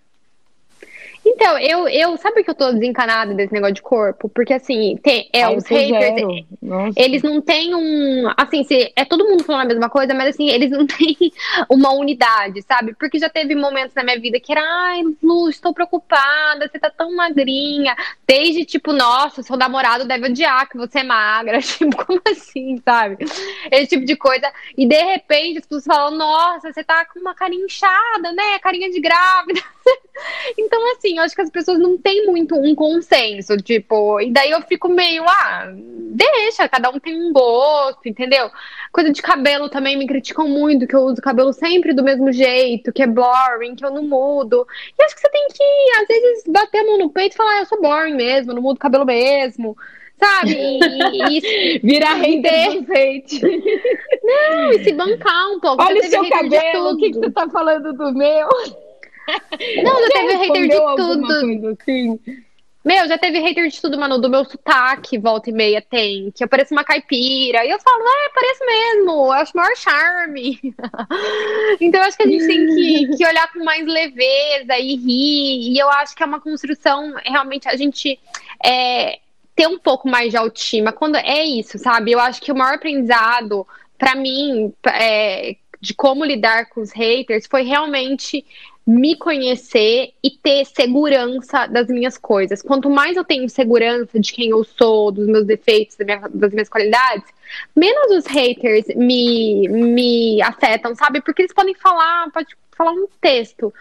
Então, 1.30 1.58
eu, 1.58 1.86
eu 1.88 2.16
sabe 2.16 2.42
que 2.42 2.48
eu 2.48 2.54
tô 2.54 2.72
desencanada 2.72 3.34
desse 3.34 3.52
negócio 3.52 3.74
de 3.74 3.82
corpo? 3.82 4.30
Porque 4.30 4.54
assim, 4.54 4.96
tem, 5.02 5.28
é, 5.30 5.46
os 5.48 5.66
haters, 5.66 6.46
eles 6.96 7.22
não 7.22 7.42
têm 7.42 7.74
um. 7.74 8.32
Assim, 8.34 8.64
se, 8.64 8.90
é 8.96 9.04
todo 9.04 9.28
mundo 9.28 9.44
falando 9.44 9.66
a 9.66 9.74
mesma 9.74 9.90
coisa, 9.90 10.14
mas 10.14 10.28
assim, 10.28 10.48
eles 10.48 10.70
não 10.70 10.86
têm 10.88 11.16
uma 11.68 11.92
unidade, 11.92 12.62
sabe? 12.62 12.94
Porque 12.94 13.18
já 13.18 13.28
teve 13.28 13.54
momentos 13.54 13.94
na 13.94 14.02
minha 14.02 14.18
vida 14.18 14.40
que 14.40 14.52
era, 14.52 14.62
ai, 14.62 15.02
Lu, 15.22 15.50
estou 15.50 15.74
preocupada, 15.74 16.66
você 16.66 16.78
tá 16.78 16.90
tão 16.90 17.14
magrinha. 17.14 17.94
Desde 18.26 18.64
tipo, 18.64 18.92
nossa, 18.94 19.42
seu 19.42 19.56
namorado 19.56 20.06
deve 20.06 20.30
odiar 20.30 20.66
que 20.66 20.78
você 20.78 21.00
é 21.00 21.04
magra. 21.04 21.58
Tipo, 21.78 22.06
como 22.06 22.20
assim, 22.28 22.80
sabe? 22.84 23.18
Esse 23.70 23.88
tipo 23.88 24.04
de 24.04 24.16
coisa. 24.16 24.50
E 24.76 24.86
de 24.86 25.00
repente 25.00 25.58
as 25.58 25.66
pessoas 25.66 25.84
falam, 25.84 26.16
nossa, 26.16 26.72
você 26.72 26.82
tá 26.82 27.04
com 27.04 27.20
uma 27.20 27.34
carinha 27.34 27.64
inchada, 27.64 28.32
né? 28.32 28.58
Carinha 28.60 28.90
de 28.90 28.98
grávida. 29.00 29.60
então, 30.58 30.92
assim, 30.92 31.17
eu 31.18 31.24
acho 31.24 31.34
que 31.34 31.42
as 31.42 31.50
pessoas 31.50 31.78
não 31.78 31.98
têm 31.98 32.26
muito 32.26 32.54
um 32.54 32.74
consenso, 32.74 33.56
tipo, 33.56 34.20
e 34.20 34.30
daí 34.30 34.50
eu 34.50 34.62
fico 34.62 34.88
meio, 34.88 35.24
ah, 35.26 35.72
deixa, 35.74 36.68
cada 36.68 36.90
um 36.90 36.98
tem 36.98 37.14
um 37.14 37.32
gosto, 37.32 38.08
entendeu? 38.08 38.50
Coisa 38.92 39.12
de 39.12 39.20
cabelo 39.20 39.68
também 39.68 39.96
me 39.96 40.06
criticam 40.06 40.48
muito, 40.48 40.86
que 40.86 40.94
eu 40.94 41.00
uso 41.00 41.20
cabelo 41.20 41.52
sempre 41.52 41.92
do 41.92 42.02
mesmo 42.02 42.32
jeito, 42.32 42.92
que 42.92 43.02
é 43.02 43.06
boring, 43.06 43.74
que 43.74 43.84
eu 43.84 43.90
não 43.90 44.02
mudo. 44.02 44.66
E 44.98 45.02
acho 45.04 45.14
que 45.14 45.20
você 45.20 45.28
tem 45.28 45.48
que, 45.48 46.00
às 46.00 46.08
vezes, 46.08 46.44
bater 46.48 46.80
a 46.80 46.84
mão 46.84 46.98
no 46.98 47.10
peito 47.10 47.34
e 47.34 47.36
falar, 47.36 47.56
ah, 47.56 47.60
eu 47.60 47.66
sou 47.66 47.80
boring 47.80 48.14
mesmo, 48.14 48.52
não 48.52 48.62
mudo 48.62 48.78
cabelo 48.78 49.04
mesmo 49.04 49.76
sabe? 50.18 50.52
E, 50.52 51.38
e, 51.38 51.78
Virar 51.86 52.14
render. 52.14 52.84
Não, 54.22 54.72
e 54.72 54.84
se 54.84 54.92
bancar 54.92 55.50
um 55.50 55.60
pouco. 55.60 55.82
Olha 55.82 56.00
o 56.00 56.04
seu 56.04 56.28
cabelo, 56.28 56.90
o 56.90 56.96
que, 56.96 57.12
que 57.12 57.18
você 57.18 57.30
tá 57.30 57.48
falando 57.48 57.92
do 57.92 58.12
meu? 58.12 58.48
Não, 59.82 60.02
já 60.02 60.08
teve 60.08 60.34
hater 60.34 60.68
de 60.68 60.96
tudo. 60.96 61.68
Assim? 61.68 62.20
Meu, 62.84 63.06
já 63.06 63.18
teve 63.18 63.38
hater 63.40 63.68
de 63.68 63.80
tudo, 63.80 63.98
mano. 63.98 64.18
Do 64.18 64.30
meu 64.30 64.44
sotaque, 64.44 65.18
volta 65.18 65.50
e 65.50 65.52
meia 65.52 65.82
tem. 65.82 66.30
Que 66.30 66.44
eu 66.44 66.48
pareço 66.48 66.72
uma 66.72 66.84
caipira. 66.84 67.64
E 67.64 67.70
eu 67.70 67.78
falo, 67.80 68.02
é, 68.02 68.28
parece 68.34 68.64
mesmo. 68.64 69.10
Eu 69.10 69.32
acho 69.32 69.56
maior 69.56 69.76
charme. 69.76 70.58
então 71.80 72.00
eu 72.00 72.06
acho 72.06 72.16
que 72.16 72.22
a 72.22 72.26
gente 72.26 72.46
tem 72.46 72.66
que, 72.66 73.16
que 73.16 73.26
olhar 73.26 73.52
com 73.52 73.62
mais 73.62 73.86
leveza 73.86 74.78
e 74.78 74.96
rir. 74.96 75.72
E 75.72 75.78
eu 75.78 75.90
acho 75.90 76.16
que 76.16 76.22
é 76.22 76.26
uma 76.26 76.40
construção, 76.40 77.14
realmente, 77.24 77.68
a 77.68 77.76
gente. 77.76 78.18
É, 78.64 79.18
ter 79.58 79.66
um 79.66 79.78
pouco 79.78 80.08
mais 80.08 80.30
de 80.30 80.36
autoestima. 80.36 80.92
Quando 80.92 81.16
é 81.16 81.44
isso, 81.44 81.78
sabe? 81.80 82.12
Eu 82.12 82.20
acho 82.20 82.40
que 82.40 82.52
o 82.52 82.56
maior 82.56 82.74
aprendizado, 82.76 83.66
para 83.98 84.14
mim, 84.14 84.72
é, 84.86 85.56
de 85.80 85.92
como 85.94 86.24
lidar 86.24 86.68
com 86.68 86.80
os 86.80 86.92
haters, 86.92 87.44
foi 87.46 87.62
realmente 87.62 88.46
me 88.88 89.16
conhecer 89.16 90.14
e 90.24 90.30
ter 90.30 90.64
segurança 90.64 91.66
das 91.66 91.88
minhas 91.88 92.16
coisas. 92.16 92.62
Quanto 92.62 92.88
mais 92.88 93.18
eu 93.18 93.22
tenho 93.22 93.46
segurança 93.46 94.18
de 94.18 94.32
quem 94.32 94.48
eu 94.48 94.64
sou, 94.64 95.12
dos 95.12 95.26
meus 95.26 95.44
defeitos, 95.44 95.94
das 96.32 96.52
minhas 96.54 96.70
qualidades, 96.70 97.28
menos 97.76 98.16
os 98.16 98.26
haters 98.26 98.86
me, 98.96 99.68
me 99.68 100.40
afetam, 100.40 100.94
sabe? 100.94 101.20
Porque 101.20 101.42
eles 101.42 101.52
podem 101.52 101.74
falar, 101.74 102.30
pode 102.30 102.56
falar 102.74 102.92
um 102.92 103.06
texto 103.20 103.74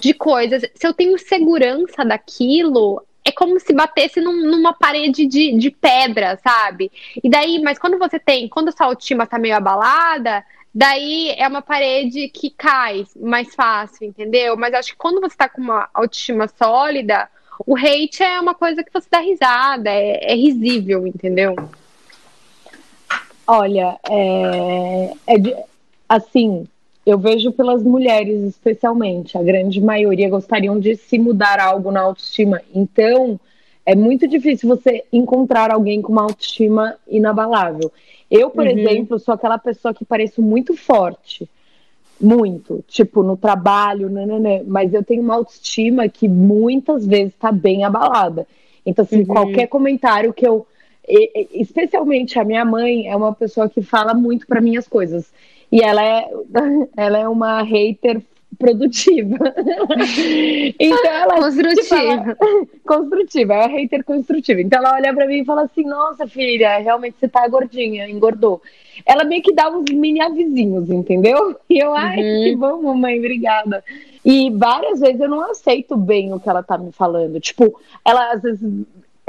de 0.00 0.12
coisas. 0.12 0.62
Se 0.74 0.84
eu 0.84 0.92
tenho 0.92 1.16
segurança 1.16 2.04
daquilo, 2.04 3.06
é 3.24 3.30
como 3.30 3.60
se 3.60 3.72
batesse 3.72 4.20
num, 4.20 4.50
numa 4.50 4.72
parede 4.72 5.26
de, 5.26 5.56
de 5.56 5.70
pedra, 5.70 6.36
sabe? 6.42 6.90
E 7.22 7.30
daí, 7.30 7.62
mas 7.62 7.78
quando 7.78 8.00
você 8.00 8.18
tem, 8.18 8.48
quando 8.48 8.70
a 8.70 8.72
sua 8.72 8.86
autoestima 8.86 9.28
tá 9.28 9.38
meio 9.38 9.54
abalada, 9.54 10.44
Daí 10.72 11.30
é 11.36 11.48
uma 11.48 11.62
parede 11.62 12.28
que 12.28 12.50
cai 12.50 13.04
mais 13.16 13.54
fácil, 13.54 14.06
entendeu? 14.06 14.56
Mas 14.56 14.72
acho 14.72 14.92
que 14.92 14.96
quando 14.96 15.20
você 15.20 15.36
tá 15.36 15.48
com 15.48 15.60
uma 15.60 15.88
autoestima 15.92 16.46
sólida, 16.46 17.28
o 17.66 17.76
hate 17.76 18.22
é 18.22 18.40
uma 18.40 18.54
coisa 18.54 18.82
que 18.82 18.92
você 18.92 19.08
dá 19.10 19.18
risada, 19.18 19.90
é, 19.90 20.32
é 20.32 20.34
risível, 20.34 21.06
entendeu? 21.06 21.56
Olha, 23.46 23.98
é, 24.08 25.12
é 25.26 25.64
assim, 26.08 26.68
eu 27.04 27.18
vejo 27.18 27.50
pelas 27.50 27.82
mulheres 27.82 28.42
especialmente, 28.44 29.36
a 29.36 29.42
grande 29.42 29.80
maioria 29.80 30.30
gostariam 30.30 30.78
de 30.78 30.94
se 30.94 31.18
mudar 31.18 31.58
algo 31.58 31.90
na 31.90 32.00
autoestima. 32.00 32.62
Então, 32.72 33.40
é 33.84 33.94
muito 33.94 34.28
difícil 34.28 34.68
você 34.68 35.04
encontrar 35.12 35.70
alguém 35.70 36.02
com 36.02 36.12
uma 36.12 36.22
autoestima 36.22 36.96
inabalável. 37.08 37.92
Eu, 38.30 38.50
por 38.50 38.64
uhum. 38.64 38.70
exemplo, 38.78 39.18
sou 39.18 39.34
aquela 39.34 39.58
pessoa 39.58 39.92
que 39.92 40.04
pareço 40.04 40.40
muito 40.40 40.76
forte. 40.76 41.48
Muito. 42.20 42.84
Tipo, 42.86 43.22
no 43.22 43.36
trabalho, 43.36 44.10
nananã, 44.10 44.60
mas 44.66 44.92
eu 44.92 45.02
tenho 45.02 45.22
uma 45.22 45.34
autoestima 45.34 46.08
que 46.08 46.28
muitas 46.28 47.06
vezes 47.06 47.32
está 47.32 47.50
bem 47.50 47.84
abalada. 47.84 48.46
Então, 48.84 49.04
assim, 49.04 49.20
uhum. 49.20 49.26
qualquer 49.26 49.66
comentário 49.66 50.32
que 50.32 50.46
eu. 50.46 50.66
Especialmente 51.52 52.38
a 52.38 52.44
minha 52.44 52.64
mãe 52.64 53.08
é 53.08 53.16
uma 53.16 53.34
pessoa 53.34 53.68
que 53.68 53.82
fala 53.82 54.14
muito 54.14 54.46
para 54.46 54.60
mim 54.60 54.76
as 54.76 54.86
coisas. 54.86 55.32
E 55.72 55.80
ela 55.80 56.04
é, 56.04 56.30
ela 56.96 57.18
é 57.18 57.28
uma 57.28 57.62
hater 57.62 58.20
produtiva. 58.58 59.36
então 60.78 61.12
ela 61.12 61.36
construtiva. 61.36 61.82
Tipo, 61.82 61.94
ela, 61.94 62.36
construtiva, 62.86 63.54
é 63.54 63.64
a 63.64 63.68
hater 63.68 64.04
construtiva. 64.04 64.60
Então 64.60 64.78
ela 64.78 64.94
olha 64.94 65.14
para 65.14 65.26
mim 65.26 65.40
e 65.40 65.44
fala 65.44 65.62
assim: 65.62 65.84
"Nossa, 65.84 66.26
filha, 66.26 66.78
realmente 66.78 67.16
você 67.18 67.28
tá 67.28 67.46
gordinha, 67.48 68.08
engordou". 68.08 68.60
Ela 69.06 69.24
meio 69.24 69.42
que 69.42 69.54
dá 69.54 69.70
uns 69.70 69.90
mini 69.90 70.20
avisinhos, 70.20 70.90
entendeu? 70.90 71.56
E 71.68 71.78
eu, 71.78 71.94
ai, 71.94 72.18
uhum. 72.18 72.44
que 72.44 72.56
bom, 72.56 72.82
mamãe, 72.82 73.18
obrigada. 73.18 73.82
E 74.24 74.50
várias 74.50 75.00
vezes 75.00 75.20
eu 75.20 75.28
não 75.28 75.50
aceito 75.50 75.96
bem 75.96 76.32
o 76.34 76.40
que 76.40 76.48
ela 76.48 76.62
tá 76.62 76.76
me 76.76 76.92
falando. 76.92 77.40
Tipo, 77.40 77.80
ela 78.04 78.32
às 78.32 78.42
vezes 78.42 78.60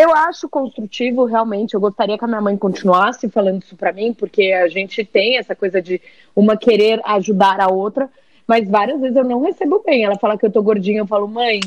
eu 0.01 0.11
acho 0.13 0.49
construtivo, 0.49 1.25
realmente. 1.25 1.73
Eu 1.73 1.79
gostaria 1.79 2.17
que 2.17 2.25
a 2.25 2.27
minha 2.27 2.41
mãe 2.41 2.57
continuasse 2.57 3.29
falando 3.29 3.61
isso 3.61 3.75
para 3.75 3.93
mim, 3.93 4.13
porque 4.13 4.51
a 4.51 4.67
gente 4.67 5.05
tem 5.05 5.37
essa 5.37 5.55
coisa 5.55 5.81
de 5.81 6.01
uma 6.35 6.57
querer 6.57 6.99
ajudar 7.05 7.61
a 7.61 7.71
outra. 7.71 8.09
Mas 8.51 8.67
várias 8.67 8.99
vezes 8.99 9.15
eu 9.15 9.23
não 9.23 9.41
recebo 9.41 9.81
bem. 9.85 10.03
Ela 10.03 10.17
fala 10.17 10.37
que 10.37 10.45
eu 10.45 10.51
tô 10.51 10.61
gordinha, 10.61 10.99
eu 10.99 11.07
falo, 11.07 11.25
mãe, 11.25 11.61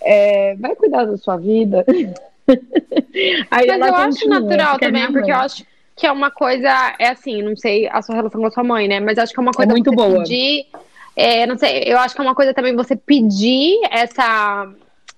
é, 0.00 0.56
vai 0.56 0.74
cuidar 0.74 1.04
da 1.04 1.16
sua 1.16 1.36
vida. 1.36 1.84
Aí 3.48 3.68
Mas 3.68 3.86
eu 3.86 3.94
acho 3.94 4.28
natural 4.28 4.74
é 4.74 4.78
também, 4.80 5.12
porque 5.12 5.30
eu 5.30 5.36
acho 5.36 5.64
que 5.94 6.04
é 6.04 6.10
uma 6.10 6.32
coisa, 6.32 6.96
é 6.98 7.10
assim, 7.10 7.40
não 7.40 7.54
sei 7.54 7.86
a 7.86 8.02
sua 8.02 8.16
relação 8.16 8.40
com 8.40 8.48
a 8.48 8.50
sua 8.50 8.64
mãe, 8.64 8.88
né? 8.88 8.98
Mas 8.98 9.16
acho 9.16 9.32
que 9.32 9.38
é 9.38 9.42
uma 9.42 9.52
coisa 9.52 9.70
é 9.70 9.72
muito 9.72 9.92
boa. 9.92 10.24
Pedir, 10.24 10.66
É, 11.14 11.46
não 11.46 11.56
sei, 11.56 11.84
eu 11.86 11.96
acho 11.98 12.16
que 12.16 12.20
é 12.20 12.24
uma 12.24 12.34
coisa 12.34 12.52
também 12.52 12.74
você 12.74 12.96
pedir 12.96 13.78
essa, 13.88 14.68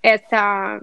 essa, 0.03 0.81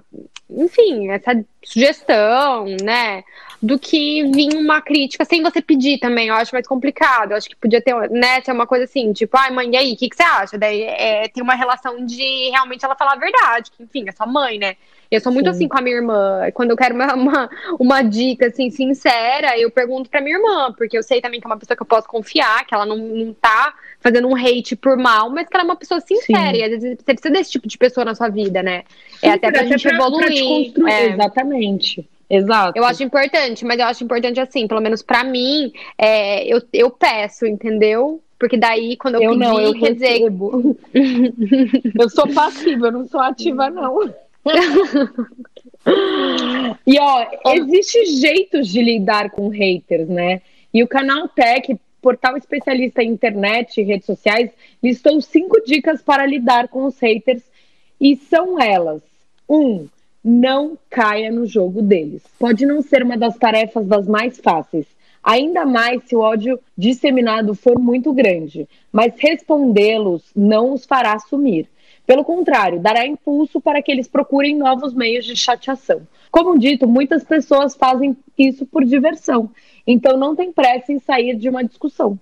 enfim, 0.48 1.10
essa 1.10 1.44
sugestão, 1.64 2.64
né? 2.82 3.24
Do 3.60 3.78
que 3.78 4.22
vir 4.30 4.54
uma 4.54 4.80
crítica 4.80 5.24
sem 5.24 5.42
você 5.42 5.60
pedir 5.60 5.98
também. 5.98 6.28
Eu 6.28 6.34
acho 6.34 6.54
mais 6.54 6.66
complicado. 6.66 7.32
Eu 7.32 7.36
acho 7.36 7.48
que 7.48 7.56
podia 7.56 7.82
ter, 7.82 7.94
né, 8.10 8.40
ser 8.40 8.52
uma 8.52 8.66
coisa 8.66 8.84
assim, 8.84 9.12
tipo, 9.12 9.36
ai, 9.36 9.50
mãe, 9.50 9.70
e 9.72 9.76
aí, 9.76 9.92
o 9.92 9.96
que, 9.96 10.08
que 10.08 10.16
você 10.16 10.22
acha? 10.22 10.56
Daí 10.56 10.82
é, 10.82 11.28
tem 11.28 11.42
uma 11.42 11.54
relação 11.54 12.04
de 12.06 12.50
realmente 12.50 12.84
ela 12.84 12.94
falar 12.94 13.14
a 13.14 13.16
verdade, 13.16 13.70
que, 13.70 13.82
enfim, 13.82 14.04
é 14.08 14.12
sua 14.12 14.26
mãe, 14.26 14.58
né? 14.58 14.76
Eu 15.10 15.20
sou 15.20 15.32
muito 15.32 15.46
Sim. 15.46 15.50
assim 15.50 15.68
com 15.68 15.78
a 15.78 15.80
minha 15.80 15.96
irmã. 15.96 16.50
Quando 16.52 16.70
eu 16.70 16.76
quero 16.76 16.94
uma, 16.94 17.14
uma, 17.14 17.50
uma, 17.78 18.02
dica, 18.02 18.46
assim, 18.46 18.70
sincera, 18.70 19.58
eu 19.58 19.70
pergunto 19.70 20.10
pra 20.10 20.20
minha 20.20 20.36
irmã, 20.36 20.72
porque 20.76 20.96
eu 20.96 21.02
sei 21.02 21.20
também 21.20 21.40
que 21.40 21.46
é 21.46 21.50
uma 21.50 21.56
pessoa 21.58 21.76
que 21.76 21.82
eu 21.82 21.86
posso 21.86 22.06
confiar, 22.06 22.64
que 22.66 22.74
ela 22.74 22.84
não, 22.84 22.96
não 22.96 23.32
tá 23.32 23.74
fazendo 24.08 24.28
um 24.28 24.36
hate 24.36 24.74
por 24.74 24.96
mal, 24.96 25.30
mas 25.30 25.48
que 25.48 25.56
ela 25.56 25.64
é 25.64 25.66
uma 25.66 25.76
pessoa 25.76 26.00
sincera. 26.00 26.54
Sim. 26.54 26.60
E 26.60 26.64
às 26.64 26.70
vezes 26.70 26.96
você 26.98 27.14
precisa 27.14 27.30
desse 27.30 27.50
tipo 27.50 27.68
de 27.68 27.78
pessoa 27.78 28.04
na 28.04 28.14
sua 28.14 28.28
vida, 28.28 28.62
né? 28.62 28.84
É 29.22 29.26
Sim, 29.26 29.26
é 29.28 29.30
até 29.32 29.50
pra, 29.50 29.64
gente 29.64 29.82
pra, 29.82 29.94
evoluir. 29.94 30.72
Pra 30.72 30.92
é. 30.92 31.12
Exatamente. 31.12 32.08
Exato. 32.30 32.78
Eu 32.78 32.84
acho 32.84 33.02
importante, 33.02 33.64
mas 33.64 33.78
eu 33.78 33.86
acho 33.86 34.04
importante 34.04 34.38
assim, 34.38 34.66
pelo 34.66 34.82
menos 34.82 35.02
para 35.02 35.24
mim, 35.24 35.72
é, 35.96 36.44
eu, 36.46 36.60
eu 36.72 36.90
peço, 36.90 37.46
entendeu? 37.46 38.22
Porque 38.38 38.56
daí, 38.56 38.96
quando 38.96 39.16
eu, 39.16 39.22
eu 39.22 39.30
pedir, 39.30 39.40
não, 39.40 39.60
eu 39.60 39.72
quer 39.74 39.94
dizer... 39.94 40.20
eu 41.98 42.08
sou 42.10 42.28
passiva, 42.28 42.88
eu 42.88 42.92
não 42.92 43.08
sou 43.08 43.20
ativa, 43.20 43.70
não 43.70 43.98
e 46.86 46.98
ó, 46.98 47.26
existe 47.54 48.06
jeitos 48.20 48.68
de 48.68 48.82
lidar 48.82 49.30
com 49.30 49.48
haters, 49.48 50.08
né? 50.08 50.40
E 50.72 50.82
o 50.82 50.88
canal 50.88 51.28
Tech, 51.28 51.78
portal 52.00 52.36
especialista 52.36 53.02
em 53.02 53.10
internet 53.10 53.80
e 53.80 53.84
redes 53.84 54.06
sociais, 54.06 54.50
listou 54.82 55.20
cinco 55.20 55.60
dicas 55.64 56.02
para 56.02 56.26
lidar 56.26 56.68
com 56.68 56.84
os 56.84 56.98
haters. 56.98 57.42
E 58.00 58.16
são 58.16 58.60
elas: 58.60 59.02
um, 59.48 59.88
não 60.22 60.76
caia 60.90 61.30
no 61.30 61.46
jogo 61.46 61.82
deles. 61.82 62.22
Pode 62.38 62.66
não 62.66 62.82
ser 62.82 63.02
uma 63.02 63.16
das 63.16 63.36
tarefas 63.36 63.86
das 63.86 64.06
mais 64.06 64.38
fáceis, 64.38 64.86
ainda 65.22 65.64
mais 65.64 66.02
se 66.04 66.16
o 66.16 66.20
ódio 66.20 66.58
disseminado 66.76 67.54
for 67.54 67.78
muito 67.78 68.12
grande, 68.12 68.68
mas 68.92 69.14
respondê-los 69.18 70.30
não 70.34 70.72
os 70.72 70.84
fará 70.84 71.18
sumir. 71.18 71.68
Pelo 72.06 72.24
contrário, 72.24 72.80
dará 72.80 73.06
impulso 73.06 73.60
para 73.60 73.82
que 73.82 73.92
eles 73.92 74.08
procurem 74.08 74.56
novos 74.56 74.94
meios 74.94 75.26
de 75.26 75.36
chateação. 75.36 76.06
Como 76.30 76.58
dito, 76.58 76.86
muitas 76.86 77.24
pessoas 77.24 77.74
fazem 77.74 78.16
isso 78.36 78.64
por 78.66 78.84
diversão, 78.84 79.50
então 79.86 80.16
não 80.16 80.34
tem 80.34 80.52
pressa 80.52 80.92
em 80.92 80.98
sair 80.98 81.36
de 81.36 81.48
uma 81.48 81.64
discussão. 81.64 82.18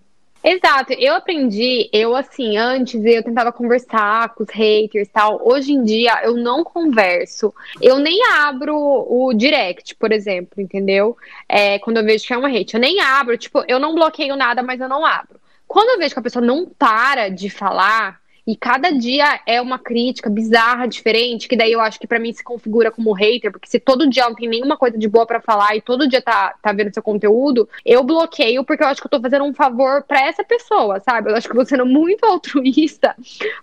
Exato, 0.49 0.93
eu 0.93 1.13
aprendi, 1.13 1.91
eu 1.93 2.15
assim, 2.15 2.57
antes 2.57 3.05
eu 3.05 3.21
tentava 3.21 3.51
conversar 3.51 4.33
com 4.33 4.45
os 4.45 4.49
haters 4.49 5.09
e 5.09 5.11
tal. 5.11 5.41
Hoje 5.45 5.73
em 5.73 5.83
dia 5.83 6.23
eu 6.23 6.37
não 6.37 6.63
converso, 6.63 7.53
eu 7.83 7.99
nem 7.99 8.21
abro 8.33 8.77
o 8.77 9.35
direct, 9.35 9.97
por 9.97 10.13
exemplo, 10.13 10.63
entendeu? 10.63 11.17
É, 11.49 11.81
quando 11.81 11.97
eu 11.97 12.05
vejo 12.05 12.25
que 12.25 12.33
é 12.33 12.39
uma 12.39 12.49
hate, 12.49 12.75
eu 12.75 12.81
nem 12.81 13.01
abro, 13.01 13.37
tipo, 13.37 13.65
eu 13.67 13.81
não 13.81 13.93
bloqueio 13.93 14.37
nada, 14.37 14.63
mas 14.63 14.81
eu 14.81 14.89
não 14.89 15.05
abro. 15.05 15.41
Quando 15.67 15.89
eu 15.91 15.99
vejo 15.99 16.15
que 16.15 16.21
a 16.21 16.23
pessoa 16.23 16.45
não 16.45 16.65
para 16.65 17.29
de 17.29 17.51
falar, 17.51 18.21
e 18.47 18.55
cada 18.55 18.91
dia 18.91 19.41
é 19.45 19.61
uma 19.61 19.79
crítica 19.79 20.31
bizarra, 20.31 20.87
diferente, 20.87 21.49
que 21.49 21.57
daí 21.57 21.73
eu 21.73 21.81
acho 21.81 21.99
que 21.99 22.07
para 22.07 22.21
mim 22.21 22.33
se 22.33 22.45
configura 22.45 22.93
como 22.93 23.13
hater, 23.13 23.51
porque 23.51 23.69
se 23.69 23.81
todo 23.81 24.09
dia 24.09 24.25
não 24.25 24.35
tem 24.35 24.49
nenhuma 24.49 24.77
coisa 24.77 24.97
de 24.97 25.09
boa 25.09 25.27
para 25.27 25.41
falar 25.41 25.75
e 25.75 25.81
todo 25.81 26.09
dia 26.09 26.23
tá, 26.23 26.55
tá 26.63 26.73
vendo 26.73 26.95
seu 26.95 27.03
conteúdo, 27.03 27.69
eu 27.85 28.05
bloqueio 28.05 28.63
porque 28.63 28.85
eu 28.85 28.87
acho 28.87 29.01
que 29.01 29.07
eu 29.07 29.11
tô 29.11 29.21
fazendo 29.21 29.45
um 29.45 29.53
favor 29.53 30.03
para 30.05 30.25
essa 30.25 30.45
pessoa, 30.45 31.01
sabe? 31.01 31.31
Eu 31.31 31.37
acho 31.37 31.49
que 31.49 31.57
eu 31.57 31.61
tô 31.61 31.67
sendo 31.67 31.85
muito 31.85 32.23
altruísta, 32.27 33.17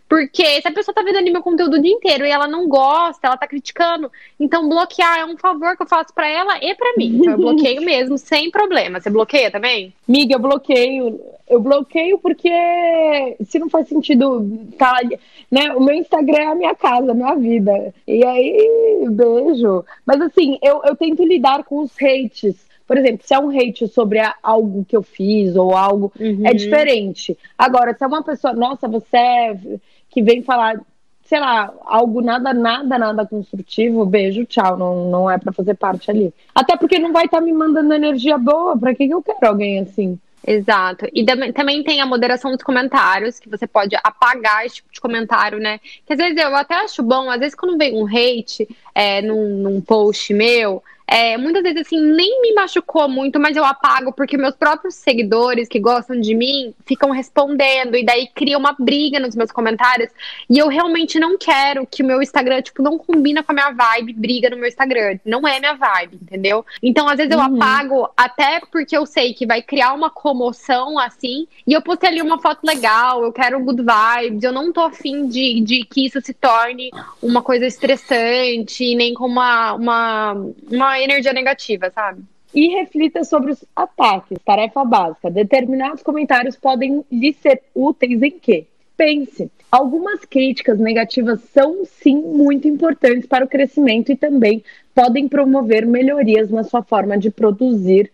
porque 0.10 0.62
se 0.62 0.68
a 0.68 0.74
pessoa 0.74 0.94
tá 0.94 1.02
vendo 1.02 1.18
ali 1.18 1.32
meu 1.32 1.42
conteúdo 1.42 1.78
o 1.78 1.82
dia 1.82 1.94
inteiro 1.94 2.26
e 2.26 2.30
ela 2.30 2.48
não 2.48 2.68
gosta, 2.68 3.28
ela 3.28 3.38
tá 3.38 3.48
criticando, 3.48 4.12
então 4.38 4.68
bloquear 4.68 5.20
é 5.20 5.26
um 5.26 5.38
favor 5.38 5.78
que 5.78 5.84
eu 5.84 5.88
faço 5.88 6.14
para 6.14 6.28
ela 6.28 6.58
e 6.62 6.76
para 6.76 6.94
mim. 6.98 7.20
Então 7.20 7.32
eu 7.32 7.38
bloqueio 7.38 7.82
mesmo, 7.82 8.18
sem 8.18 8.52
problema. 8.52 9.00
Você 9.00 9.10
bloqueia 9.10 9.50
também? 9.50 9.94
Miga, 10.08 10.36
eu 10.36 10.40
bloqueio. 10.40 11.20
Eu 11.54 11.62
bloqueio 11.62 12.18
porque 12.18 12.50
se 13.46 13.60
não 13.60 13.70
faz 13.70 13.88
sentido 13.88 14.44
tá, 14.76 15.00
né? 15.52 15.72
O 15.76 15.84
meu 15.84 15.94
Instagram 15.94 16.42
é 16.42 16.48
a 16.48 16.56
minha 16.56 16.74
casa, 16.74 17.12
a 17.12 17.14
minha 17.14 17.36
vida. 17.36 17.94
E 18.08 18.26
aí, 18.26 19.08
beijo. 19.12 19.86
Mas 20.04 20.20
assim, 20.20 20.58
eu, 20.64 20.82
eu 20.84 20.96
tento 20.96 21.24
lidar 21.24 21.64
com 21.64 21.80
os 21.80 21.92
hates. 22.02 22.66
Por 22.88 22.98
exemplo, 22.98 23.22
se 23.24 23.36
é 23.36 23.40
um 23.40 23.52
hate 23.52 23.88
sobre 23.88 24.20
algo 24.42 24.84
que 24.84 24.98
eu 24.98 25.04
fiz 25.04 25.56
ou 25.56 25.76
algo, 25.76 26.12
é 26.20 26.24
uhum. 26.24 26.48
é 26.48 26.54
diferente. 26.56 27.38
Agora, 27.56 27.94
se 27.94 28.04
é 28.04 28.08
uma 28.08 28.24
pessoa, 28.24 28.54
nossa, 28.54 28.88
você 28.88 29.16
é, 29.16 29.60
que 30.10 30.24
vem 30.24 30.42
falar, 30.42 30.82
sei 31.24 31.40
lá, 31.40 31.72
algo 31.86 32.20
nada, 32.20 32.52
nada, 32.52 32.98
nada 32.98 33.28
construtivo, 33.28 34.08
beijo, 34.08 34.44
tchau, 34.46 34.76
não, 34.76 35.08
não 35.10 35.30
é 35.30 35.38
para 35.38 35.54
fazer 35.54 35.76
parte 35.76 36.10
ali. 36.10 36.34
Até 36.54 36.76
porque 36.76 36.98
não 36.98 37.14
vai 37.14 37.26
estar 37.26 37.38
tá 37.38 37.44
me 37.44 37.54
mandando 37.54 37.94
energia 37.94 38.40
boa, 38.40 38.76
pra 38.76 38.96
que, 38.96 39.08
que 39.08 39.14
eu 39.14 39.22
quero 39.22 39.48
alguém 39.48 39.80
assim? 39.80 40.20
Exato. 40.46 41.08
E 41.14 41.26
também 41.54 41.84
tem 41.84 42.02
a 42.02 42.06
moderação 42.06 42.52
dos 42.52 42.64
comentários, 42.64 43.40
que 43.40 43.50
você 43.50 43.66
pode 43.66 43.96
apagar 44.04 44.66
esse 44.66 44.76
tipo 44.76 44.92
de 44.92 45.00
comentário, 45.00 45.58
né? 45.58 45.80
Que 46.06 46.14
às 46.14 46.20
vezes 46.20 46.38
eu 46.38 46.54
até 46.56 46.76
acho 46.76 47.02
bom, 47.02 47.32
às 47.32 47.40
vezes 47.40 47.56
quando 47.56 47.78
vem 47.78 47.96
um 47.96 48.06
hate 48.06 48.68
é, 48.94 49.22
num, 49.22 49.58
num 49.58 49.82
post 49.82 50.34
meu, 50.34 50.84
é, 51.08 51.38
muitas 51.38 51.64
vezes, 51.64 51.82
assim, 51.82 52.00
nem 52.00 52.42
me 52.42 52.54
machucou 52.54 53.08
muito, 53.08 53.40
mas 53.40 53.58
eu 53.58 53.66
apago 53.66 54.14
porque 54.14 54.38
meus 54.38 54.56
próprios 54.56 54.96
seguidores 54.96 55.68
que 55.68 55.80
gostam 55.80 56.20
de 56.20 56.34
mim 56.34 56.74
ficam 56.86 57.12
respondendo 57.12 57.96
e 57.96 58.06
daí 58.06 58.28
cria 58.34 58.58
uma 58.58 58.76
briga 58.78 59.20
nos 59.20 59.36
meus 59.36 59.52
comentários. 59.52 60.10
E 60.50 60.58
eu 60.58 60.68
realmente 60.68 61.20
não 61.20 61.38
quero 61.38 61.86
que 61.86 62.04
o 62.04 62.06
meu 62.06 62.22
Instagram, 62.22 62.62
tipo, 62.62 62.82
não 62.82 62.98
combina 62.98 63.44
com 63.44 63.52
a 63.52 63.56
minha 63.56 63.72
vibe, 63.72 64.14
briga 64.14 64.50
no 64.50 64.58
meu 64.58 64.68
Instagram. 64.68 65.20
Não 65.26 65.48
é 65.48 65.60
minha 65.60 65.76
vibe, 65.76 66.20
entendeu? 66.22 66.66
Então, 66.82 67.08
às 67.08 67.18
vezes 67.18 67.32
eu 67.32 67.40
uhum. 67.40 67.56
apago 67.56 68.10
até 68.16 68.62
porque 68.72 68.96
eu 68.96 69.06
sei 69.06 69.34
que 69.34 69.46
vai 69.46 69.62
criar 69.62 69.94
uma 69.94 70.10
comoção 70.10 70.98
assim. 70.98 71.48
E 71.68 71.74
eu 71.74 71.82
postei 71.82 72.10
ali 72.10 72.22
uma 72.22 72.40
foto 72.40 72.66
legal, 72.66 73.24
eu 73.24 73.32
quero 73.32 73.60
good 73.60 73.82
vibes, 73.82 74.44
eu 74.44 74.52
não 74.52 74.72
tô 74.72 74.82
afim 74.82 75.28
de, 75.28 75.62
de 75.62 75.86
que 75.86 76.06
isso 76.06 76.22
se 76.22 76.34
torne 76.34 76.92
uma 77.22 77.42
coisa 77.42 77.66
estressante, 77.66 78.96
nem 78.96 79.14
com 79.14 79.26
uma, 79.26 79.74
uma, 79.74 80.34
uma 80.72 80.93
energia 81.02 81.34
negativa, 81.34 81.90
sabe? 81.90 82.24
E 82.54 82.68
reflita 82.68 83.24
sobre 83.24 83.52
os 83.52 83.64
ataques. 83.76 84.38
Tarefa 84.46 84.86
básica. 84.86 85.30
Determinados 85.30 86.04
comentários 86.04 86.56
podem 86.56 87.04
lhe 87.12 87.34
ser 87.34 87.64
úteis 87.74 88.22
em 88.22 88.32
quê? 88.32 88.68
Pense. 88.96 89.52
Algumas 89.72 90.24
críticas 90.24 90.80
negativas 90.80 91.42
são 91.52 91.84
sim 91.84 92.16
muito 92.16 92.68
importantes 92.68 93.26
para 93.26 93.44
o 93.44 93.48
crescimento 93.48 94.12
e 94.12 94.16
também 94.16 94.64
podem 94.94 95.28
promover 95.28 95.86
melhorias 95.86 96.52
na 96.52 96.64
sua 96.64 96.84
forma 96.84 97.18
de 97.18 97.32
produzir 97.32 98.12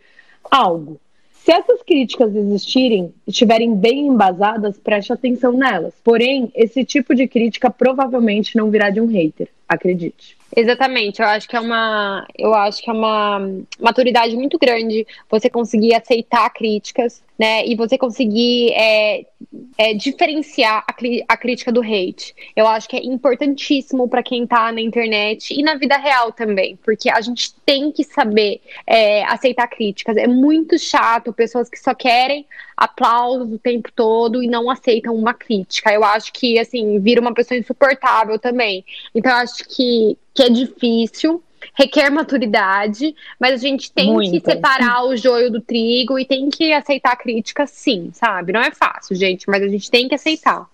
algo. 0.49 0.97
Se 1.43 1.51
essas 1.51 1.81
críticas 1.83 2.33
existirem, 2.33 3.13
estiverem 3.27 3.75
bem 3.75 4.07
embasadas, 4.07 4.77
preste 4.77 5.11
atenção 5.11 5.51
nelas. 5.51 5.93
Porém, 6.03 6.51
esse 6.55 6.85
tipo 6.85 7.13
de 7.13 7.27
crítica 7.27 7.69
provavelmente 7.69 8.55
não 8.55 8.69
virá 8.69 8.89
de 8.89 9.01
um 9.01 9.07
hater, 9.07 9.49
acredite. 9.67 10.38
Exatamente, 10.55 11.21
eu 11.21 11.27
acho 11.27 11.47
que 11.47 11.55
é 11.55 11.59
uma, 11.59 12.25
eu 12.37 12.53
acho 12.55 12.81
que 12.81 12.89
é 12.89 12.93
uma 12.93 13.39
maturidade 13.79 14.35
muito 14.35 14.57
grande 14.57 15.05
você 15.29 15.49
conseguir 15.49 15.93
aceitar 15.93 16.49
críticas, 16.49 17.21
né? 17.37 17.65
E 17.65 17.75
você 17.75 17.97
conseguir 17.97 18.73
é, 18.73 19.25
é, 19.77 19.93
diferenciar 19.93 20.83
a, 20.85 20.93
a, 21.29 21.37
crítica 21.37 21.71
do 21.71 21.81
hate. 21.81 22.35
Eu 22.53 22.67
acho 22.67 22.89
que 22.89 22.97
é 22.97 23.05
importantíssimo 23.05 24.09
para 24.09 24.21
quem 24.21 24.45
tá 24.45 24.71
na 24.73 24.81
internet 24.81 25.53
e 25.57 25.63
na 25.63 25.75
vida 25.75 25.95
real 25.97 26.33
também, 26.33 26.77
porque 26.83 27.09
a 27.09 27.21
gente 27.21 27.53
tem 27.65 27.91
que 27.91 28.03
saber 28.03 28.59
é, 28.85 29.23
aceitar 29.23 29.67
críticas. 29.67 30.17
É 30.17 30.27
muito 30.27 30.77
chato 30.77 31.31
pessoas 31.31 31.69
que 31.69 31.79
só 31.79 31.93
querem 31.93 32.45
aplausos 32.75 33.51
o 33.51 33.57
tempo 33.57 33.89
todo 33.93 34.41
e 34.41 34.47
não 34.47 34.69
aceitam 34.69 35.13
uma 35.13 35.33
crítica. 35.33 35.93
Eu 35.93 36.03
acho 36.03 36.31
que, 36.33 36.57
assim, 36.57 36.99
vira 36.99 37.19
uma 37.19 37.33
pessoa 37.33 37.57
insuportável 37.57 38.39
também. 38.39 38.85
Então, 39.13 39.31
eu 39.31 39.37
acho 39.37 39.63
que, 39.65 40.17
que 40.39 40.43
é 40.43 40.49
difícil 40.49 41.43
requer 41.77 42.09
maturidade, 42.09 43.13
mas 43.37 43.53
a 43.53 43.57
gente 43.57 43.91
tem 43.91 44.11
Muita. 44.13 44.39
que 44.39 44.51
separar 44.51 45.03
o 45.03 45.17
joio 45.17 45.51
do 45.51 45.59
trigo 45.59 46.17
e 46.17 46.23
tem 46.23 46.49
que 46.49 46.71
aceitar 46.71 47.11
a 47.11 47.15
crítica, 47.17 47.67
sim, 47.67 48.09
sabe? 48.13 48.53
Não 48.53 48.61
é 48.61 48.71
fácil, 48.71 49.15
gente, 49.17 49.49
mas 49.49 49.61
a 49.61 49.67
gente 49.67 49.91
tem 49.91 50.07
que 50.07 50.15
aceitar. 50.15 50.65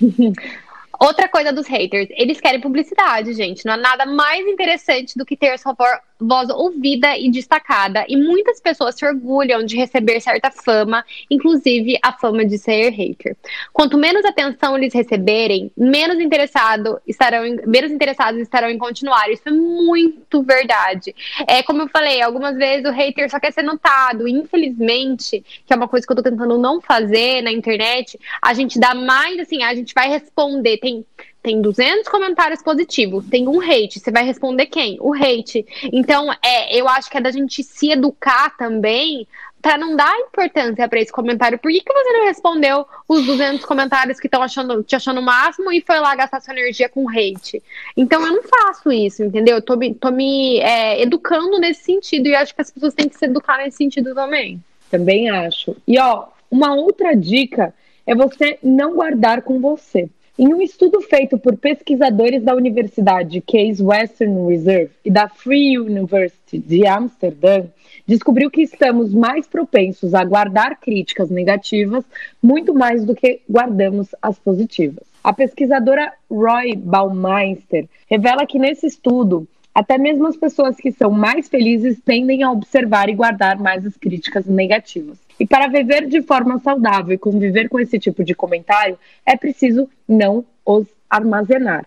Outra 0.98 1.28
coisa 1.28 1.52
dos 1.52 1.66
haters, 1.66 2.08
eles 2.12 2.40
querem 2.40 2.60
publicidade, 2.60 3.34
gente. 3.34 3.64
Não 3.66 3.74
há 3.74 3.76
nada 3.76 4.06
mais 4.06 4.46
interessante 4.46 5.16
do 5.18 5.26
que 5.26 5.36
ter 5.36 5.58
sua, 5.58 5.76
voz 6.20 6.50
ouvida 6.50 7.16
e 7.16 7.30
destacada, 7.30 8.04
e 8.08 8.16
muitas 8.16 8.60
pessoas 8.60 8.94
se 8.94 9.06
orgulham 9.06 9.64
de 9.64 9.76
receber 9.76 10.20
certa 10.20 10.50
fama, 10.50 11.04
inclusive 11.30 11.98
a 12.02 12.12
fama 12.12 12.44
de 12.44 12.58
ser 12.58 12.90
hater. 12.90 13.36
Quanto 13.72 13.96
menos 13.96 14.24
atenção 14.24 14.76
eles 14.76 14.92
receberem, 14.92 15.70
menos, 15.76 16.20
interessado 16.20 17.00
estarão 17.06 17.46
em, 17.46 17.56
menos 17.66 17.90
interessados 17.90 18.40
estarão 18.40 18.68
em 18.68 18.78
continuar. 18.78 19.30
Isso 19.30 19.48
é 19.48 19.52
muito 19.52 20.42
verdade. 20.42 21.14
É 21.46 21.62
como 21.62 21.82
eu 21.82 21.88
falei, 21.88 22.20
algumas 22.20 22.56
vezes 22.56 22.84
o 22.84 22.92
hater 22.92 23.30
só 23.30 23.40
quer 23.40 23.52
ser 23.52 23.62
notado, 23.62 24.28
e 24.28 24.32
infelizmente, 24.32 25.44
que 25.66 25.72
é 25.72 25.76
uma 25.76 25.88
coisa 25.88 26.06
que 26.06 26.12
eu 26.12 26.16
tô 26.16 26.22
tentando 26.22 26.58
não 26.58 26.80
fazer 26.80 27.42
na 27.42 27.52
internet, 27.52 28.18
a 28.42 28.52
gente 28.54 28.78
dá 28.78 28.94
mais 28.94 29.38
assim, 29.38 29.62
a 29.62 29.74
gente 29.74 29.94
vai 29.94 30.08
responder, 30.08 30.78
tem 30.78 31.04
tem 31.42 31.60
200 31.60 32.08
comentários 32.08 32.62
positivos, 32.62 33.26
tem 33.26 33.48
um 33.48 33.60
hate. 33.60 33.98
Você 33.98 34.10
vai 34.10 34.24
responder 34.24 34.66
quem? 34.66 34.98
O 35.00 35.14
hate. 35.14 35.66
Então, 35.92 36.30
é, 36.42 36.76
eu 36.78 36.88
acho 36.88 37.10
que 37.10 37.16
é 37.16 37.20
da 37.20 37.30
gente 37.30 37.62
se 37.62 37.90
educar 37.90 38.56
também 38.56 39.26
para 39.60 39.76
não 39.76 39.94
dar 39.94 40.18
importância 40.18 40.88
para 40.88 41.00
esse 41.00 41.12
comentário. 41.12 41.58
Por 41.58 41.70
que, 41.70 41.80
que 41.80 41.92
você 41.92 42.12
não 42.12 42.24
respondeu 42.24 42.86
os 43.06 43.26
200 43.26 43.64
comentários 43.64 44.18
que 44.18 44.26
estão 44.26 44.42
achando, 44.42 44.82
te 44.82 44.96
achando 44.96 45.20
o 45.20 45.22
máximo 45.22 45.70
e 45.70 45.82
foi 45.82 45.98
lá 45.98 46.14
gastar 46.14 46.40
sua 46.40 46.54
energia 46.54 46.88
com 46.88 47.08
hate? 47.08 47.62
Então, 47.96 48.24
eu 48.26 48.32
não 48.32 48.42
faço 48.42 48.90
isso, 48.90 49.22
entendeu? 49.22 49.56
Eu 49.56 49.62
tô, 49.62 49.78
tô 49.98 50.10
me 50.10 50.58
é, 50.60 51.02
educando 51.02 51.58
nesse 51.58 51.84
sentido 51.84 52.28
e 52.28 52.34
acho 52.34 52.54
que 52.54 52.62
as 52.62 52.70
pessoas 52.70 52.94
têm 52.94 53.08
que 53.08 53.16
se 53.16 53.26
educar 53.26 53.58
nesse 53.58 53.78
sentido 53.78 54.14
também. 54.14 54.62
Também 54.90 55.30
acho. 55.30 55.76
E, 55.86 55.98
ó, 55.98 56.28
uma 56.50 56.74
outra 56.74 57.14
dica 57.14 57.74
é 58.06 58.14
você 58.14 58.58
não 58.62 58.94
guardar 58.94 59.42
com 59.42 59.60
você. 59.60 60.08
Em 60.40 60.54
um 60.54 60.62
estudo 60.62 61.02
feito 61.02 61.36
por 61.36 61.54
pesquisadores 61.58 62.42
da 62.42 62.54
Universidade 62.54 63.42
Case 63.42 63.82
Western 63.82 64.48
Reserve 64.48 64.90
e 65.04 65.10
da 65.10 65.28
Free 65.28 65.78
University 65.78 66.58
de 66.58 66.86
Amsterdã, 66.86 67.64
descobriu 68.06 68.50
que 68.50 68.62
estamos 68.62 69.12
mais 69.12 69.46
propensos 69.46 70.14
a 70.14 70.24
guardar 70.24 70.80
críticas 70.80 71.28
negativas 71.28 72.06
muito 72.42 72.72
mais 72.72 73.04
do 73.04 73.14
que 73.14 73.42
guardamos 73.50 74.14
as 74.22 74.38
positivas. 74.38 75.04
A 75.22 75.30
pesquisadora 75.30 76.10
Roy 76.30 76.74
Baumeister 76.74 77.86
revela 78.08 78.46
que 78.46 78.58
nesse 78.58 78.86
estudo 78.86 79.46
até 79.74 79.96
mesmo 79.96 80.26
as 80.26 80.36
pessoas 80.36 80.76
que 80.76 80.90
são 80.90 81.10
mais 81.10 81.48
felizes 81.48 82.00
tendem 82.04 82.42
a 82.42 82.50
observar 82.50 83.08
e 83.08 83.14
guardar 83.14 83.58
mais 83.58 83.86
as 83.86 83.96
críticas 83.96 84.46
negativas. 84.46 85.18
E 85.38 85.46
para 85.46 85.68
viver 85.68 86.06
de 86.06 86.20
forma 86.22 86.58
saudável 86.58 87.14
e 87.14 87.18
conviver 87.18 87.68
com 87.68 87.80
esse 87.80 87.98
tipo 87.98 88.22
de 88.22 88.34
comentário, 88.34 88.98
é 89.24 89.36
preciso 89.36 89.88
não 90.06 90.44
os 90.64 90.86
armazenar. 91.08 91.86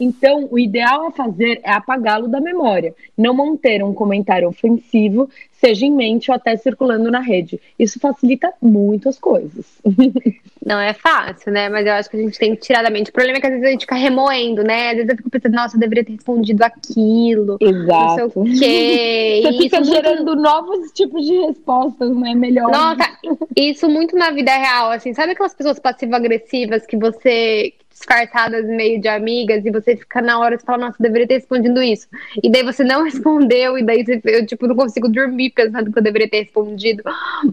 Então, 0.00 0.48
o 0.50 0.58
ideal 0.58 1.06
a 1.06 1.10
fazer 1.10 1.60
é 1.62 1.70
apagá-lo 1.70 2.26
da 2.26 2.40
memória, 2.40 2.94
não 3.16 3.34
manter 3.34 3.84
um 3.84 3.92
comentário 3.92 4.48
ofensivo, 4.48 5.28
seja 5.52 5.84
em 5.84 5.92
mente 5.92 6.30
ou 6.30 6.34
até 6.34 6.56
circulando 6.56 7.10
na 7.10 7.20
rede. 7.20 7.60
Isso 7.78 8.00
facilita 8.00 8.52
muitas 8.62 9.18
coisas. 9.18 9.66
Não 10.64 10.78
é 10.78 10.92
fácil, 10.92 11.52
né? 11.52 11.68
Mas 11.68 11.86
eu 11.86 11.92
acho 11.92 12.10
que 12.10 12.16
a 12.16 12.20
gente 12.20 12.38
tem 12.38 12.54
que 12.54 12.60
tirar 12.60 12.82
da 12.82 12.90
mente. 12.90 13.10
O 13.10 13.12
problema 13.12 13.38
é 13.38 13.40
que 13.40 13.46
às 13.46 13.52
vezes 13.52 13.66
a 13.66 13.70
gente 13.70 13.80
fica 13.82 13.94
remoendo, 13.94 14.62
né? 14.62 14.90
Às 14.90 14.96
vezes 14.96 15.10
eu 15.10 15.16
fico 15.16 15.30
pensando, 15.30 15.54
nossa, 15.54 15.76
eu 15.76 15.80
deveria 15.80 16.04
ter 16.04 16.12
respondido 16.12 16.62
aquilo. 16.62 17.56
Exato. 17.60 18.32
Não 18.36 18.46
sei 18.46 18.52
o 18.54 18.58
quê. 18.58 19.42
Você 19.48 19.58
fica 19.58 19.84
gerando 19.84 20.24
muito... 20.24 20.36
novos 20.36 20.92
tipos 20.92 21.24
de 21.26 21.34
respostas, 21.46 22.14
né? 22.14 22.34
Melhor. 22.34 22.70
Nossa, 22.70 23.10
isso 23.56 23.88
muito 23.88 24.14
na 24.16 24.30
vida 24.30 24.54
real, 24.54 24.90
assim. 24.90 25.14
Sabe 25.14 25.32
aquelas 25.32 25.54
pessoas 25.54 25.78
passivo-agressivas 25.78 26.86
que 26.86 26.96
você 26.96 27.72
disfarçadas 28.00 28.64
meio 28.64 28.98
de 28.98 29.08
amigas 29.08 29.64
e 29.64 29.70
você 29.70 29.94
fica 29.94 30.22
na 30.22 30.38
hora 30.38 30.54
e 30.54 30.58
fala, 30.58 30.86
nossa, 30.86 30.96
deveria 30.98 31.28
ter 31.28 31.34
respondido 31.34 31.82
isso. 31.82 32.08
E 32.42 32.50
daí 32.50 32.62
você 32.62 32.82
não 32.82 33.04
respondeu 33.04 33.76
e 33.78 33.82
daí 33.82 34.04
eu, 34.24 34.46
tipo, 34.46 34.66
não 34.66 34.74
consigo 34.74 35.08
dormir 35.08 35.50
pensando 35.50 35.92
que 35.92 35.98
eu 35.98 36.02
deveria 36.02 36.28
ter 36.28 36.44
respondido. 36.44 37.02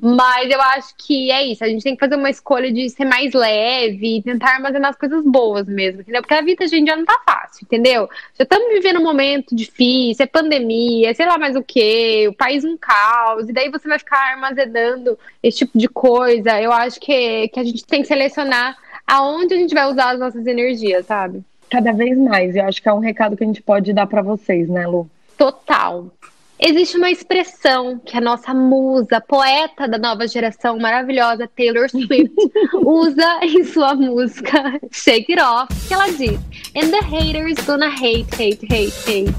Mas 0.02 0.50
eu 0.50 0.62
acho 0.62 0.96
que 0.98 1.30
é 1.32 1.44
isso, 1.46 1.64
a 1.64 1.68
gente 1.68 1.84
tem 1.84 1.96
que 1.96 2.00
fazer 2.00 2.16
uma 2.16 2.30
escolha 2.30 2.72
de 2.72 2.90
ser 2.90 3.06
mais 3.06 3.34
leve 3.34 4.18
e 4.18 4.24
tentar 4.24 4.56
armazenar 4.56 4.92
as 4.92 4.98
coisas 4.98 5.24
boas 5.26 5.68
mesmo, 5.68 6.02
entendeu? 6.02 6.22
Porque 6.22 6.34
a 6.34 6.42
vida, 6.42 6.64
a 6.64 6.68
gente, 6.68 6.88
já 6.88 6.96
não 6.96 7.06
tá 7.06 7.20
fácil, 7.26 7.66
entendeu? 7.66 8.10
Já 8.38 8.44
estamos 8.44 8.74
vivendo 8.74 9.00
um 9.00 9.04
momento 9.04 9.54
difícil, 9.54 10.24
é 10.24 10.28
pandemia, 10.28 11.14
sei 11.14 11.26
lá 11.26 11.38
mais 11.38 11.56
o 11.56 11.64
que, 11.64 12.28
o 12.30 12.34
país 12.34 12.64
um 12.64 12.78
caos, 12.78 13.50
e 13.50 13.54
daí 13.54 13.70
você 13.70 13.88
vai 13.88 14.00
ficar 14.00 14.32
armazenando 14.32 15.20
esse 15.44 15.60
tipo 15.60 15.78
de 15.78 15.90
coisa. 15.90 16.62
Eu 16.62 16.72
acho 16.72 17.00
que, 17.00 17.50
que 17.50 17.60
a 17.60 17.64
gente 17.64 17.86
tem 17.86 18.02
que 18.02 18.08
selecionar 18.08 18.78
aonde 19.08 19.54
a 19.54 19.58
gente 19.58 19.74
vai 19.74 19.90
usar 19.90 20.12
as 20.12 20.20
nossas 20.20 20.46
energias, 20.46 21.06
sabe? 21.06 21.42
Cada 21.70 21.94
vez 21.94 22.18
mais. 22.18 22.56
Eu 22.56 22.66
acho 22.66 22.82
que 22.82 22.90
é 22.90 22.94
um 22.94 23.00
recado 23.00 23.38
que 23.38 23.44
a 23.44 23.48
gente 23.48 23.62
pode 23.62 23.94
dar 23.94 24.06
para 24.06 24.22
vocês, 24.22 24.68
né, 24.68 24.86
Lu? 24.86 25.10
Total. 25.38 26.12
Existe 26.60 26.98
uma 26.98 27.12
expressão 27.12 28.00
que 28.04 28.18
a 28.18 28.22
nossa 28.22 28.52
musa, 28.52 29.22
poeta 29.22 29.88
da 29.88 30.00
nova 30.00 30.28
geração 30.28 30.80
maravilhosa, 30.80 31.48
Taylor 31.56 31.88
Swift, 31.88 32.34
usa 32.84 33.40
em 33.44 33.64
sua 33.64 33.94
música 33.94 34.80
Shake 34.92 35.34
It 35.34 35.42
Off, 35.42 35.68
que 35.88 35.94
ela 35.94 36.08
diz: 36.08 36.40
And 36.76 36.90
the 36.90 37.06
haters 37.06 37.64
gonna 37.66 37.90
hate, 37.90 38.28
hate, 38.34 38.66
hate, 38.66 38.92
hate. 39.08 39.32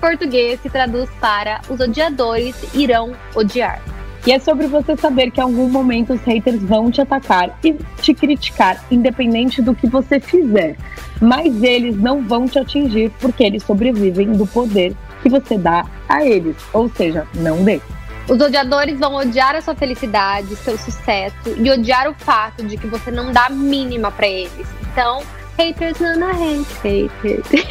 Português 0.00 0.60
se 0.60 0.70
traduz 0.70 1.08
para 1.20 1.60
os 1.68 1.80
odiadores 1.80 2.54
irão 2.74 3.12
odiar. 3.34 3.82
E 4.26 4.32
é 4.32 4.38
sobre 4.38 4.66
você 4.66 4.96
saber 4.96 5.30
que 5.30 5.38
em 5.38 5.42
algum 5.42 5.68
momento 5.68 6.14
os 6.14 6.20
haters 6.22 6.62
vão 6.62 6.90
te 6.90 7.00
atacar 7.00 7.58
e 7.62 7.74
te 8.00 8.14
criticar, 8.14 8.82
independente 8.90 9.60
do 9.60 9.74
que 9.74 9.86
você 9.86 10.18
fizer. 10.18 10.76
Mas 11.20 11.62
eles 11.62 11.96
não 11.96 12.22
vão 12.22 12.46
te 12.46 12.58
atingir 12.58 13.10
porque 13.20 13.44
eles 13.44 13.62
sobrevivem 13.62 14.32
do 14.32 14.46
poder 14.46 14.96
que 15.22 15.28
você 15.28 15.58
dá 15.58 15.84
a 16.08 16.24
eles. 16.24 16.56
Ou 16.72 16.88
seja, 16.88 17.26
não 17.34 17.62
dê. 17.62 17.82
Os 18.26 18.40
odiadores 18.40 18.98
vão 18.98 19.16
odiar 19.16 19.54
a 19.54 19.60
sua 19.60 19.74
felicidade, 19.74 20.56
seu 20.56 20.78
sucesso 20.78 21.54
e 21.58 21.70
odiar 21.70 22.08
o 22.08 22.14
fato 22.14 22.64
de 22.64 22.78
que 22.78 22.86
você 22.86 23.10
não 23.10 23.30
dá 23.30 23.46
a 23.46 23.50
mínima 23.50 24.10
para 24.10 24.26
eles. 24.26 24.66
Então, 24.90 25.22
haters 25.58 25.98
gonna 25.98 26.32
hate, 26.34 26.66
hate, 26.82 27.10
hate. 27.22 27.66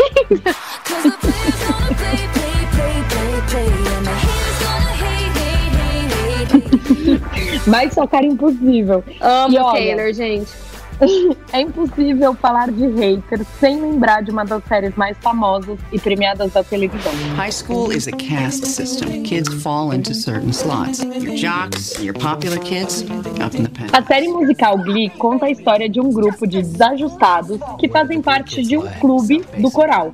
Mas 7.67 7.93
só 7.93 8.07
cara 8.07 8.25
impossível. 8.25 9.03
Amo 9.19 9.55
e, 9.55 9.57
olha, 9.59 9.73
Taylor, 9.73 10.13
gente. 10.13 10.51
É 11.53 11.61
impossível 11.61 12.33
falar 12.33 12.71
de 12.71 12.87
hater 12.87 13.45
sem 13.59 13.79
lembrar 13.79 14.23
de 14.23 14.31
uma 14.31 14.43
das 14.43 14.63
séries 14.65 14.95
mais 14.95 15.15
famosas 15.19 15.77
e 15.91 15.99
premiadas 15.99 16.51
da 16.51 16.63
televisão. 16.63 17.13
High 17.35 17.51
school 17.51 17.91
is 17.91 18.07
a 18.07 18.11
caste 18.11 18.65
system. 18.67 19.23
Kids 19.23 19.53
fall 19.61 19.93
into 19.93 20.13
certain 20.13 20.51
slots. 20.51 21.03
Your 21.03 21.35
jocks, 21.35 21.99
your 22.01 22.13
popular 22.13 22.57
kids, 22.59 23.03
up 23.43 23.55
in 23.55 23.63
the 23.63 23.69
pen. 23.69 23.89
A 23.93 24.01
série 24.03 24.27
musical 24.27 24.77
Glee 24.77 25.09
conta 25.09 25.45
a 25.45 25.51
história 25.51 25.87
de 25.87 25.99
um 25.99 26.11
grupo 26.11 26.47
de 26.47 26.61
desajustados 26.61 27.59
que 27.79 27.87
fazem 27.87 28.21
parte 28.21 28.63
de 28.63 28.77
um 28.77 28.87
clube 28.99 29.43
do 29.59 29.69
coral. 29.69 30.11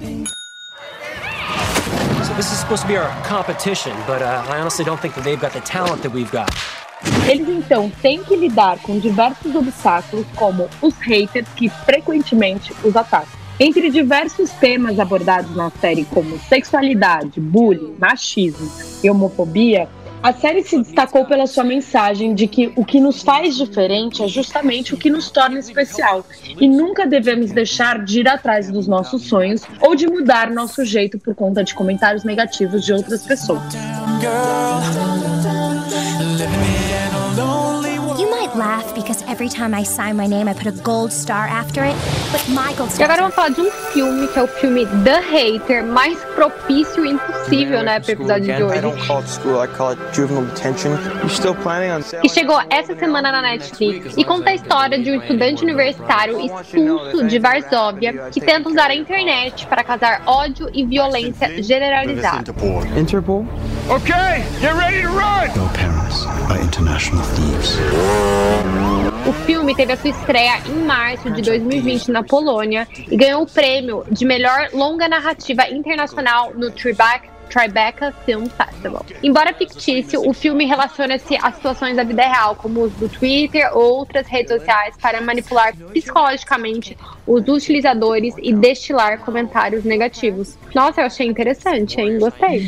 So 2.23 2.33
this 2.35 2.51
is 2.51 2.59
supposed 2.59 2.83
to 2.83 2.87
be 2.87 2.97
our 2.97 3.09
competition, 3.23 3.93
but 4.05 4.21
uh, 4.21 4.43
I 4.49 4.59
honestly 4.59 4.83
don't 4.83 4.99
think 4.99 5.15
that 5.15 5.23
they've 5.23 5.39
got 5.39 5.53
the 5.53 5.61
talent 5.61 6.01
that 6.03 6.11
we've 6.11 6.31
got. 6.31 6.49
Eles 7.27 7.47
então 7.47 7.91
têm 8.01 8.23
que 8.23 8.35
lidar 8.35 8.79
com 8.79 8.97
diversos 8.97 9.55
obstáculos, 9.55 10.25
como 10.35 10.67
os 10.81 10.95
haters 10.97 11.47
que 11.55 11.69
frequentemente 11.69 12.73
os 12.83 12.95
atacam. 12.95 13.39
Entre 13.59 13.89
diversos 13.89 14.51
temas 14.51 14.99
abordados 14.99 15.53
na 15.55 15.69
série, 15.69 16.05
como 16.05 16.39
sexualidade, 16.39 17.39
bullying, 17.39 17.93
machismo 17.99 18.71
e 19.03 19.09
homofobia, 19.09 19.89
a 20.21 20.33
série 20.33 20.63
se 20.63 20.77
destacou 20.77 21.25
pela 21.25 21.47
sua 21.47 21.63
mensagem 21.63 22.33
de 22.33 22.45
que 22.47 22.73
o 22.75 22.83
que 22.83 22.99
nos 22.99 23.21
faz 23.21 23.55
diferente 23.55 24.21
é 24.23 24.27
justamente 24.27 24.93
o 24.93 24.97
que 24.97 25.09
nos 25.09 25.29
torna 25.29 25.59
especial 25.59 26.25
e 26.59 26.67
nunca 26.67 27.05
devemos 27.05 27.51
deixar 27.51 28.03
de 28.03 28.19
ir 28.19 28.27
atrás 28.27 28.69
dos 28.69 28.87
nossos 28.87 29.23
sonhos 29.23 29.61
ou 29.79 29.95
de 29.95 30.07
mudar 30.07 30.49
nosso 30.51 30.83
jeito 30.83 31.17
por 31.17 31.33
conta 31.33 31.63
de 31.63 31.73
comentários 31.73 32.23
negativos 32.25 32.85
de 32.85 32.91
outras 32.91 33.23
pessoas. 33.25 33.61
Laugh 38.59 38.93
because 38.93 39.23
every 39.27 39.49
time 39.49 39.73
I 39.73 39.83
sign 39.83 40.17
my 40.17 40.27
name 40.27 40.47
I 40.47 40.53
put 40.53 40.67
a 40.67 40.75
gold 40.83 41.11
star 41.11 41.47
after 41.47 41.83
it. 41.83 41.95
But 42.31 42.47
my 42.49 42.73
gold 42.75 42.91
star. 42.91 43.01
E 43.01 43.03
agora 43.05 43.21
vamos 43.21 43.35
falar 43.35 43.49
de 43.49 43.61
um 43.61 43.71
filme 43.93 44.27
que 44.27 44.37
é 44.37 44.43
o 44.43 44.47
filme 44.47 44.85
The 45.03 45.21
Hater, 45.21 45.83
mais 45.83 46.19
propício 46.35 47.05
impossível, 47.05 47.81
né, 47.83 47.99
pro 47.99 48.11
episódio 48.11 48.55
de 48.55 48.63
hoje. 48.63 48.81
E 52.23 52.29
chegou 52.29 52.61
essa 52.69 52.95
semana 52.95 53.31
na 53.31 53.41
Netflix 53.41 54.15
e 54.17 54.23
conta 54.23 54.49
a 54.49 54.53
história 54.53 54.99
de 54.99 55.11
um 55.11 55.15
estudante 55.21 55.63
universitário 55.63 56.39
expulso 56.39 57.25
de 57.25 57.39
Varsóvia 57.39 58.29
que 58.31 58.41
tenta 58.41 58.69
usar 58.69 58.91
a 58.91 58.95
internet 58.95 59.65
para 59.67 59.83
causar 59.83 60.21
ódio 60.25 60.69
e 60.73 60.85
violência 60.85 61.63
generalizada. 61.63 62.53
Interpol? 62.97 63.45
Okay, 63.89 64.43
get 64.61 64.75
ready 64.75 65.01
to 65.01 65.09
run! 65.09 65.47
No 65.55 65.67
parents 65.73 66.25
are 66.49 66.61
international 66.61 67.23
thieves. 67.35 67.77
O 69.27 69.33
filme 69.45 69.75
teve 69.75 69.93
a 69.93 69.97
sua 69.97 70.09
estreia 70.09 70.59
em 70.65 70.83
março 70.83 71.29
de 71.31 71.41
2020 71.41 72.09
na 72.11 72.23
Polônia 72.23 72.87
e 73.09 73.15
ganhou 73.15 73.43
o 73.43 73.47
prêmio 73.47 74.03
de 74.11 74.25
melhor 74.25 74.69
longa 74.73 75.07
narrativa 75.07 75.69
internacional 75.69 76.51
no 76.55 76.71
Tribeca 76.71 77.38
Tribeca 77.49 78.13
Film 78.25 78.45
Festival. 78.45 79.05
Embora 79.21 79.53
fictício, 79.53 80.27
o 80.27 80.33
filme 80.33 80.65
relaciona-se 80.65 81.35
a 81.41 81.51
situações 81.51 81.95
da 81.97 82.03
vida 82.03 82.21
real, 82.21 82.55
como 82.55 82.81
o 82.81 82.83
uso 82.83 82.95
do 82.95 83.09
Twitter 83.09 83.69
ou 83.75 83.97
outras 83.97 84.27
redes 84.27 84.53
sociais 84.57 84.95
para 85.01 85.19
manipular 85.21 85.75
psicologicamente 85.75 86.97
os 87.27 87.47
utilizadores 87.47 88.33
e 88.41 88.53
destilar 88.53 89.19
comentários 89.19 89.83
negativos. 89.83 90.57
Nossa, 90.73 91.01
eu 91.01 91.05
achei 91.05 91.27
interessante, 91.27 91.99
hein? 91.99 92.17
Gostei. 92.19 92.61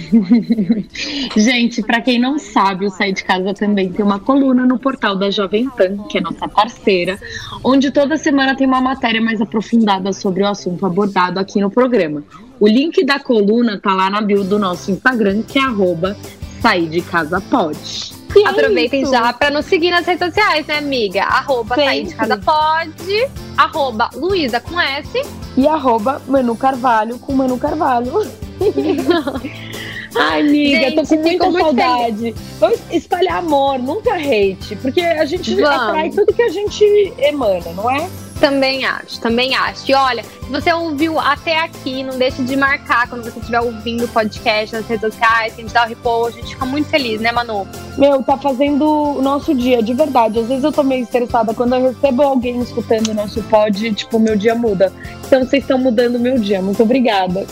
Gente, 1.36 1.82
para 1.82 2.02
quem 2.02 2.20
não 2.20 2.38
sabe, 2.38 2.86
o 2.86 2.90
Sai 2.90 3.12
de 3.12 3.24
Casa 3.24 3.54
também 3.54 3.92
tem 3.92 4.04
uma 4.04 4.20
coluna 4.20 4.66
no 4.66 4.78
portal 4.78 5.16
da 5.16 5.30
Jovem 5.32 5.70
Pan, 5.70 5.98
que 6.10 6.18
é 6.18 6.22
nossa 6.22 6.48
parceira, 6.48 7.20
onde 7.64 7.92
toda 7.92 8.18
semana 8.18 8.56
tem 8.56 8.68
uma 8.68 8.82
matéria 8.82 9.22
mais 9.22 9.42
aprofundada 9.42 10.14
sobre 10.14 10.44
o 10.44 10.48
assunto 10.48 10.86
abordado 10.86 11.40
aqui 11.40 11.60
no 11.60 11.70
programa. 11.70 12.24
O 12.62 12.68
link 12.68 13.04
da 13.04 13.20
coluna 13.20 13.80
tá 13.82 13.92
lá 13.92 14.08
na 14.08 14.22
bio 14.22 14.44
do 14.44 14.60
nosso 14.60 14.92
Instagram, 14.92 15.42
que 15.42 15.58
é 15.58 15.64
arroba 15.64 16.16
sair 16.62 16.88
de 16.88 17.02
casa 17.02 17.42
pode. 17.42 18.14
E 18.36 18.48
Aproveitem 18.48 19.02
é 19.02 19.06
já 19.08 19.34
para 19.34 19.50
nos 19.50 19.66
seguir 19.66 19.90
nas 19.90 20.06
redes 20.06 20.28
sociais, 20.28 20.68
né, 20.68 20.78
amiga? 20.78 21.24
Arroba 21.24 21.74
sair 21.74 22.06
de 22.06 22.14
casa 22.14 22.38
pode, 22.38 23.28
arroba 23.58 24.12
Luísa 24.14 24.60
com 24.60 24.80
S 24.80 25.26
e 25.58 25.68
arroba 25.68 26.22
Manu 26.28 26.56
Carvalho 26.56 27.18
com 27.18 27.34
Manu 27.34 27.58
Carvalho. 27.58 28.12
Ai, 30.16 30.42
amiga, 30.42 30.90
gente, 30.90 30.96
tô 30.96 31.16
com 31.16 31.22
muita 31.24 31.52
saudade. 31.52 32.36
Vamos 32.60 32.80
espalhar 32.92 33.38
amor, 33.38 33.80
nunca 33.80 34.14
hate, 34.14 34.76
porque 34.84 35.02
a 35.02 35.26
gente 35.26 35.56
Vamos. 35.56 35.68
atrai 35.68 36.12
tudo 36.12 36.32
que 36.32 36.44
a 36.44 36.50
gente 36.50 36.86
emana, 37.18 37.72
não 37.74 37.90
é? 37.90 38.08
Também 38.42 38.84
acho, 38.84 39.22
também 39.22 39.54
acho. 39.54 39.90
E 39.90 39.94
olha, 39.94 40.24
se 40.24 40.50
você 40.50 40.74
ouviu 40.74 41.20
até 41.20 41.60
aqui, 41.60 42.02
não 42.02 42.18
deixe 42.18 42.42
de 42.42 42.56
marcar 42.56 43.08
quando 43.08 43.24
você 43.24 43.38
estiver 43.38 43.62
ouvindo 43.62 44.06
o 44.06 44.08
podcast 44.08 44.76
nas 44.76 44.88
redes 44.88 45.14
sociais, 45.14 45.54
que 45.54 45.62
a 45.62 45.64
gente 45.64 45.74
dá 45.74 45.86
o 45.86 45.88
repost, 45.88 46.40
a 46.40 46.42
gente 46.42 46.56
fica 46.56 46.66
muito 46.66 46.90
feliz, 46.90 47.22
né, 47.22 47.32
Manu? 47.32 47.68
Meu, 48.00 48.24
tá 48.24 48.36
fazendo 48.38 48.84
o 48.84 49.22
nosso 49.22 49.54
dia, 49.54 49.84
de 49.84 49.94
verdade. 49.94 50.40
Às 50.40 50.48
vezes 50.48 50.64
eu 50.64 50.72
tô 50.72 50.82
meio 50.82 51.04
estressada. 51.04 51.54
Quando 51.54 51.76
eu 51.76 51.84
recebo 51.84 52.24
alguém 52.24 52.60
escutando 52.60 53.10
o 53.10 53.14
nosso 53.14 53.44
pod, 53.44 53.94
tipo, 53.94 54.20
meu 54.20 54.36
dia 54.36 54.56
muda. 54.56 54.92
Então 55.32 55.46
vocês 55.46 55.64
estão 55.64 55.78
mudando 55.78 56.16
o 56.16 56.20
meu 56.20 56.38
dia. 56.38 56.62
Muito 56.62 56.82
obrigada. 56.84 57.46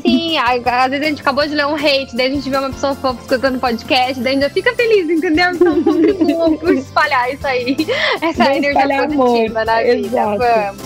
Sim, 0.00 0.38
às 0.40 0.90
vezes 0.90 1.06
a 1.06 1.08
gente 1.10 1.20
acabou 1.20 1.46
de 1.46 1.54
ler 1.54 1.66
um 1.66 1.74
hate, 1.74 2.16
daí 2.16 2.28
a 2.28 2.30
gente 2.30 2.48
vê 2.48 2.56
uma 2.56 2.70
pessoa 2.70 2.94
fofa 2.94 3.20
escutando 3.20 3.58
podcast, 3.58 4.22
daí 4.22 4.30
a 4.30 4.34
gente 4.34 4.42
já 4.42 4.50
fica 4.50 4.74
feliz, 4.74 5.10
entendeu? 5.10 5.50
Então 5.52 5.82
contribua 5.82 6.50
por 6.56 6.72
espalhar 6.72 7.34
isso 7.34 7.46
aí. 7.46 7.76
Essa 8.22 8.44
Vou 8.44 8.52
energia 8.54 9.06
positiva 9.08 9.60
amor. 9.60 9.66
na 9.66 9.82
vida. 9.82 10.06
Exato. 10.06 10.35
Vamos. 10.38 10.82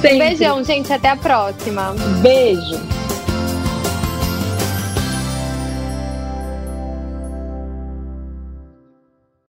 Sempre. 0.00 0.14
Um 0.14 0.18
beijão, 0.18 0.64
gente. 0.64 0.92
Até 0.92 1.10
a 1.10 1.16
próxima. 1.16 1.94
Beijo. 2.20 2.80